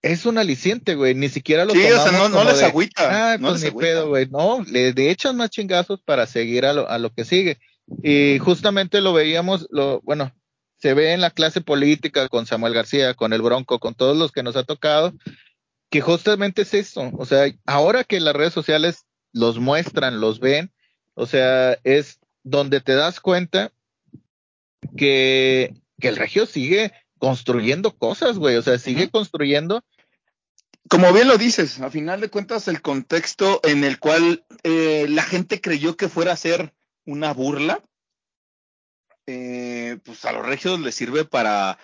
[0.02, 1.14] es un aliciente, güey.
[1.14, 3.34] Ni siquiera lo Sí, o sea, no, no les agüita.
[3.34, 4.26] Ah, pues ni pedo, güey.
[4.28, 7.58] No, le de echan más chingazos para seguir a lo, a lo que sigue.
[8.02, 10.32] Y justamente lo veíamos, lo, bueno,
[10.76, 14.32] se ve en la clase política con Samuel García, con el Bronco, con todos los
[14.32, 15.12] que nos ha tocado,
[15.90, 17.10] que justamente es eso.
[17.18, 20.72] O sea, ahora que las redes sociales los muestran, los ven,
[21.14, 23.72] o sea, es donde te das cuenta
[24.96, 29.84] que, que el regio sigue construyendo cosas, güey, o sea, sigue construyendo.
[30.88, 35.22] Como bien lo dices, a final de cuentas el contexto en el cual eh, la
[35.22, 36.74] gente creyó que fuera a ser
[37.04, 37.82] una burla,
[39.26, 41.78] eh, pues a los regios les sirve para,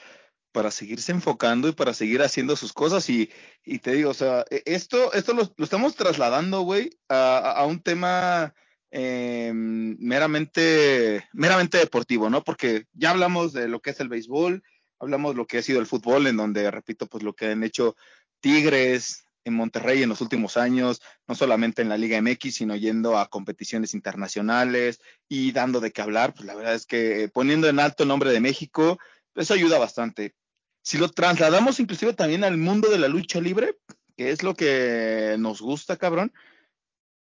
[0.56, 3.08] para seguirse enfocando y para seguir haciendo sus cosas.
[3.10, 3.30] Y,
[3.64, 8.54] y te digo, o sea, e, esto, esto lo, estamos trasladando, güey, a, un tema
[8.90, 12.42] eh, meramente, meramente deportivo, ¿no?
[12.42, 14.62] Porque ya hablamos de lo que es el béisbol,
[14.98, 17.94] hablamos lo que ha sido el fútbol, en donde, repito, pues lo que han hecho
[18.40, 23.16] Tigres en Monterrey en los últimos años, no solamente en la Liga MX, sino yendo
[23.16, 27.78] a competiciones internacionales y dando de qué hablar, pues la verdad es que poniendo en
[27.78, 28.98] alto el nombre de México,
[29.36, 30.34] eso ayuda bastante.
[30.82, 33.76] Si lo trasladamos inclusive también al mundo de la lucha libre,
[34.16, 36.32] que es lo que nos gusta, cabrón,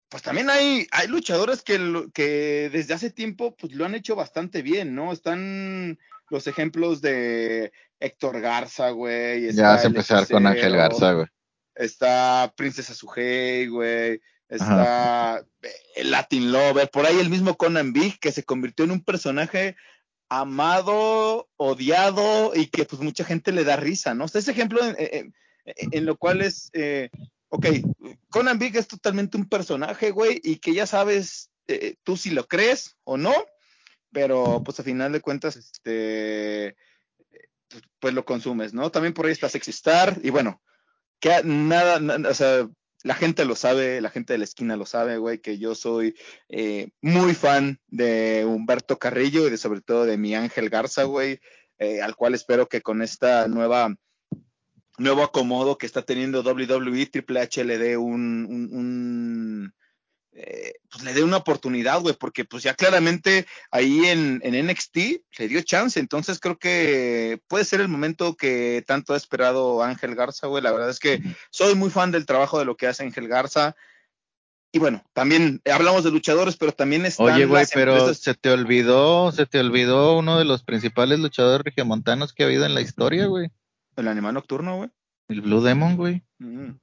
[0.09, 4.61] pues también hay, hay luchadores que, que desde hace tiempo pues lo han hecho bastante
[4.61, 5.11] bien, ¿no?
[5.11, 9.51] Están los ejemplos de Héctor Garza, güey.
[9.53, 11.27] Ya vas a empezar con Ángel Garza, güey.
[11.75, 14.21] Está Princesa Sujei, güey.
[14.49, 15.43] Está
[15.95, 16.89] el Latin Lover.
[16.89, 19.75] Por ahí el mismo Conan Big, que se convirtió en un personaje
[20.29, 24.25] amado, odiado y que pues mucha gente le da risa, ¿no?
[24.25, 25.33] O sea, ese ejemplo en,
[25.65, 27.09] en, lo cual es, eh,
[27.49, 27.67] ok,
[28.29, 32.47] Conan Big es totalmente un personaje, güey, y que ya sabes eh, tú si lo
[32.47, 33.33] crees o no,
[34.17, 36.75] pero pues a final de cuentas, este,
[37.99, 38.89] pues lo consumes, ¿no?
[38.89, 40.59] También por ahí está Sexistar y bueno,
[41.19, 42.67] que nada, o sea,
[43.03, 46.15] la gente lo sabe, la gente de la esquina lo sabe, güey, que yo soy
[46.49, 51.39] eh, muy fan de Humberto Carrillo y de sobre todo de mi Ángel Garza, güey,
[51.77, 53.93] eh, al cual espero que con esta nueva
[54.97, 59.73] nuevo acomodo que está teniendo WWE, Triple H le dé un, un
[60.39, 64.97] eh, pues le dé una oportunidad, güey, porque pues ya claramente ahí en, en, NXT
[65.39, 70.13] le dio chance, entonces creo que puede ser el momento que tanto ha esperado Ángel
[70.13, 73.03] Garza, güey, la verdad es que soy muy fan del trabajo de lo que hace
[73.03, 73.75] Ángel Garza.
[74.71, 79.31] Y bueno, también hablamos de luchadores, pero también están Oye, güey, pero se te olvidó,
[79.31, 83.25] se te olvidó uno de los principales luchadores regiomontanos que ha habido en la historia,
[83.25, 83.49] güey.
[83.95, 84.89] El animal nocturno, güey.
[85.29, 86.23] El Blue Demon, güey.
[86.37, 86.73] Mm.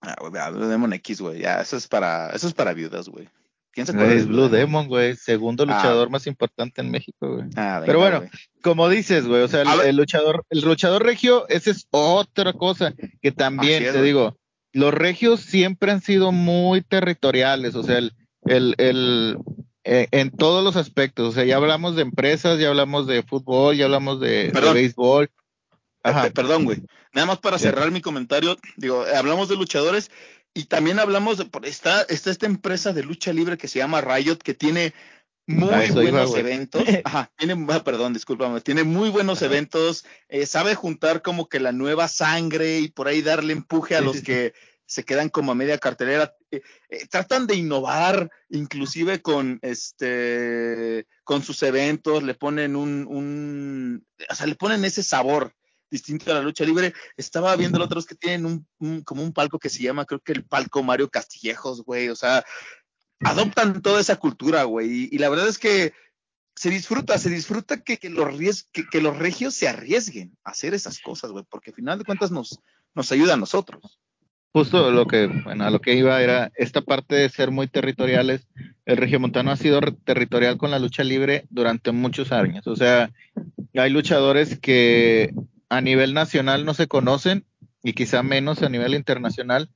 [0.00, 1.40] Ah, güey, Blue Demon X, güey.
[1.40, 3.28] Ya, eso es para, eso es para viudas, güey.
[3.72, 4.14] ¿Quién se acuerda?
[4.14, 5.16] Es Blue Demon, güey.
[5.16, 5.66] Segundo ah.
[5.66, 7.48] luchador más importante en México, güey.
[7.56, 8.24] Ah, Pero bueno,
[8.62, 13.32] como dices, güey, o sea, el, luchador, el luchador regio, esa es otra cosa que
[13.32, 14.36] también, te digo,
[14.72, 18.14] los regios siempre han sido muy territoriales, o sea, el,
[18.46, 19.38] el, el
[19.84, 23.76] eh, en todos los aspectos, o sea, ya hablamos de empresas, ya hablamos de fútbol,
[23.76, 25.30] ya hablamos de, de béisbol,
[26.34, 26.82] Perdón, güey.
[27.12, 30.10] Nada más para cerrar mi comentario, digo, hablamos de luchadores
[30.54, 34.38] y también hablamos de, está, está esta empresa de lucha libre que se llama Riot,
[34.38, 34.94] que tiene
[35.46, 36.82] muy buenos eventos.
[37.04, 41.72] Ajá, tiene, ah, perdón, discúlpame, tiene muy buenos eventos, eh, sabe juntar como que la
[41.72, 44.52] nueva sangre y por ahí darle empuje a los que
[44.84, 46.34] se quedan como a media cartelera.
[46.50, 54.06] Eh, eh, tratan de innovar, inclusive con este, con sus eventos, le ponen un, un,
[54.28, 55.54] o sea, le ponen ese sabor
[55.90, 56.92] distinto a la lucha libre.
[57.16, 60.32] Estaba viendo los otros que tienen un, como un palco que se llama, creo que
[60.32, 62.08] el palco Mario Castillejos, güey.
[62.08, 62.44] O sea,
[63.20, 65.08] adoptan toda esa cultura, güey.
[65.10, 65.92] Y, la verdad es que
[66.54, 71.30] se disfruta, se disfruta que, los, que, los regios se arriesguen a hacer esas cosas,
[71.30, 72.60] güey, porque al final de cuentas nos,
[72.94, 74.00] nos ayuda a nosotros.
[74.52, 78.48] Justo lo que, bueno, a lo que iba era esta parte de ser muy territoriales.
[78.86, 82.66] El regiomontano ha sido territorial con la lucha libre durante muchos años.
[82.66, 83.10] O sea,
[83.74, 85.34] hay luchadores que
[85.68, 87.44] a nivel nacional no se conocen
[87.82, 89.70] y quizá menos a nivel internacional,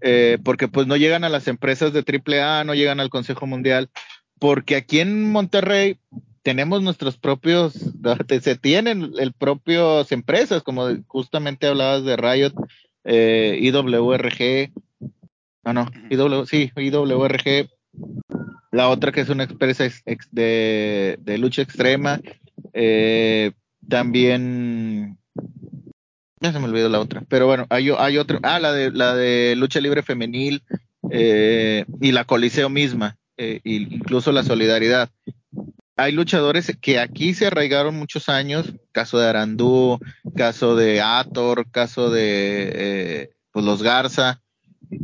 [0.00, 3.90] eh, porque pues no llegan a las empresas de AAA, no llegan al Consejo Mundial,
[4.38, 5.98] porque aquí en Monterrey
[6.42, 7.74] tenemos nuestros propios,
[8.40, 12.54] se tienen el propios empresas, como justamente hablabas de Riot,
[13.04, 14.72] eh, IWRG,
[15.64, 17.68] ah no, IW, sí, IWRG,
[18.70, 19.84] la otra que es una empresa
[20.30, 22.20] de, de, lucha extrema,
[22.72, 23.52] eh,
[23.88, 25.17] también
[26.40, 27.22] ya se me olvidó la otra.
[27.28, 28.38] Pero bueno, hay, hay otra.
[28.42, 30.62] Ah, la de, la de lucha libre femenil
[31.10, 35.10] eh, y la Coliseo misma, eh, incluso la solidaridad.
[35.96, 39.98] Hay luchadores que aquí se arraigaron muchos años, caso de Arandú,
[40.36, 44.40] caso de Ator, caso de eh, pues los Garza,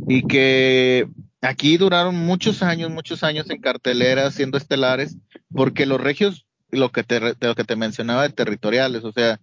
[0.07, 1.07] y que
[1.41, 5.17] aquí duraron muchos años, muchos años en cartelera siendo estelares,
[5.53, 9.39] porque los regios, lo que te, lo que te mencionaba de territoriales, o sea,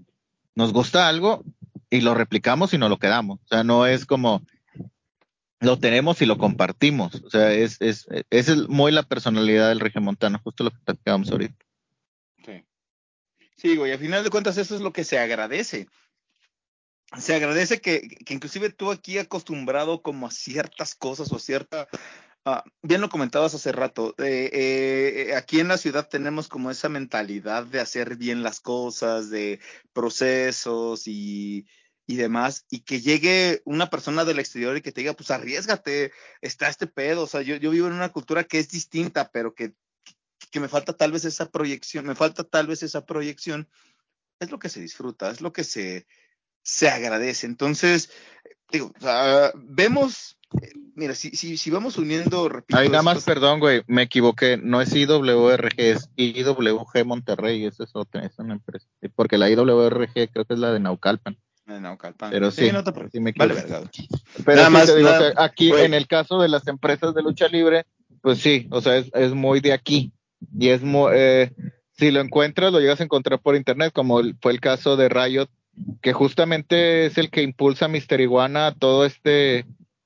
[0.55, 1.45] nos gusta algo,
[1.93, 3.39] y lo replicamos y nos lo quedamos.
[3.45, 4.43] O sea, no es como
[5.61, 7.23] lo tenemos y lo compartimos.
[7.23, 11.55] O sea, es, es, es muy la personalidad del regiomontano, justo lo que platicábamos ahorita.
[12.47, 12.65] Sí.
[13.59, 15.87] Sí, güey, al final de cuentas eso es lo que se agradece.
[17.19, 21.89] Se agradece que, que inclusive tú aquí acostumbrado como a ciertas cosas o cierta
[22.45, 24.17] Ah, bien lo comentabas hace rato.
[24.19, 24.51] Eh,
[25.29, 29.61] eh, aquí en la ciudad tenemos como esa mentalidad de hacer bien las cosas, de
[29.93, 31.67] procesos y,
[32.07, 36.13] y demás, y que llegue una persona del exterior y que te diga, pues arriesgate,
[36.41, 39.55] está este pedo, o sea, yo, yo vivo en una cultura que es distinta, pero
[39.55, 39.75] que,
[40.51, 43.69] que me falta tal vez esa proyección, me falta tal vez esa proyección,
[44.41, 46.07] es lo que se disfruta, es lo que se,
[46.63, 47.47] se agradece.
[47.47, 48.11] Entonces,
[48.71, 52.77] digo, sea, vemos, eh, mira, si, si, si vamos uniendo, repito.
[52.77, 57.91] Ahí nada más, perdón, güey, me equivoqué, no es IWRG, es IWG Monterrey, eso es
[57.95, 61.39] otra, es una empresa, porque la IWRG creo que es la de Naucalpan.
[62.31, 62.71] Pero sí,
[63.21, 63.55] me Pero
[64.47, 64.93] Nada más,
[65.37, 67.87] aquí en el caso de las empresas de lucha libre,
[68.21, 70.13] pues sí, o sea, es, muy de aquí.
[70.59, 71.53] Y es muy, eh,
[71.93, 75.49] si lo encuentras, lo llegas a encontrar por internet, como fue el caso de Riot,
[76.01, 79.65] que justamente es el que impulsa a Mister Iguana todo este,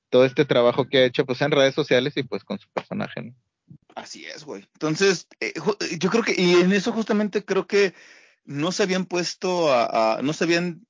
[0.09, 3.33] todo este trabajo que ha hecho pues en redes sociales y pues con su personaje.
[3.95, 4.63] Así es, güey.
[4.73, 5.53] Entonces, eh,
[5.99, 7.95] yo creo que, y en eso justamente creo que
[8.45, 10.87] no se habían puesto a no se habían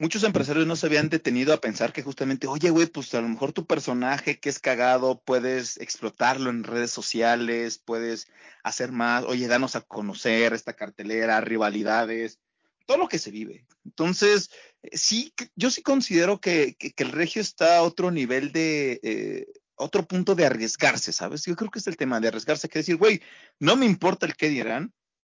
[0.00, 3.28] muchos empresarios no se habían detenido a pensar que justamente, oye, güey, pues a lo
[3.28, 8.26] mejor tu personaje que es cagado, puedes explotarlo en redes sociales, puedes
[8.64, 12.40] hacer más, oye, danos a conocer esta cartelera, rivalidades,
[12.86, 13.66] todo lo que se vive.
[13.84, 14.50] Entonces,
[14.82, 19.00] eh, sí, yo sí considero que, el regio está a otro nivel de...
[19.02, 19.46] Eh,
[19.82, 21.46] otro punto de arriesgarse, ¿sabes?
[21.46, 23.22] Yo creo que es el tema de arriesgarse, que decir, güey,
[23.58, 24.92] no me importa el qué dirán,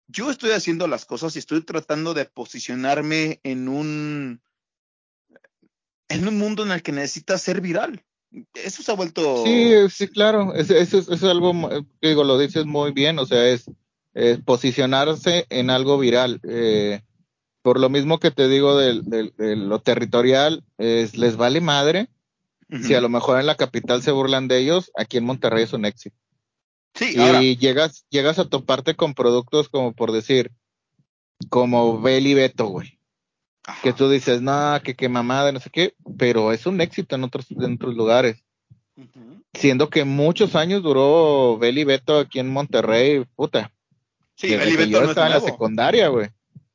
[0.07, 4.41] yo estoy haciendo las cosas y estoy tratando de posicionarme en un,
[6.11, 8.05] en un mundo en el que necesitas ser viral.
[8.55, 9.45] Eso se ha vuelto.
[9.45, 10.55] Sí, sí, claro.
[10.55, 11.53] Eso, es algo,
[12.03, 13.19] digo, lo dices muy bien.
[13.19, 13.71] O sea, es,
[14.45, 16.41] posicionarse en algo viral.
[16.45, 17.01] Eh,
[17.63, 22.09] por lo mismo que te digo de, lo territorial, es, les vale madre.
[22.83, 25.73] Si a lo mejor en la capital se burlan de ellos, aquí en Monterrey es
[25.73, 26.17] un éxito.
[26.95, 30.53] Sí, y llegas, llegas a toparte con productos como por decir,
[31.49, 33.00] como Beli Beto, güey
[33.83, 37.25] que tú dices, no, que qué mamada, no sé qué, pero es un éxito en
[37.25, 38.45] otros, en otros lugares.
[39.55, 43.73] Siendo que muchos años duró Beli Beto aquí en Monterrey, puta.
[44.37, 46.29] Sí, Beli Beto yo estaba en la secundaria, güey.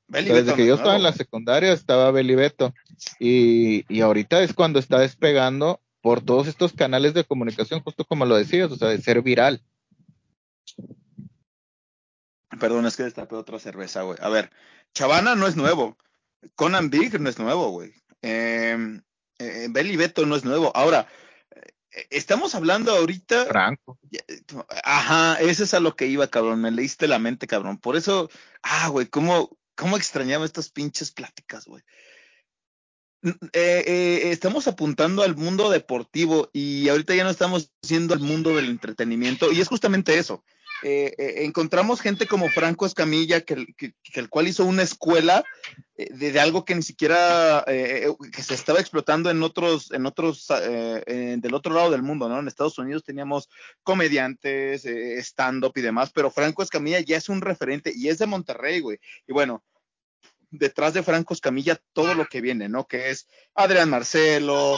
[0.08, 2.74] Desde que yo estaba en la secundaria estaba Beli Beto.
[3.20, 8.26] Y, y ahorita es cuando está despegando por todos estos canales de comunicación, justo como
[8.26, 9.62] lo decías, o sea, de ser viral.
[12.60, 14.18] Perdón, es que destapé otra cerveza, güey.
[14.22, 14.52] A ver,
[14.94, 15.98] Chavana no es nuevo.
[16.56, 17.94] Conan Big no es nuevo, güey.
[18.22, 19.00] Eh,
[19.70, 20.72] Beto no es nuevo.
[20.76, 21.08] Ahora,
[22.10, 23.46] estamos hablando ahorita.
[23.46, 24.00] Franco.
[24.84, 26.62] Ajá, ese es a lo que iba, cabrón.
[26.62, 27.78] Me leíste la mente, cabrón.
[27.78, 28.30] Por eso,
[28.64, 31.84] ah, güey, cómo, cómo extrañaba estas pinches pláticas, güey.
[33.54, 38.56] Eh, eh, estamos apuntando al mundo deportivo y ahorita ya no estamos haciendo el mundo
[38.56, 40.44] del entretenimiento y es justamente eso.
[40.88, 43.66] Eh, encontramos gente como Franco Escamilla, que,
[44.14, 45.44] el cual hizo una escuela
[45.96, 51.74] de, algo que ni siquiera que se estaba explotando en otros, en otros, del otro
[51.74, 52.40] lado del mundo, ¿no?
[52.40, 53.50] En Estados Unidos teníamos
[53.82, 58.80] comediantes, stand-up y demás, pero Franco Escamilla ya es un referente y es de Monterrey,
[58.80, 59.00] güey.
[59.28, 59.64] Y bueno,
[60.58, 62.86] detrás de Franco Escamilla todo lo que viene, ¿no?
[62.86, 64.78] Que es Adrián Marcelo,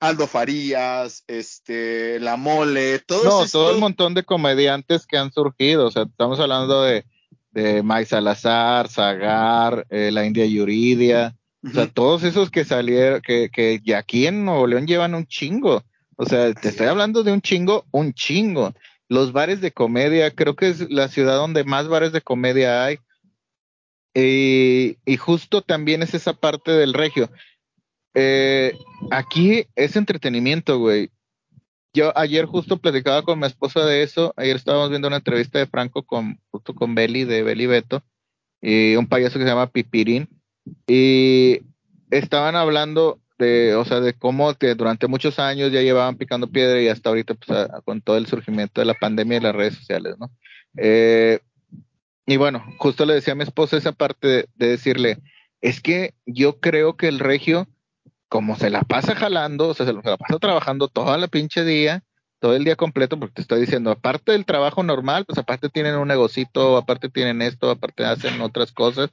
[0.00, 5.86] Aldo Farías, este, La Mole, todo No, todo el montón de comediantes que han surgido,
[5.86, 7.04] o sea, estamos hablando de,
[7.52, 13.50] de Mike Salazar, Zagar, eh, la India Yuridia, o sea, todos esos que salieron, que,
[13.50, 15.82] que ya aquí en Nuevo León llevan un chingo,
[16.16, 18.72] o sea, te estoy hablando de un chingo, un chingo.
[19.08, 22.98] Los bares de comedia, creo que es la ciudad donde más bares de comedia hay
[24.24, 27.30] y justo también es esa parte del regio.
[28.18, 28.72] Eh,
[29.10, 31.10] aquí es entretenimiento, güey.
[31.92, 34.32] Yo ayer justo platicaba con mi esposa de eso.
[34.36, 38.02] Ayer estábamos viendo una entrevista de Franco con, justo con Beli, de Beli Beto,
[38.62, 40.28] y un payaso que se llama Pipirín.
[40.86, 41.60] Y
[42.10, 46.80] estaban hablando de, o sea, de cómo que durante muchos años ya llevaban picando piedra
[46.80, 50.16] y hasta ahorita, pues, con todo el surgimiento de la pandemia y las redes sociales,
[50.18, 50.30] ¿no?
[50.78, 51.40] Eh,
[52.26, 55.18] y bueno, justo le decía a mi esposa esa parte de, decirle,
[55.60, 57.68] es que yo creo que el regio,
[58.28, 62.02] como se la pasa jalando, o sea, se la pasa trabajando toda la pinche día,
[62.40, 65.94] todo el día completo, porque te estoy diciendo, aparte del trabajo normal, pues aparte tienen
[65.94, 69.10] un negocito, aparte tienen esto, aparte hacen otras cosas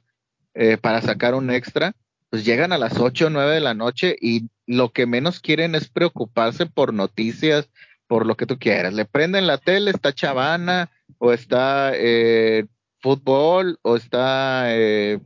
[0.54, 1.94] eh, para sacar un extra,
[2.30, 5.76] pues llegan a las 8 o 9 de la noche y lo que menos quieren
[5.76, 7.70] es preocuparse por noticias,
[8.08, 8.92] por lo que tú quieras.
[8.92, 12.66] Le prenden la tele, está Chavana o está eh,
[13.04, 15.20] fútbol o está eh,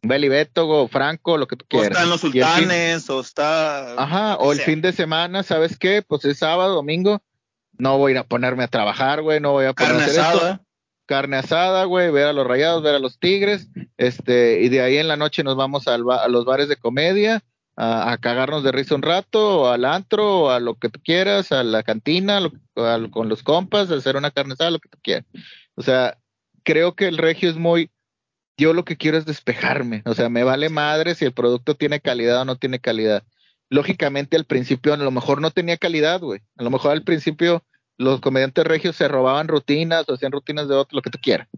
[0.00, 1.88] Beli o Franco, lo que tú quieras.
[1.88, 4.00] O están los sultanes, o está.
[4.00, 6.02] Ajá, o el fin de semana, ¿sabes qué?
[6.06, 7.20] Pues es sábado, domingo,
[7.78, 10.62] no voy a ir a ponerme a trabajar, güey, no voy a ponerme Carne asada.
[11.06, 14.96] Carne asada, güey, ver a los rayados, ver a los tigres, este, y de ahí
[14.98, 17.42] en la noche nos vamos a los bares de comedia,
[17.76, 21.50] a, cagarnos de risa un rato, o al antro, o a lo que tú quieras,
[21.50, 22.40] a la cantina,
[23.10, 25.24] con los compas, a hacer una carne asada, lo que tú quieras.
[25.74, 26.16] O sea,
[26.62, 27.90] creo que el regio es muy,
[28.56, 32.00] yo lo que quiero es despejarme, o sea, me vale madre si el producto tiene
[32.00, 33.24] calidad o no tiene calidad.
[33.68, 36.40] Lógicamente al principio a lo mejor no tenía calidad, güey.
[36.56, 37.64] A lo mejor al principio
[37.96, 41.48] los comediantes regios se robaban rutinas o hacían rutinas de otro, lo que tú quieras.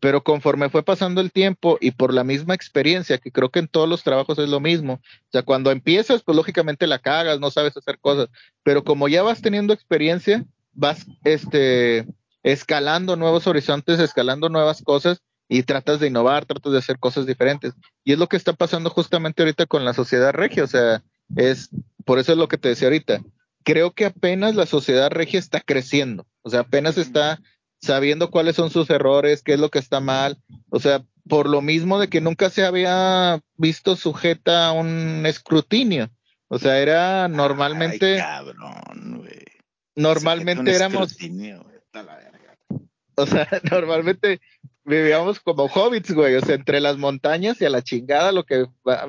[0.00, 3.68] Pero conforme fue pasando el tiempo y por la misma experiencia, que creo que en
[3.68, 7.50] todos los trabajos es lo mismo, o sea, cuando empiezas, pues lógicamente la cagas, no
[7.50, 8.28] sabes hacer cosas,
[8.64, 12.06] pero como ya vas teniendo experiencia, vas, este,
[12.42, 17.74] escalando nuevos horizontes, escalando nuevas cosas y tratas de innovar, tratas de hacer cosas diferentes.
[18.04, 21.02] Y es lo que está pasando justamente ahorita con la sociedad regia, o sea,
[21.36, 21.70] es
[22.04, 23.22] por eso es lo que te decía ahorita.
[23.64, 27.40] Creo que apenas la sociedad regia está creciendo, o sea, apenas está
[27.80, 30.38] sabiendo cuáles son sus errores, qué es lo que está mal,
[30.70, 36.10] o sea, por lo mismo de que nunca se había visto sujeta a un escrutinio.
[36.48, 38.18] O sea, era normalmente.
[38.18, 39.26] cabrón,
[39.94, 41.16] Normalmente éramos
[43.16, 44.40] o sea, normalmente
[44.84, 48.66] vivíamos como hobbits, güey, o sea, entre las montañas y a la chingada lo que,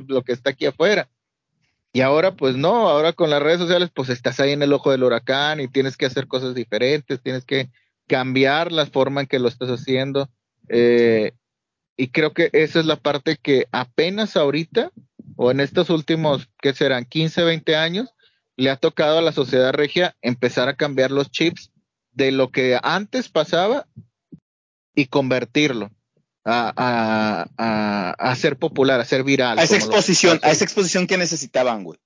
[0.07, 1.09] lo que está aquí afuera.
[1.91, 4.91] Y ahora, pues no, ahora con las redes sociales, pues estás ahí en el ojo
[4.91, 7.69] del huracán y tienes que hacer cosas diferentes, tienes que
[8.07, 10.27] cambiar la forma en que lo estás haciendo.
[10.69, 11.33] Eh,
[11.95, 14.91] y creo que esa es la parte que apenas ahorita,
[15.35, 17.05] o en estos últimos, ¿qué serán?
[17.05, 18.09] 15, 20 años,
[18.55, 21.72] le ha tocado a la sociedad regia empezar a cambiar los chips
[22.13, 23.87] de lo que antes pasaba
[24.95, 25.91] y convertirlo
[26.45, 29.59] a, a, a, ser popular, a ser viral.
[29.59, 31.99] A esa exposición, a esa exposición que necesitaban, güey.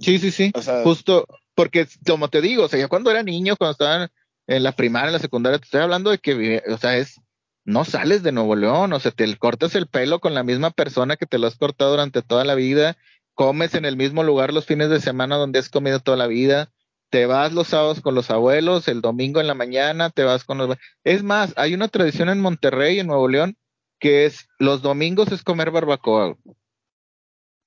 [0.00, 0.52] Sí, sí, sí.
[0.82, 4.10] Justo porque, como te digo, o sea, ya cuando era niño, cuando estaban
[4.46, 7.20] en la primaria, en la secundaria, te estoy hablando de que, o sea, es,
[7.64, 11.16] no sales de Nuevo León, o sea, te cortas el pelo con la misma persona
[11.16, 12.96] que te lo has cortado durante toda la vida,
[13.34, 16.72] comes en el mismo lugar los fines de semana donde has comido toda la vida,
[17.14, 20.58] te vas los sábados con los abuelos, el domingo en la mañana te vas con
[20.58, 20.76] los...
[21.04, 23.56] Es más, hay una tradición en Monterrey, en Nuevo León,
[24.00, 26.36] que es los domingos es comer barbacoa.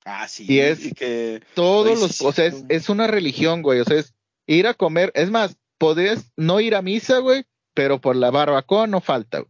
[0.04, 0.46] Ah, sí.
[0.50, 2.22] Y es que todos los...
[2.24, 3.80] O sea, es, una religión, güey.
[3.80, 4.14] O sea, es
[4.48, 5.14] ir a comer.
[5.16, 9.46] Es más, podés no ir a misa, güey, pero por la barbacoa no falta.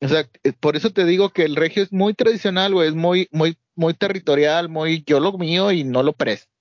[0.00, 2.88] O sea, eh, por eso te digo que el regio es muy tradicional, güey.
[2.88, 6.53] Es muy, muy, muy territorial, muy yo lo mío y no lo presto.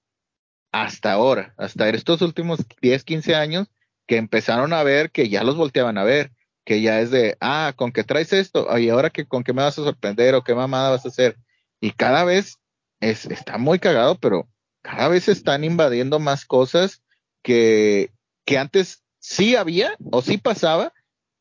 [0.74, 3.68] Hasta ahora, hasta estos últimos 10, 15 años,
[4.08, 6.32] que empezaron a ver que ya los volteaban a ver,
[6.66, 9.62] que ya es de, ah, con qué traes esto, y ahora que con qué me
[9.62, 11.38] vas a sorprender o qué mamada vas a hacer.
[11.80, 12.58] Y cada vez
[13.00, 14.50] es, está muy cagado, pero
[14.82, 17.04] cada vez están invadiendo más cosas
[17.44, 18.12] que,
[18.44, 20.92] que antes sí había o sí pasaba,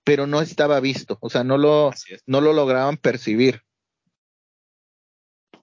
[0.05, 1.91] pero no estaba visto, o sea, no lo,
[2.27, 3.63] no lo lograban percibir.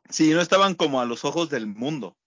[0.10, 2.18] Sí, no estaban como a los ojos del mundo.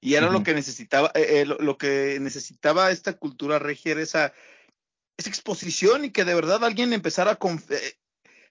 [0.00, 4.32] Y era lo que necesitaba, eh, eh, lo, que necesitaba esta cultura regia era esa,
[5.16, 7.80] esa exposición y que de verdad alguien empezara a confiar.
[7.80, 7.94] Eh,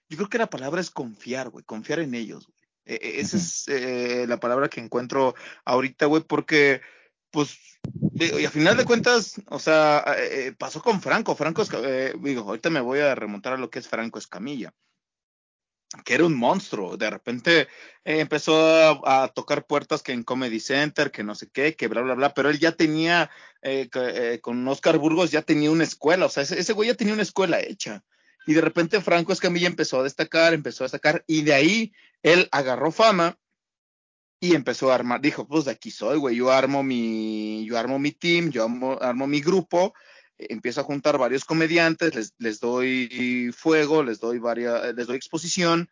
[0.08, 2.46] yo creo que la palabra es confiar, güey, confiar en ellos.
[2.46, 2.58] Güey.
[2.84, 6.80] E, e, esa es la palabra que encuentro ahorita, güey, porque,
[7.30, 7.58] pues,
[8.14, 10.04] y a final de cuentas, o sea,
[10.58, 11.34] pasó con Franco.
[11.34, 11.64] Franco,
[12.20, 14.72] digo, ahorita me voy a remontar a lo que es Franco Escamilla
[16.04, 16.96] que era un monstruo.
[16.96, 17.68] De repente
[18.04, 22.02] eh, empezó a, tocar puertas que en Comedy Center, que no sé qué, que bla,
[22.02, 23.30] bla, bla, pero él ya tenía,
[23.62, 27.14] eh, eh, con Oscar Burgos ya tenía una escuela, o sea, ese, güey ya tenía
[27.14, 28.04] una escuela hecha.
[28.46, 31.92] Y de repente Franco Escamilla empezó a destacar, empezó a destacar, y de ahí
[32.22, 33.38] él agarró fama
[34.38, 37.98] y empezó a armar, dijo, pues de aquí soy, güey, yo armo mi, yo armo
[37.98, 39.94] mi team, yo armo, armo mi grupo,
[40.38, 45.88] empiezo a juntar varios comediantes, les, les doy fuego, les doy varias, les doy exposición.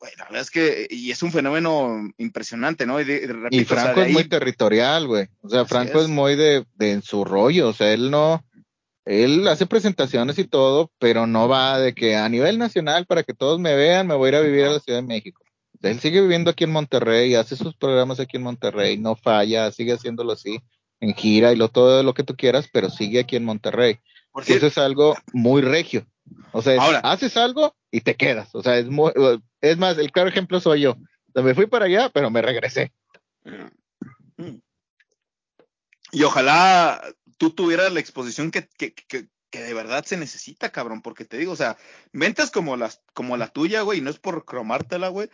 [0.00, 3.00] la verdad es que, y es un fenómeno impresionante, ¿no?
[3.00, 5.28] Y, Franco es muy territorial, güey.
[5.40, 6.08] O sea, Franco es.
[6.08, 8.44] muy de, de en su rollo, o sea, él no,
[9.04, 13.34] él hace presentaciones y todo, pero no va de que a nivel nacional, para que
[13.34, 15.42] todos me vean, me voy a ir a vivir a la Ciudad de México.
[15.82, 19.92] Él sigue viviendo aquí en Monterrey, hace sus programas aquí en Monterrey, no falla, sigue
[19.92, 20.62] haciéndolo así
[21.04, 24.00] en gira y lo, todo lo que tú quieras, pero sigue aquí en Monterrey.
[24.32, 26.06] Porque eso es algo muy regio.
[26.52, 28.54] O sea, haces algo y te quedas.
[28.54, 29.12] O sea, es muy,
[29.60, 30.96] es más, el claro ejemplo soy yo.
[31.34, 32.92] me fui para allá, pero me regresé.
[36.10, 37.02] Y ojalá
[37.38, 41.36] tú tuvieras la exposición que, que, que, que, de verdad se necesita, cabrón, porque te
[41.36, 41.76] digo, o sea,
[42.12, 45.28] ventas como, las, como la tuya, güey, y no es por cromártela, güey,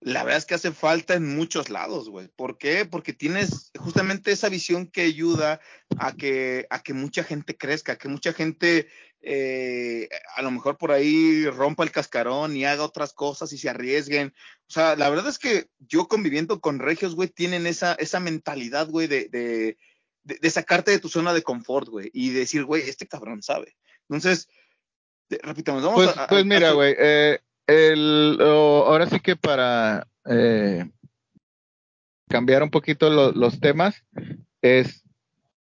[0.00, 2.28] la verdad es que hace falta en muchos lados, güey.
[2.28, 2.86] ¿Por qué?
[2.86, 5.60] Porque tienes justamente esa visión que ayuda
[5.98, 8.88] a que, a que mucha gente crezca, a que mucha gente
[9.20, 13.68] eh, a lo mejor por ahí rompa el cascarón y haga otras cosas y se
[13.68, 14.32] arriesguen.
[14.68, 18.88] O sea, la verdad es que yo conviviendo con regios, güey, tienen esa, esa mentalidad,
[18.88, 19.76] güey, de, de,
[20.24, 23.76] de, sacarte de tu zona de confort, güey, y decir, güey, este cabrón sabe.
[24.08, 24.48] Entonces,
[25.28, 27.40] repitamos, vamos pues, a, Pues mira, güey, eh
[27.70, 30.90] el, ahora sí que para eh,
[32.28, 34.02] cambiar un poquito los temas,
[34.60, 35.04] es,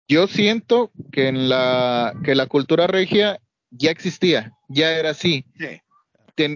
[0.08, 3.40] yo siento que en la, que la cultura regia
[3.72, 5.46] ya existía, ya era así.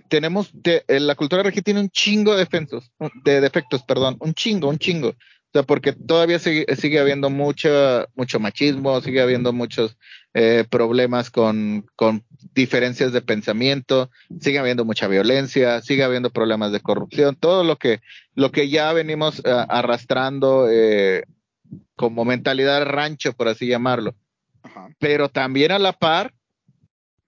[0.09, 0.51] tenemos,
[0.87, 2.91] la cultura regia tiene un chingo de defensos,
[3.23, 5.13] de defectos, perdón, un chingo, un chingo.
[5.49, 9.97] O sea, porque todavía sigue, sigue habiendo mucho, mucho machismo, sigue habiendo muchos
[10.35, 12.23] eh, problemas con, con
[12.53, 18.01] diferencias de pensamiento, sigue habiendo mucha violencia, sigue habiendo problemas de corrupción, todo lo que,
[18.35, 21.23] lo que ya venimos eh, arrastrando eh,
[21.95, 24.15] como mentalidad rancho, por así llamarlo.
[24.99, 26.33] Pero también a la par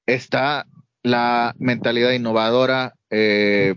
[0.06, 0.68] está
[1.04, 3.76] la mentalidad innovadora, eh,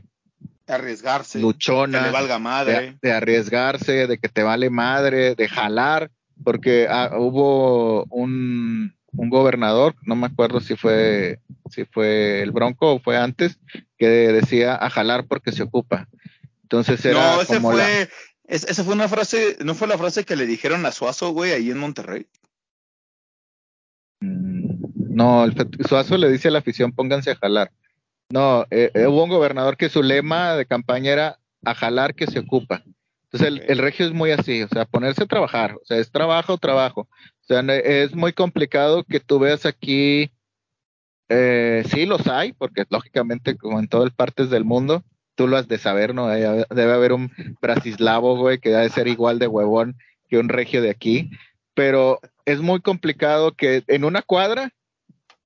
[0.66, 2.99] arriesgarse, luchona, que le valga madre.
[3.03, 6.11] De, arriesgarse, de que te vale madre, de jalar,
[6.43, 12.95] porque ah, hubo un, un gobernador, no me acuerdo si fue, si fue el Bronco
[12.95, 13.59] o fue antes,
[13.99, 16.09] que decía a jalar porque se ocupa.
[16.62, 18.09] Entonces era no, ese fue,
[18.47, 21.70] esa fue una frase, ¿no fue la frase que le dijeron a Suazo, güey, ahí
[21.70, 22.27] en Monterrey?
[24.20, 25.55] Mm, no, el
[25.86, 27.70] Suazo le dice a la afición, pónganse a jalar.
[28.30, 32.26] No, eh, eh, hubo un gobernador que su lema de campaña era a jalar que
[32.26, 32.82] se ocupa.
[33.24, 36.10] Entonces el, el, regio es muy así, o sea, ponerse a trabajar, o sea, es
[36.10, 37.09] trabajo, trabajo.
[37.44, 40.32] O sea, es muy complicado que tú veas aquí,
[41.28, 45.68] eh, sí los hay, porque lógicamente como en todas partes del mundo, tú lo has
[45.68, 46.28] de saber, ¿no?
[46.28, 47.30] Debe haber un
[47.60, 49.96] brasislavo, güey, que debe ser igual de huevón
[50.28, 51.30] que un regio de aquí,
[51.74, 54.72] pero es muy complicado que en una cuadra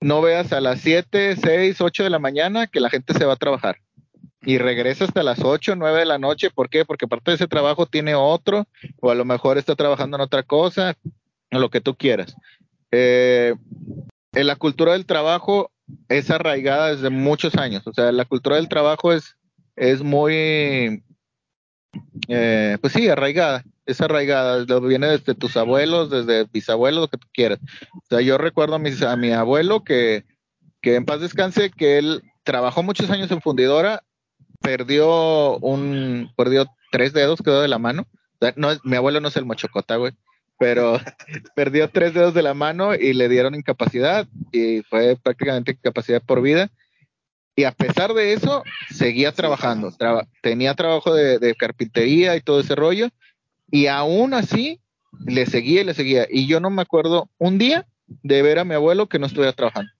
[0.00, 3.34] no veas a las 7, 6, 8 de la mañana que la gente se va
[3.34, 3.78] a trabajar
[4.42, 6.50] y regresa hasta las 8, 9 de la noche.
[6.50, 6.84] ¿Por qué?
[6.84, 8.66] Porque aparte de ese trabajo tiene otro,
[9.00, 10.96] o a lo mejor está trabajando en otra cosa,
[11.50, 12.34] lo que tú quieras.
[12.90, 13.54] Eh,
[14.32, 15.70] en la cultura del trabajo
[16.08, 17.86] es arraigada desde muchos años.
[17.86, 19.36] O sea, la cultura del trabajo es,
[19.76, 21.02] es muy,
[22.28, 23.64] eh, pues sí, arraigada.
[23.88, 24.64] Es arraigada.
[24.80, 27.58] Viene desde tus abuelos, desde bisabuelos, lo que tú quieras.
[27.94, 30.24] O sea, yo recuerdo a mi, a mi abuelo que,
[30.80, 34.04] que en paz descanse, que él trabajó muchos años en fundidora,
[34.60, 38.06] perdió un, perdió tres dedos, quedó de la mano.
[38.54, 40.12] no, mi abuelo no es el mochocota, güey
[40.58, 40.98] pero
[41.54, 46.42] perdió tres dedos de la mano y le dieron incapacidad y fue prácticamente incapacidad por
[46.42, 46.70] vida.
[47.56, 49.92] Y a pesar de eso, seguía trabajando.
[50.42, 53.08] tenía trabajo de, de, carpintería y todo ese rollo.
[53.70, 54.80] Y aún así,
[55.26, 56.26] le seguía y le seguía.
[56.30, 59.52] Y yo no me acuerdo un día de ver a mi abuelo que no estuviera
[59.52, 59.90] trabajando.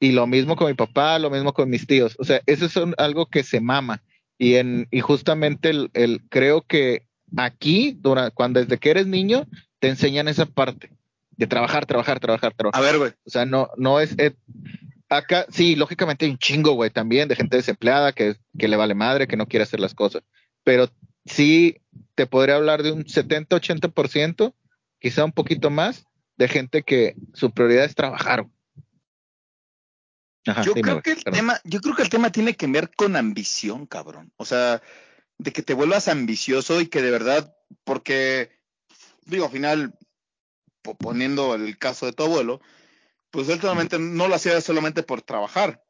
[0.00, 2.16] Y lo mismo con mi papá, lo mismo con mis tíos.
[2.18, 4.02] O sea, eso es algo que se mama.
[4.38, 9.46] Y, en, y justamente el, el creo que aquí, durante, cuando desde que eres niño,
[9.78, 10.90] te enseñan esa parte
[11.36, 12.82] de trabajar, trabajar, trabajar, trabajar.
[12.82, 13.12] A ver, güey.
[13.24, 14.16] O sea, no, no es.
[15.08, 18.94] acá, sí, lógicamente hay un chingo, güey, también de gente desempleada que, que le vale
[18.94, 20.22] madre, que no quiere hacer las cosas.
[20.64, 20.88] Pero
[21.24, 21.78] sí
[22.14, 24.54] te podría hablar de un 70, 80%,
[24.98, 26.06] quizá un poquito más,
[26.36, 28.46] de gente que su prioridad es trabajar.
[30.64, 33.86] yo creo que el tema, yo creo que el tema tiene que ver con ambición,
[33.86, 34.32] cabrón.
[34.36, 34.82] O sea,
[35.38, 37.54] de que te vuelvas ambicioso y que de verdad,
[37.84, 38.50] porque,
[39.26, 39.98] digo, al final,
[40.98, 42.60] poniendo el caso de tu abuelo,
[43.30, 45.83] pues él solamente no lo hacía solamente por trabajar,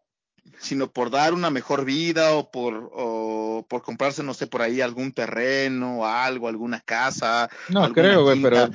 [0.58, 4.80] sino por dar una mejor vida o por, o por comprarse, no sé, por ahí
[4.80, 7.50] algún terreno o algo, alguna casa.
[7.68, 8.70] No, creo, güey, pero.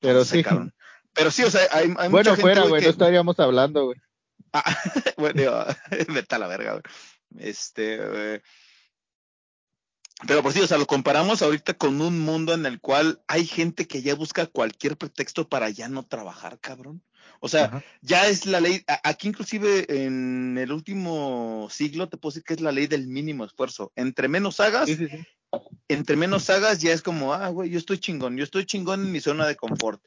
[0.00, 0.44] Pero sí.
[1.12, 3.98] Pero sí, o sea, hay, hay bueno, mucha fuera, güey, no estaríamos hablando, güey.
[4.52, 4.64] Ah,
[5.16, 5.64] bueno,
[6.08, 6.82] vete a la verga, güey.
[7.38, 8.42] Este, eh,
[10.26, 13.46] pero por sí, o sea, lo comparamos ahorita con un mundo en el cual hay
[13.46, 17.02] gente que ya busca cualquier pretexto para ya no trabajar, cabrón.
[17.40, 22.44] O sea, ya es la ley, aquí inclusive en el último siglo te puedo decir
[22.44, 23.92] que es la ley del mínimo esfuerzo.
[23.96, 24.90] Entre menos hagas,
[25.88, 29.12] entre menos hagas ya es como, ah, güey, yo estoy chingón, yo estoy chingón en
[29.12, 30.02] mi zona de confort.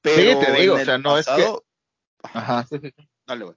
[0.00, 1.56] Pero sí, te digo, o sea, no es que...
[2.22, 2.66] Ajá,
[3.26, 3.56] Dale, güey.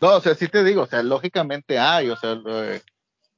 [0.00, 2.82] No, o sea, sí te digo, o sea, lógicamente hay, o sea, eh,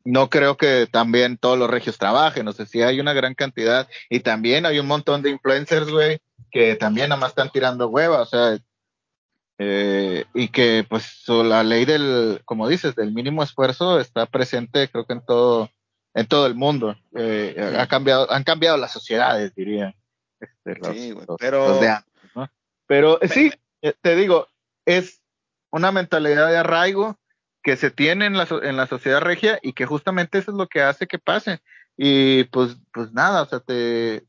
[0.09, 3.87] no creo que también todos los regios trabajen, o sea, sí hay una gran cantidad
[4.09, 6.19] y también hay un montón de influencers, güey,
[6.51, 8.59] que también nada más están tirando hueva, o sea,
[9.59, 15.05] eh, y que pues la ley del, como dices, del mínimo esfuerzo está presente creo
[15.05, 15.71] que en todo,
[16.15, 16.97] en todo el mundo.
[17.15, 19.95] Eh, ha cambiado, han cambiado las sociedades, diría.
[20.41, 21.81] Este, sí, pero...
[22.87, 23.53] Pero sí,
[24.01, 24.49] te digo,
[24.87, 25.21] es
[25.71, 27.19] una mentalidad de arraigo
[27.63, 30.69] que se tiene en la, en la sociedad regia y que justamente eso es lo
[30.69, 31.61] que hace que pase.
[31.97, 34.25] Y pues, pues nada, o sea, te,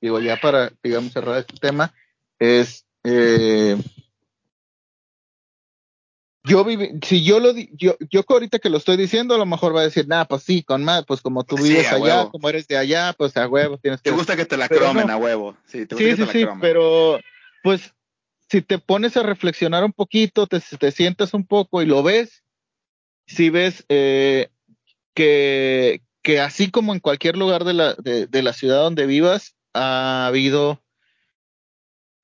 [0.00, 1.94] digo, ya para, digamos, cerrar este tema,
[2.38, 3.76] es, eh,
[6.44, 9.76] yo viví, si yo lo, yo, yo ahorita que lo estoy diciendo, a lo mejor
[9.76, 12.66] va a decir, nada, pues sí, con más, pues como tú vives allá, como eres
[12.66, 14.10] de allá, pues a huevo tienes que.
[14.10, 17.20] Te gusta que te la cromen a huevo, sí, te sí, sí, sí, pero
[17.62, 17.94] pues
[18.52, 20.60] si te pones a reflexionar un poquito, te,
[20.90, 22.44] sientas un poco y lo ves,
[23.26, 24.50] si ves eh,
[25.14, 26.02] que,
[26.38, 30.82] así como en cualquier lugar de la, de, la ciudad donde vivas, ha habido,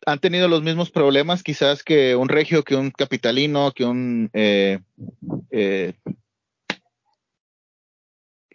[0.05, 4.29] han tenido los mismos problemas quizás que un regio, que un capitalino, que un...
[4.35, 4.81] Eh,
[5.51, 5.95] eh,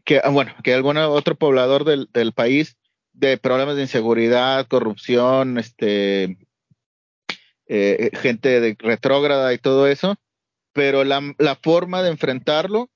[0.05, 2.77] que, ah, bueno, que algún otro poblador del país
[3.13, 6.37] de problemas de inseguridad, corrupción, este,
[7.68, 10.15] eh, gente de retrógrada y todo eso,
[10.73, 12.90] pero la, la forma de enfrentarlo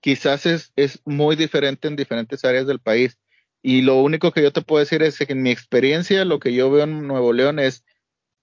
[0.00, 3.18] quizás es, es, muy diferente en diferentes áreas del país.
[3.62, 6.52] Y lo único que yo te puedo decir es que en mi experiencia, lo que
[6.52, 7.84] yo veo en Nuevo León es,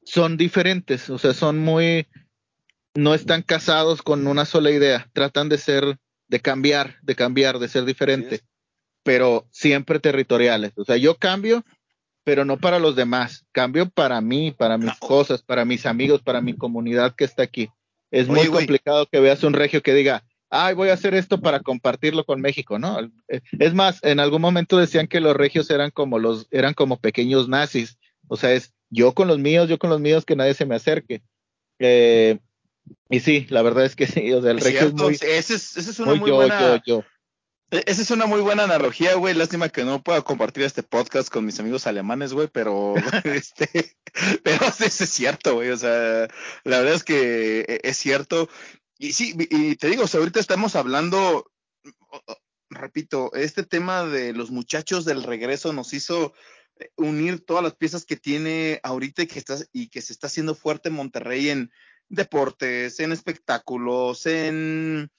[0.04, 2.08] son diferentes, o sea, son muy,
[2.96, 7.68] no están casados con una sola idea, tratan de ser, de cambiar, de cambiar, de
[7.68, 8.42] ser diferente,
[9.04, 10.72] pero siempre territoriales.
[10.76, 11.64] O sea, yo cambio,
[12.23, 16.41] pero no para los demás, cambio para mí, para mis cosas, para mis amigos, para
[16.41, 17.69] mi comunidad que está aquí.
[18.11, 21.61] Es muy complicado que veas un regio que diga, ay, voy a hacer esto para
[21.61, 22.98] compartirlo con México, ¿no?
[23.27, 27.48] Es más, en algún momento decían que los regios eran como los, eran como pequeños
[27.48, 27.98] nazis.
[28.27, 30.76] O sea, es yo con los míos, yo con los míos, que nadie se me
[30.76, 31.23] acerque.
[31.80, 32.38] Eh,
[33.10, 35.77] y sí, la verdad es que sí, o sea, el regio es muy, esa es,
[35.77, 37.06] es una muy, buena, yo, e,
[37.72, 39.34] Esa es una muy buena analogía, güey.
[39.34, 43.95] Lástima que no pueda compartir este podcast con mis amigos alemanes, güey, pero este,
[44.43, 45.69] pero es cierto, güey.
[45.69, 46.27] O sea,
[46.65, 48.49] la verdad es que e, es cierto.
[48.98, 51.49] Y sí, y te digo, o sea, ahorita estamos hablando,
[52.69, 56.34] repito, este tema de los muchachos del regreso nos hizo
[56.77, 60.27] eh, unir todas las piezas que tiene ahorita y que, está, y que se está
[60.27, 61.72] haciendo fuerte en Monterrey en
[62.10, 65.10] deportes, en espectáculos, en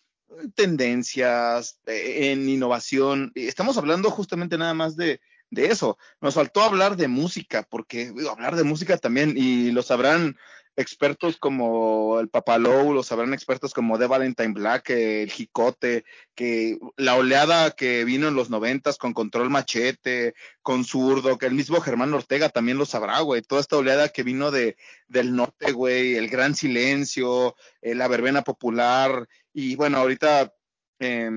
[0.54, 3.32] tendencias, eh, en innovación.
[3.34, 5.98] Estamos hablando justamente nada más de, de eso.
[6.20, 10.36] Nos faltó hablar de música, porque hablar de música también, y lo sabrán
[10.76, 16.04] expertos como el Papalou, lo sabrán expertos como The Valentine Black, el Jicote,
[16.34, 21.54] que la oleada que vino en los noventas con Control Machete, con Zurdo, que el
[21.54, 24.76] mismo Germán Ortega también lo sabrá, güey, toda esta oleada que vino de,
[25.09, 30.52] del norte, güey, el Gran Silencio, eh, la Verbena Popular, y bueno, ahorita...
[31.00, 31.30] Eh,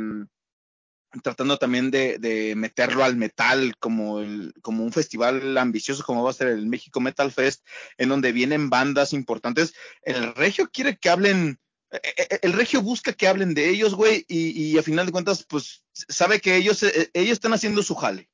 [1.22, 4.22] tratando también de, meterlo al metal como,
[4.62, 7.66] como un festival ambicioso como va a ser el México Metal Fest,
[7.98, 9.74] en donde vienen bandas importantes.
[10.02, 11.60] El Regio quiere que hablen,
[11.92, 15.12] e, e, e, el Regio busca que hablen de ellos, güey, y, a final de
[15.12, 16.84] cuentas, pues sabe que ellos,
[17.14, 18.30] ellos están haciendo su jale.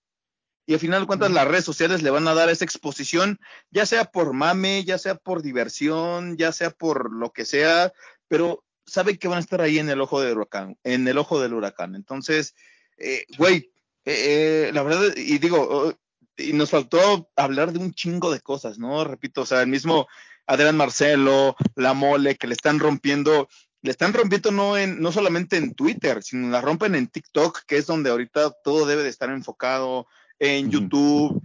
[0.67, 3.39] Y a final de cuentas, las redes sociales le van a dar esa exposición,
[3.71, 7.91] ya sea por mame, ya sea por diversión, ya sea por lo que sea,
[8.27, 11.39] pero sabe que van a estar ahí en el ojo del huracán, en el ojo
[11.39, 11.95] del huracán.
[11.95, 12.55] Entonces,
[12.97, 13.71] eh, güey,
[14.03, 15.97] eh, eh, la verdad, y digo,
[16.35, 19.05] y nos faltó hablar de un chingo de cosas, ¿no?
[19.05, 20.07] Repito, o sea, el mismo
[20.45, 23.47] Adrián Marcelo, la mole, que le están rompiendo,
[23.81, 27.77] le están rompiendo no en, no solamente en Twitter, sino la rompen en TikTok, que
[27.77, 30.07] es donde ahorita todo debe de estar enfocado,
[30.37, 31.39] en YouTube,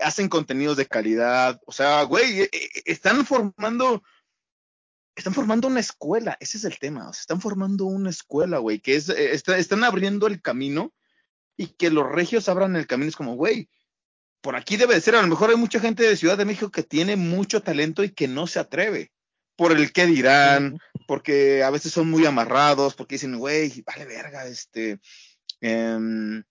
[0.00, 2.48] hacen contenidos de calidad, o sea, güey,
[2.84, 4.04] están formando
[5.18, 9.08] están formando una escuela, ese es el tema, están formando una escuela, güey, que es,
[9.08, 10.94] eh, están abriendo el camino
[11.56, 13.68] y que los regios abran el camino, es como, güey,
[14.40, 16.70] por aquí debe de ser, a lo mejor hay mucha gente de Ciudad de México
[16.70, 19.10] que tiene mucho talento y que no se atreve,
[19.56, 20.78] por el que dirán,
[21.08, 25.00] porque a veces son muy amarrados, porque dicen, güey, vale verga, este,
[25.60, 26.44] em,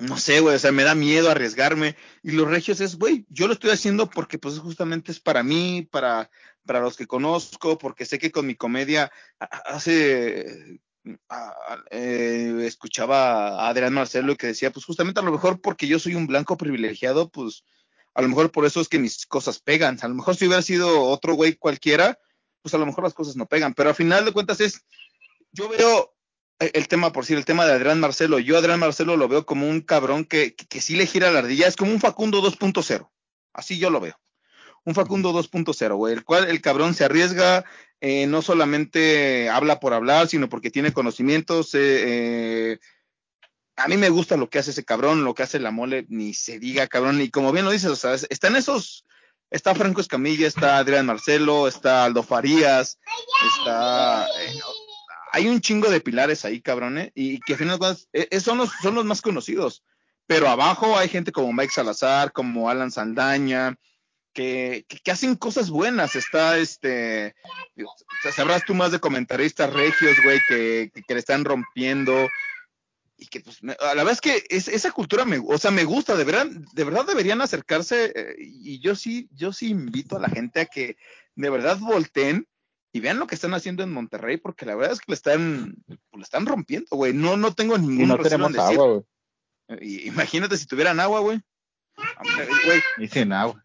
[0.00, 1.96] no sé, güey, o sea, me da miedo arriesgarme.
[2.24, 5.86] Y los regios es, güey, yo lo estoy haciendo porque pues justamente es para mí,
[5.92, 6.28] para,
[6.66, 10.80] para los que conozco, porque sé que con mi comedia hace,
[11.90, 16.14] eh, escuchaba a Adrián Marcelo que decía, pues justamente a lo mejor porque yo soy
[16.14, 17.64] un blanco privilegiado, pues
[18.14, 19.98] a lo mejor por eso es que mis cosas pegan.
[20.02, 22.18] A lo mejor si hubiera sido otro güey cualquiera,
[22.60, 23.74] pues a lo mejor las cosas no pegan.
[23.74, 24.84] Pero al final de cuentas es,
[25.50, 26.14] yo veo
[26.60, 28.38] eh, el tema, por si el tema de Adrián Marcelo.
[28.38, 31.66] Yo Adrián Marcelo lo veo como un cabrón que, que, sí le gira la ardilla,
[31.66, 33.10] es como un Facundo 2.0.
[33.52, 34.18] Así yo lo veo.
[34.84, 37.64] Un Facundo 2.0, güey, el cual el cabrón se arriesga,
[38.00, 41.70] eh, no solamente habla por hablar, sino porque tiene conocimientos.
[41.74, 42.78] Eh,
[43.76, 46.34] a mí me gusta lo que hace ese cabrón, lo que hace la mole, ni
[46.34, 47.20] se diga, cabrón.
[47.20, 49.06] Y como bien lo dices, o sea, están esos,
[49.50, 52.98] está Franco Escamilla, está Adrián Marcelo, está Aldo Farías,
[53.56, 54.26] está
[55.32, 57.78] hay un chingo de pilares ahí, cabrones, y que al final
[58.12, 59.82] eh, eh, son, los, son los más conocidos.
[60.26, 63.76] Pero abajo hay gente como Mike Salazar, como Alan Saldaña,
[64.32, 66.16] que, que, hacen cosas buenas.
[66.16, 67.34] Está este,
[68.34, 72.28] sabrás tú más de comentaristas regios, güey, que, que, le están rompiendo.
[73.16, 76.16] Y que pues, a la vez que es, esa cultura me, o sea, me gusta,
[76.16, 80.28] de verdad, de verdad deberían acercarse, eh, y yo sí, yo sí invito a la
[80.28, 80.96] gente a que
[81.36, 82.48] de verdad volteen
[82.92, 85.76] y vean lo que están haciendo en Monterrey, porque la verdad es que le están,
[85.86, 87.14] le están rompiendo, güey.
[87.14, 88.86] No, no tengo ningún no tenemos agua,
[89.68, 90.06] güey.
[90.06, 91.40] Imagínate si tuvieran agua, güey.
[92.98, 93.64] Y sin agua.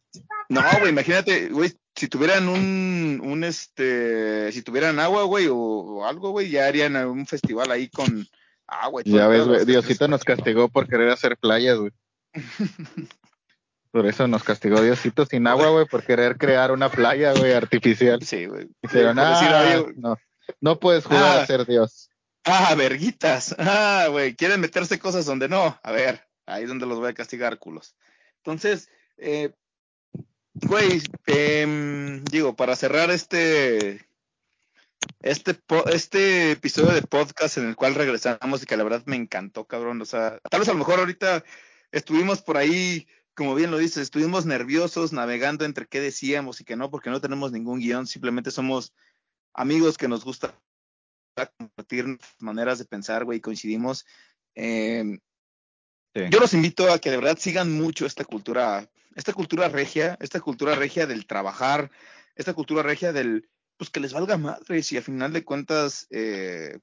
[0.49, 6.31] No, güey, imagínate, güey, si tuvieran un, un este, si tuvieran agua, güey, o, algo,
[6.31, 8.25] güey, ya harían un festival ahí con
[8.65, 9.01] agua.
[9.03, 11.91] Y ya ves, güey, Diosito nos castigó por querer hacer playas, güey.
[13.91, 18.21] Por eso nos castigó Diosito sin agua, güey, por querer crear una playa, güey, artificial.
[18.21, 18.67] Sí, güey.
[18.81, 20.17] Dijeron, ah, no,
[20.59, 21.45] no puedes jugar a ah.
[21.47, 22.09] ser Dios.
[22.43, 23.55] Ah, verguitas.
[23.57, 25.79] Ah, güey, quieren meterse cosas donde no.
[25.81, 27.95] A ver, ahí es donde los voy a castigar, culos.
[28.43, 29.53] Entonces, eh,
[30.61, 34.05] güey, eh, digo, para cerrar este,
[35.21, 35.59] este,
[35.91, 40.01] este episodio de podcast en el cual regresamos y que la verdad me encantó, cabrón.
[40.01, 41.43] O sea, tal vez a lo mejor ahorita
[41.91, 43.07] estuvimos por ahí
[43.37, 47.21] como bien lo dices, estuvimos nerviosos navegando entre qué decíamos y qué no, porque no
[47.21, 48.95] tenemos ningún guion, simplemente somos
[49.53, 50.59] amigos que nos gusta
[51.59, 54.07] compartir maneras de pensar, güey, coincidimos.
[54.55, 55.19] Em,
[56.15, 60.39] yo los invito a que de verdad sigan mucho esta cultura, esta cultura regia, esta
[60.39, 61.89] cultura regia del trabajar,
[62.35, 66.77] esta cultura regia del, pues que les valga madres y al final de cuentas, eh,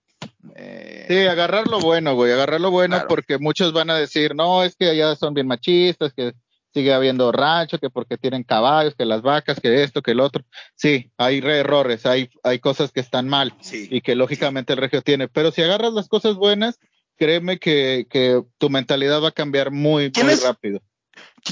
[0.56, 4.64] eh, sí, agarrar lo bueno, güey, agarrar lo bueno porque muchos van a decir, no,
[4.64, 6.34] es que allá son bien machistas, que
[6.74, 10.44] sigue habiendo rancho, que porque tienen caballos, que las vacas, que esto, que el otro.
[10.74, 15.28] Sí, hay errores, hay, hay cosas que están mal y que lógicamente el regio tiene,
[15.28, 16.80] pero si agarras las cosas buenas,
[17.16, 20.80] créeme que, que tu mentalidad va a cambiar muy, muy rápido.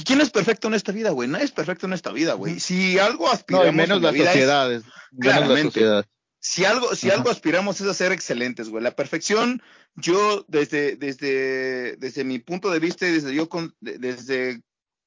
[0.01, 1.29] ¿Quién es perfecto en esta vida, güey?
[1.29, 2.59] Nadie es perfecto en esta vida, güey.
[2.59, 3.67] Si algo aspiramos.
[3.67, 4.83] No, menos las sociedades.
[5.19, 6.03] claramente.
[6.39, 8.83] Si algo, si algo aspiramos es a ser excelentes, güey.
[8.83, 9.61] La perfección,
[9.95, 14.61] yo desde, desde, desde mi punto de vista, desde yo con, desde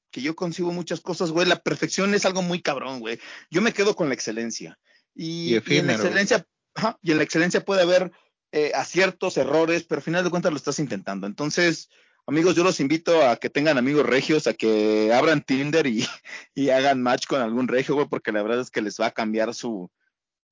[0.09, 3.19] que yo concibo muchas cosas, güey, la perfección es algo muy cabrón, güey.
[3.51, 4.79] Yo me quedo con la excelencia.
[5.13, 8.11] Y, Y en la excelencia, ajá, y en la excelencia puede haber
[8.51, 11.27] eh, aciertos, errores, pero al final de cuentas lo estás intentando.
[11.27, 11.89] Entonces,
[12.27, 16.05] amigos, yo los invito a que tengan amigos regios, a que abran Tinder y,
[16.55, 19.11] y hagan match con algún regio, güey, porque la verdad es que les va a
[19.11, 19.89] cambiar su,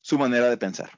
[0.01, 0.91] su manera de pensar.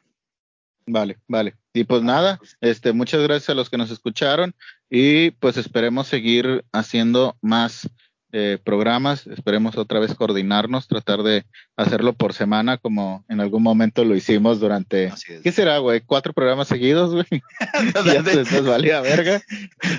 [0.86, 1.56] Vale, vale.
[1.74, 4.56] Y pues nada, este, muchas gracias a los que nos escucharon
[4.90, 7.90] y pues esperemos seguir haciendo más
[8.40, 11.44] eh, programas, esperemos otra vez coordinarnos, tratar de
[11.76, 15.12] hacerlo por semana como en algún momento lo hicimos durante.
[15.42, 16.02] ¿qué será, güey?
[16.02, 17.26] Cuatro programas seguidos, güey.
[18.06, 19.42] ya se nos valía verga.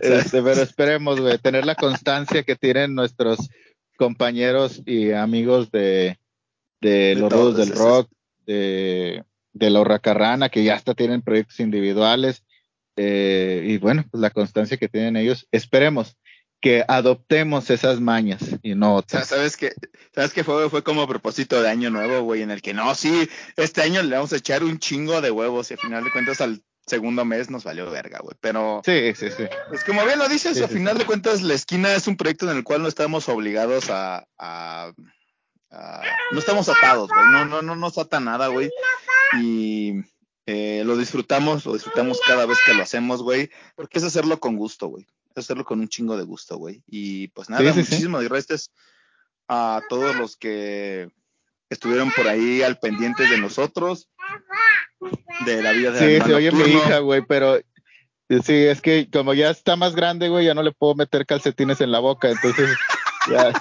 [0.03, 3.51] Este, pero esperemos, güey, tener la constancia que tienen nuestros
[3.97, 6.21] compañeros y amigos de,
[6.81, 7.79] de, De los rudos del esos.
[7.79, 8.11] rock,
[8.47, 12.45] de, de la Hurracarrana, que ya hasta tienen proyectos individuales.
[12.95, 15.49] eh, y bueno, pues la constancia que tienen ellos.
[15.51, 16.17] Esperemos
[16.61, 19.29] que adoptemos esas mañas y no otras.
[19.29, 19.73] ¿sabes qué?
[20.15, 20.69] ¿Sabes qué fue?
[20.71, 24.17] Fue como propósito de año nuevo, güey, en el que no, sí, este año le
[24.17, 27.49] vamos a echar un chingo de huevos y al final de cuentas al segundo mes
[27.51, 28.35] nos valió verga, güey.
[28.41, 29.45] Pero, Sí, sí, sí.
[29.69, 32.17] pues como bien lo dices, Sí, al sí, final de cuentas la esquina es un
[32.17, 34.27] proyecto en el cual no estamos obligados a...
[34.39, 34.93] a-
[35.71, 36.03] a-
[36.33, 37.27] no estamos atados, güey.
[37.31, 38.71] No, no, no nos ata nada, güey.
[39.41, 39.93] Y
[40.47, 43.51] eh, lo disfrutamos, lo disfrutamos cada vez que lo hacemos, güey.
[43.77, 45.07] Porque es hacerlo con gusto, güey.
[45.39, 46.83] Hacerlo con un chingo de gusto, güey.
[46.87, 47.91] Y pues nada, Sí, sí, sí.
[47.93, 48.71] muchísimas gracias
[49.49, 51.09] a todos los que
[51.71, 54.09] estuvieron por ahí al pendiente de nosotros,
[55.47, 57.65] de la vida de Sí, se oye mi hija, güey, pero eh,
[58.45, 61.81] sí, es que como ya está más grande, güey, ya no le puedo meter calcetines
[61.81, 62.69] en la boca, entonces
[63.31, 63.53] ya,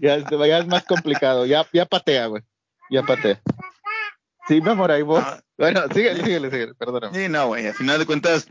[0.00, 1.46] ya, es- ya es más complicado.
[1.46, 2.42] Ya, ya patea, güey.
[2.90, 3.40] Ya patea.
[4.48, 5.20] Sí, mi amor, ahí voy.
[5.24, 7.16] Ah, Bueno, síguele, síguele, síguele, perdóname.
[7.18, 8.46] sí, no, güey, al final de cuentas.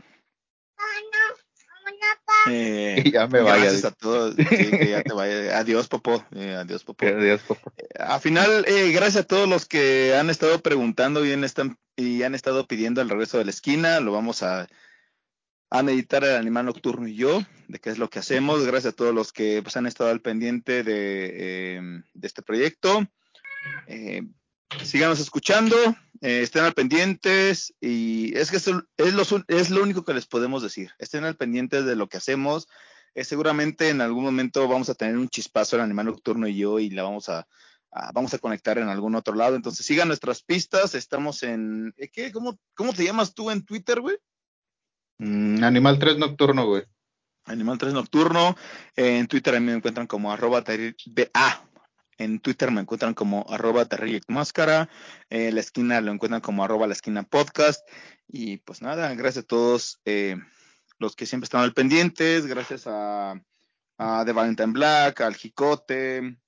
[2.48, 4.34] Eh, Que ya me vaya, Gracias a todos.
[4.36, 5.58] Sí, que ya te vaya.
[5.58, 6.24] Adiós, Popo.
[6.34, 7.06] Eh, adiós, Popo.
[7.06, 7.72] Adiós, papá.
[7.98, 12.22] Al final, eh, gracias a todos los que han estado preguntando y han, están, y
[12.22, 14.00] han estado pidiendo el regreso de la esquina.
[14.00, 14.68] Lo vamos a,
[15.70, 18.64] a meditar el animal nocturno y yo, de qué es lo que hacemos.
[18.64, 21.80] Gracias a todos los que pues, han estado al pendiente de, eh,
[22.14, 23.06] de este proyecto.
[24.82, 25.76] Síganos escuchando,
[26.20, 28.84] eh, estén al pendientes y es que es lo,
[29.48, 30.90] es lo único que les podemos decir.
[30.98, 32.68] Estén al pendiente de lo que hacemos.
[33.14, 36.78] Eh, seguramente en algún momento vamos a tener un chispazo el animal nocturno y yo
[36.80, 37.46] y la vamos a,
[37.92, 39.56] a- vamos a conectar en algún otro lado.
[39.56, 40.94] Entonces sigan nuestras pistas.
[40.94, 42.32] Estamos en ¿eh, ¿qué?
[42.32, 44.16] ¿Cómo, cómo te llamas tú en Twitter, güey?
[45.18, 46.82] Mm, Animal 3 nocturno, güey.
[47.46, 48.56] Animal 3 Nocturno.
[48.96, 51.62] Eh, en Twitter a mí me encuentran como arroba de- ah,
[52.18, 53.86] en Twitter me encuentran como arroba
[54.28, 54.88] Máscara.
[55.30, 57.86] Eh, la esquina lo encuentran como arroba la esquina podcast.
[58.28, 60.36] Y pues nada, gracias a todos eh,
[60.98, 62.46] los que siempre están al pendientes.
[62.46, 63.40] Gracias a,
[63.98, 66.38] a The Valentine Black, al Jicote,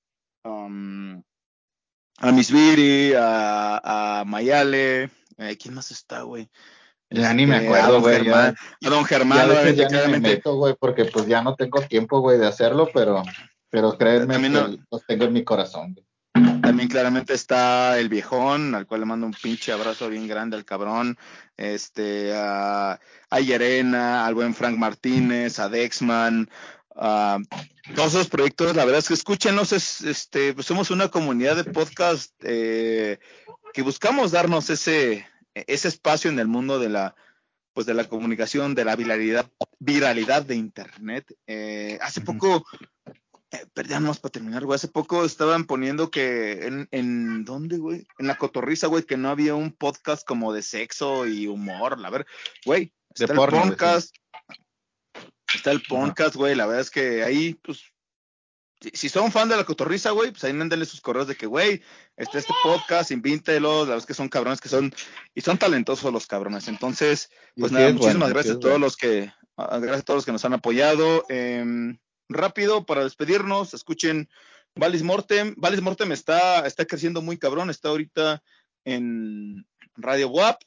[0.43, 1.21] um,
[2.17, 5.09] a Miss Viri, a, a Mayale.
[5.37, 6.49] Eh, ¿Quién más está, güey?
[7.11, 9.47] Ya ni me Este, acuerdo, a don güey, Germán, ya- a don Ya Germán,
[9.89, 13.23] ya me meto, güey, porque pues ya no tengo tiempo, güey, de hacerlo, pero,
[13.69, 15.95] pero créeme También que no- los tengo en mi corazón.
[16.61, 20.65] También claramente está el viejón, al cual le mando un pinche abrazo bien grande al
[20.65, 21.17] cabrón.
[21.57, 26.49] Este, a, a Yerena, al buen Frank Martínez, a Dexman,
[26.95, 27.39] a
[27.95, 31.63] todos esos proyectos, la verdad es que escúchenos, es, este, pues somos una comunidad de
[31.63, 33.19] podcast eh,
[33.73, 37.15] que buscamos darnos ese, ese espacio en el mundo de la,
[37.73, 41.33] pues de la comunicación, de la viralidad, viralidad de internet.
[41.47, 42.65] Eh, hace poco
[43.51, 44.75] eh, perdíamos para terminar, güey.
[44.75, 48.05] Hace poco estaban poniendo que en, en ¿dónde, güey?
[48.19, 51.97] En la cotorriza, güey, que no había un podcast como de sexo y humor.
[52.05, 52.27] A ver,
[52.65, 54.15] güey, De está porno, el podcast.
[55.53, 56.55] Está el podcast, güey.
[56.55, 57.81] La verdad es que ahí, pues,
[58.81, 61.47] si, si son fan de la cotorriza, güey, pues ahí mándenle sus correos de que,
[61.47, 61.81] güey,
[62.15, 63.79] está este podcast, invítelos.
[63.87, 64.93] La verdad es que son cabrones que son,
[65.33, 66.67] y son talentosos los cabrones.
[66.67, 68.85] Entonces, pues nada, muchísimas bueno, gracias a todos bueno.
[68.85, 71.25] los que, a- gracias a todos los que nos han apoyado.
[71.29, 71.97] Em,
[72.29, 74.29] rápido, para despedirnos, escuchen
[74.75, 75.55] Valis Mortem.
[75.57, 78.41] Valis Mortem está, está creciendo muy cabrón, está ahorita
[78.85, 79.65] en
[79.95, 80.61] Radio WAP.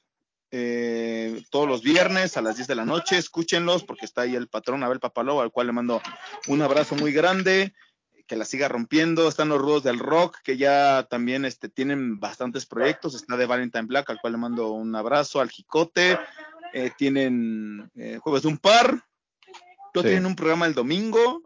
[0.54, 4.48] eh, todos los viernes a las 10 de la noche, escúchenlos porque está ahí el
[4.48, 6.02] patrón Abel Papaló, al cual le mando
[6.46, 7.72] un abrazo muy grande,
[8.26, 12.66] que la siga rompiendo, están los rudos del rock, que ya también este, tienen bastantes
[12.66, 16.18] proyectos, está de Valentine Black, al cual le mando un abrazo, al Jicote,
[16.74, 18.90] eh, tienen eh, Jueves de un Par,
[19.94, 20.08] luego Sí.
[20.12, 21.42] tienen un programa el domingo,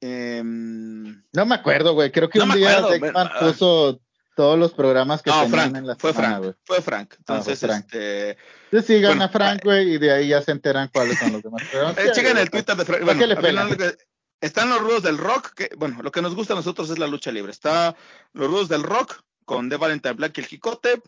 [0.00, 2.10] em, No me acuerdo, güey.
[2.12, 3.32] Creo que No un día ven, ah.
[3.40, 4.00] puso
[4.36, 6.54] todos los programas que no, tenían Frank, en la fue semana, Frank, güey.
[6.64, 7.84] fue Frank, entonces, fue Frank.
[7.84, 8.30] este,
[8.64, 11.42] Entonces sigan Bueno, a Frank, güey, y de ahí ya se enteran cuáles son los
[11.42, 11.98] demás programas.
[11.98, 13.00] Eh, chequen el Twitter de Frank.
[13.00, 13.96] ¿Para Bueno, qué le al final
[14.40, 17.06] están los rudos del rock, que, bueno, lo que nos gusta a nosotros es la
[17.06, 17.50] lucha libre.
[17.50, 17.96] Está
[18.32, 21.00] los rudos del rock con The Valentine Black y el Jicote.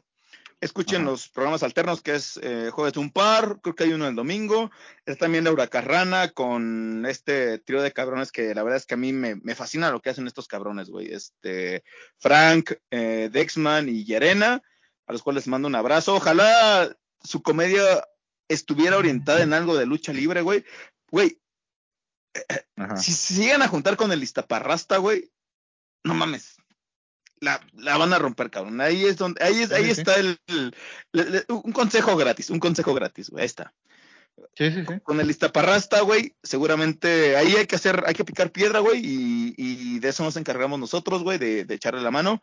[0.61, 1.11] Escuchen Ajá.
[1.11, 4.71] los programas alternos que es eh, Jueves un Par, creo que hay uno el domingo.
[5.05, 8.99] Está también Laura Carrana con este trío de cabrones que la verdad es que a
[8.99, 11.13] mí me, me fascina lo que hacen estos cabrones, güey.
[11.13, 11.85] Este,
[12.19, 14.63] Frank, eh, Dexman y Yerena,
[15.07, 16.15] a los cuales les mando un abrazo.
[16.15, 18.07] Ojalá su comedia
[18.49, 20.65] estuviera orientada en algo de lucha libre, güey.
[21.11, 21.39] Güey,
[22.77, 22.97] Ajá.
[22.97, 25.31] si se llegan a juntar con el Iztaparrasta, güey,
[26.03, 26.57] no mames.
[27.41, 28.81] La, la van a romper, cabrón.
[28.81, 30.01] Ahí es donde, ahí es, ahí sí, sí.
[30.01, 30.39] está el,
[31.49, 33.43] un consejo gratis, un consejo gratis, güey.
[33.43, 33.75] Ahí está.
[34.55, 35.01] Sí, sí, sí.
[35.03, 39.55] Con el Iztaparrasta, güey, seguramente ahí hay que hacer, hay que picar piedra, güey, y,
[39.57, 42.41] y de eso nos encargamos nosotros, güey, de, de echarle la mano.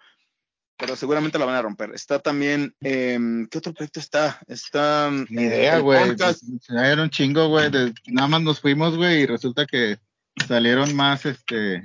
[0.75, 1.91] Pero seguramente la van a romper.
[1.93, 4.39] Está también, em, ¿qué otro proyecto está?
[4.47, 6.15] Está Ni eh, idea, güey.
[6.69, 7.69] Era un chingo, güey.
[8.07, 9.97] Nada más nos fuimos, güey, y resulta que
[10.47, 11.83] salieron más, este,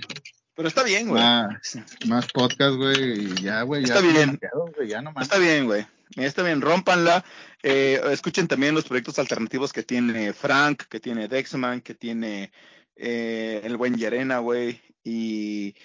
[0.58, 1.22] Pero está bien, güey.
[1.22, 1.78] más,
[2.08, 3.84] más podcast, güey, y ya, güey.
[3.84, 4.16] ya Está bien.
[4.40, 5.04] demasiado, güey, ya.
[5.20, 5.86] Está bien, güey.
[6.16, 7.24] Está bien, rómpanla.
[7.62, 12.50] Eh, escuchen también los proyectos alternativos que tiene Frank, que tiene Dexman, que tiene
[12.96, 14.82] eh, el buen Yerena, güey.
[15.04, 15.76] Y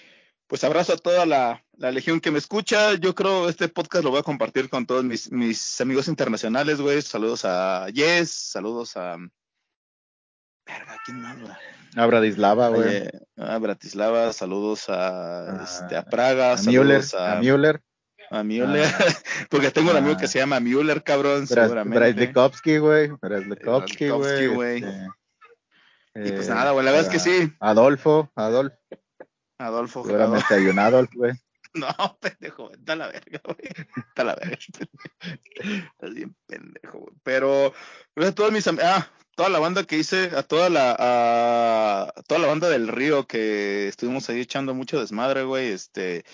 [0.47, 2.95] pues abrazo a toda la, la legión que me escucha.
[2.95, 6.99] Yo creo este podcast lo voy a compartir con todos mis, mis amigos internacionales, güey.
[7.03, 9.17] Saludos a Yes, saludos a...
[10.77, 11.53] Verga, ¿quién güey?
[11.95, 13.07] A Bratislava, güey.
[13.37, 17.81] A Bratislava, saludos a, Ah, este, a Praga, A Müller, a, a Müller.
[18.31, 18.87] a Müller,
[19.49, 20.19] porque tengo un amigo Ah.
[20.21, 21.99] que se llama Müller, cabrón, Bras- seguramente.
[21.99, 22.13] Güey.
[22.13, 22.77] Braslikovsky,
[24.47, 24.83] güey.
[26.15, 27.53] este, Y pues eh, nada, güey, la verdad es que a- sí.
[27.59, 28.75] Adolfo, Adolfo.
[29.59, 30.05] Adolfo, Adolfo.
[30.05, 31.33] Seguramente hay un Adolf, güey.
[31.97, 33.87] No, pendejo, está la verga, güey.
[34.09, 34.57] Está la verga.
[35.55, 37.13] Estás bien pendejo, güey.
[37.23, 37.73] Pero,
[38.15, 42.47] a todos mis ah, toda la banda que hice, a toda la, a toda la
[42.47, 45.71] banda del río que estuvimos ahí echando mucho desmadre, güey.
[45.71, 46.25] Este,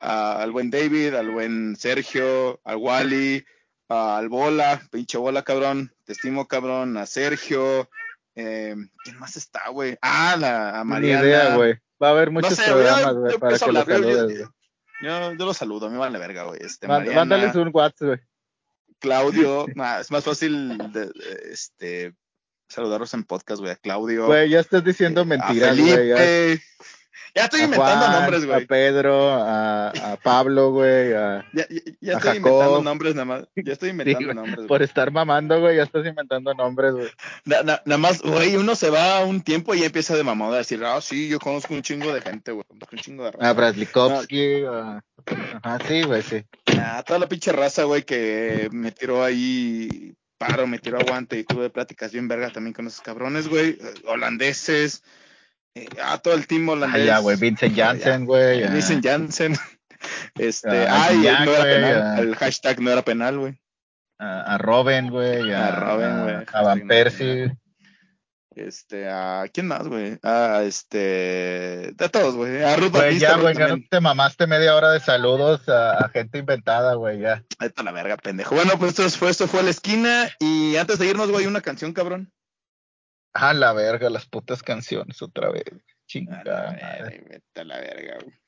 [0.00, 3.44] a- al buen David, al buen Sergio, al Wally,
[3.90, 5.92] a- al Bola, pinche Bola, cabrón.
[6.04, 6.96] Te estimo, cabrón.
[6.96, 7.90] A Sergio.
[8.34, 8.74] Eh,
[9.04, 9.98] ¿Quién más está, güey?
[10.00, 11.22] Ah, la, a Ni Mariana.
[11.22, 11.74] idea, güey.
[12.02, 14.48] Va a haber muchos sé, programas, güey, para que yo- saludes.
[15.00, 16.60] Yo, yo lo saludo, a mí vale verga, güey.
[16.62, 18.20] Este, Mariana, Mándales un WhatsApp, güey.
[18.98, 21.12] Claudio, nah, es más fácil de, de,
[21.50, 22.14] este
[22.68, 23.72] saludarlos en podcast, güey.
[23.72, 26.60] A Claudio, Güey, ya estás diciendo eh, mentiras, güey.
[27.34, 28.66] Ya, estoy a inventando Juan, nombres, A güey.
[28.66, 31.12] Pedro, a, a Pablo, güey.
[31.12, 32.36] a- Ya, ya, ya a estoy Jacob.
[32.36, 33.44] inventando nombres nada más.
[33.54, 34.66] Ya estoy inventando nombres, güey.
[34.68, 37.08] Por estar mamando, güey, ya estás inventando nombres, güey.
[37.44, 40.54] Na- na- nada más, güey, uno se va un tiempo y ya empieza de mamada
[40.54, 42.64] a decir, ah, sí, yo conozco un chingo de gente, güey.
[42.66, 43.48] Conozco un chingo de raza.
[43.48, 45.00] A Braslikovsky, a-
[45.62, 46.44] Ajá, sí, güey, sí.
[46.78, 51.44] Ah, toda la pinche raza, güey, que me tiró ahí paro, me tiró aguante y
[51.44, 53.78] tuve pláticas bien verga también con esos cabrones, güey.
[54.06, 55.02] Holandeses.
[56.02, 57.06] Ah, todo el team Ah, holandés.
[57.06, 58.64] ya, güey, Vincent Janssen, güey.
[58.64, 59.56] a- Vincent Janssen.
[60.38, 62.02] Este, Ah, ay, Gignac, no era penal.
[62.02, 62.20] ah.
[62.20, 63.60] El hashtag no era penal, güey.
[64.18, 65.52] A, a Robin, güey.
[65.52, 66.36] A, A Robin, güey.
[66.52, 67.52] A, Van Persie.
[68.56, 70.18] Este, a quién más, güey?
[70.22, 72.62] A este, de todos, güey.
[72.64, 76.08] A Ruth Güey, ya, güey, ya no te mamaste media hora de saludos a, a
[76.08, 77.44] gente inventada, güey, ya.
[77.60, 78.54] Está la verga, pendejo.
[78.54, 80.28] Bueno, pues esto fue, esto fue la esquina.
[80.40, 82.32] Y antes de irnos, güey, una canción, cabrón.
[83.32, 85.64] A la verga, las putas canciones otra vez.
[85.68, 86.72] A la Chingada.
[86.72, 88.40] verga, vete a la verga, güey.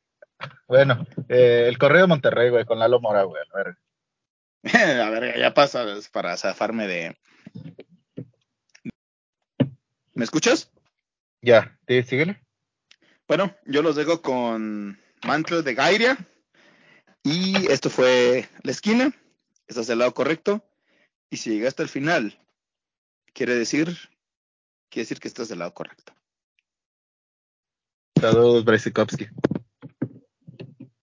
[0.66, 3.78] Bueno, eh, el correo de Monterrey, güey, con Lalo Mora, güey, a la verga.
[4.96, 7.16] la verga, ya pasa para zafarme de.
[10.14, 10.70] ¿Me escuchas?
[11.40, 12.42] Ya, sí, síguele.
[13.26, 16.18] Bueno, yo los dejo con Mantle de Gairia.
[17.22, 19.12] Y esto fue la esquina.
[19.66, 20.64] Estás del lado correcto.
[21.30, 22.38] Y si llegaste al final,
[23.32, 23.96] quiere decir,
[24.92, 26.12] quiere decir que estás del lado correcto.
[28.20, 29.26] Saludos, Brasikovsky.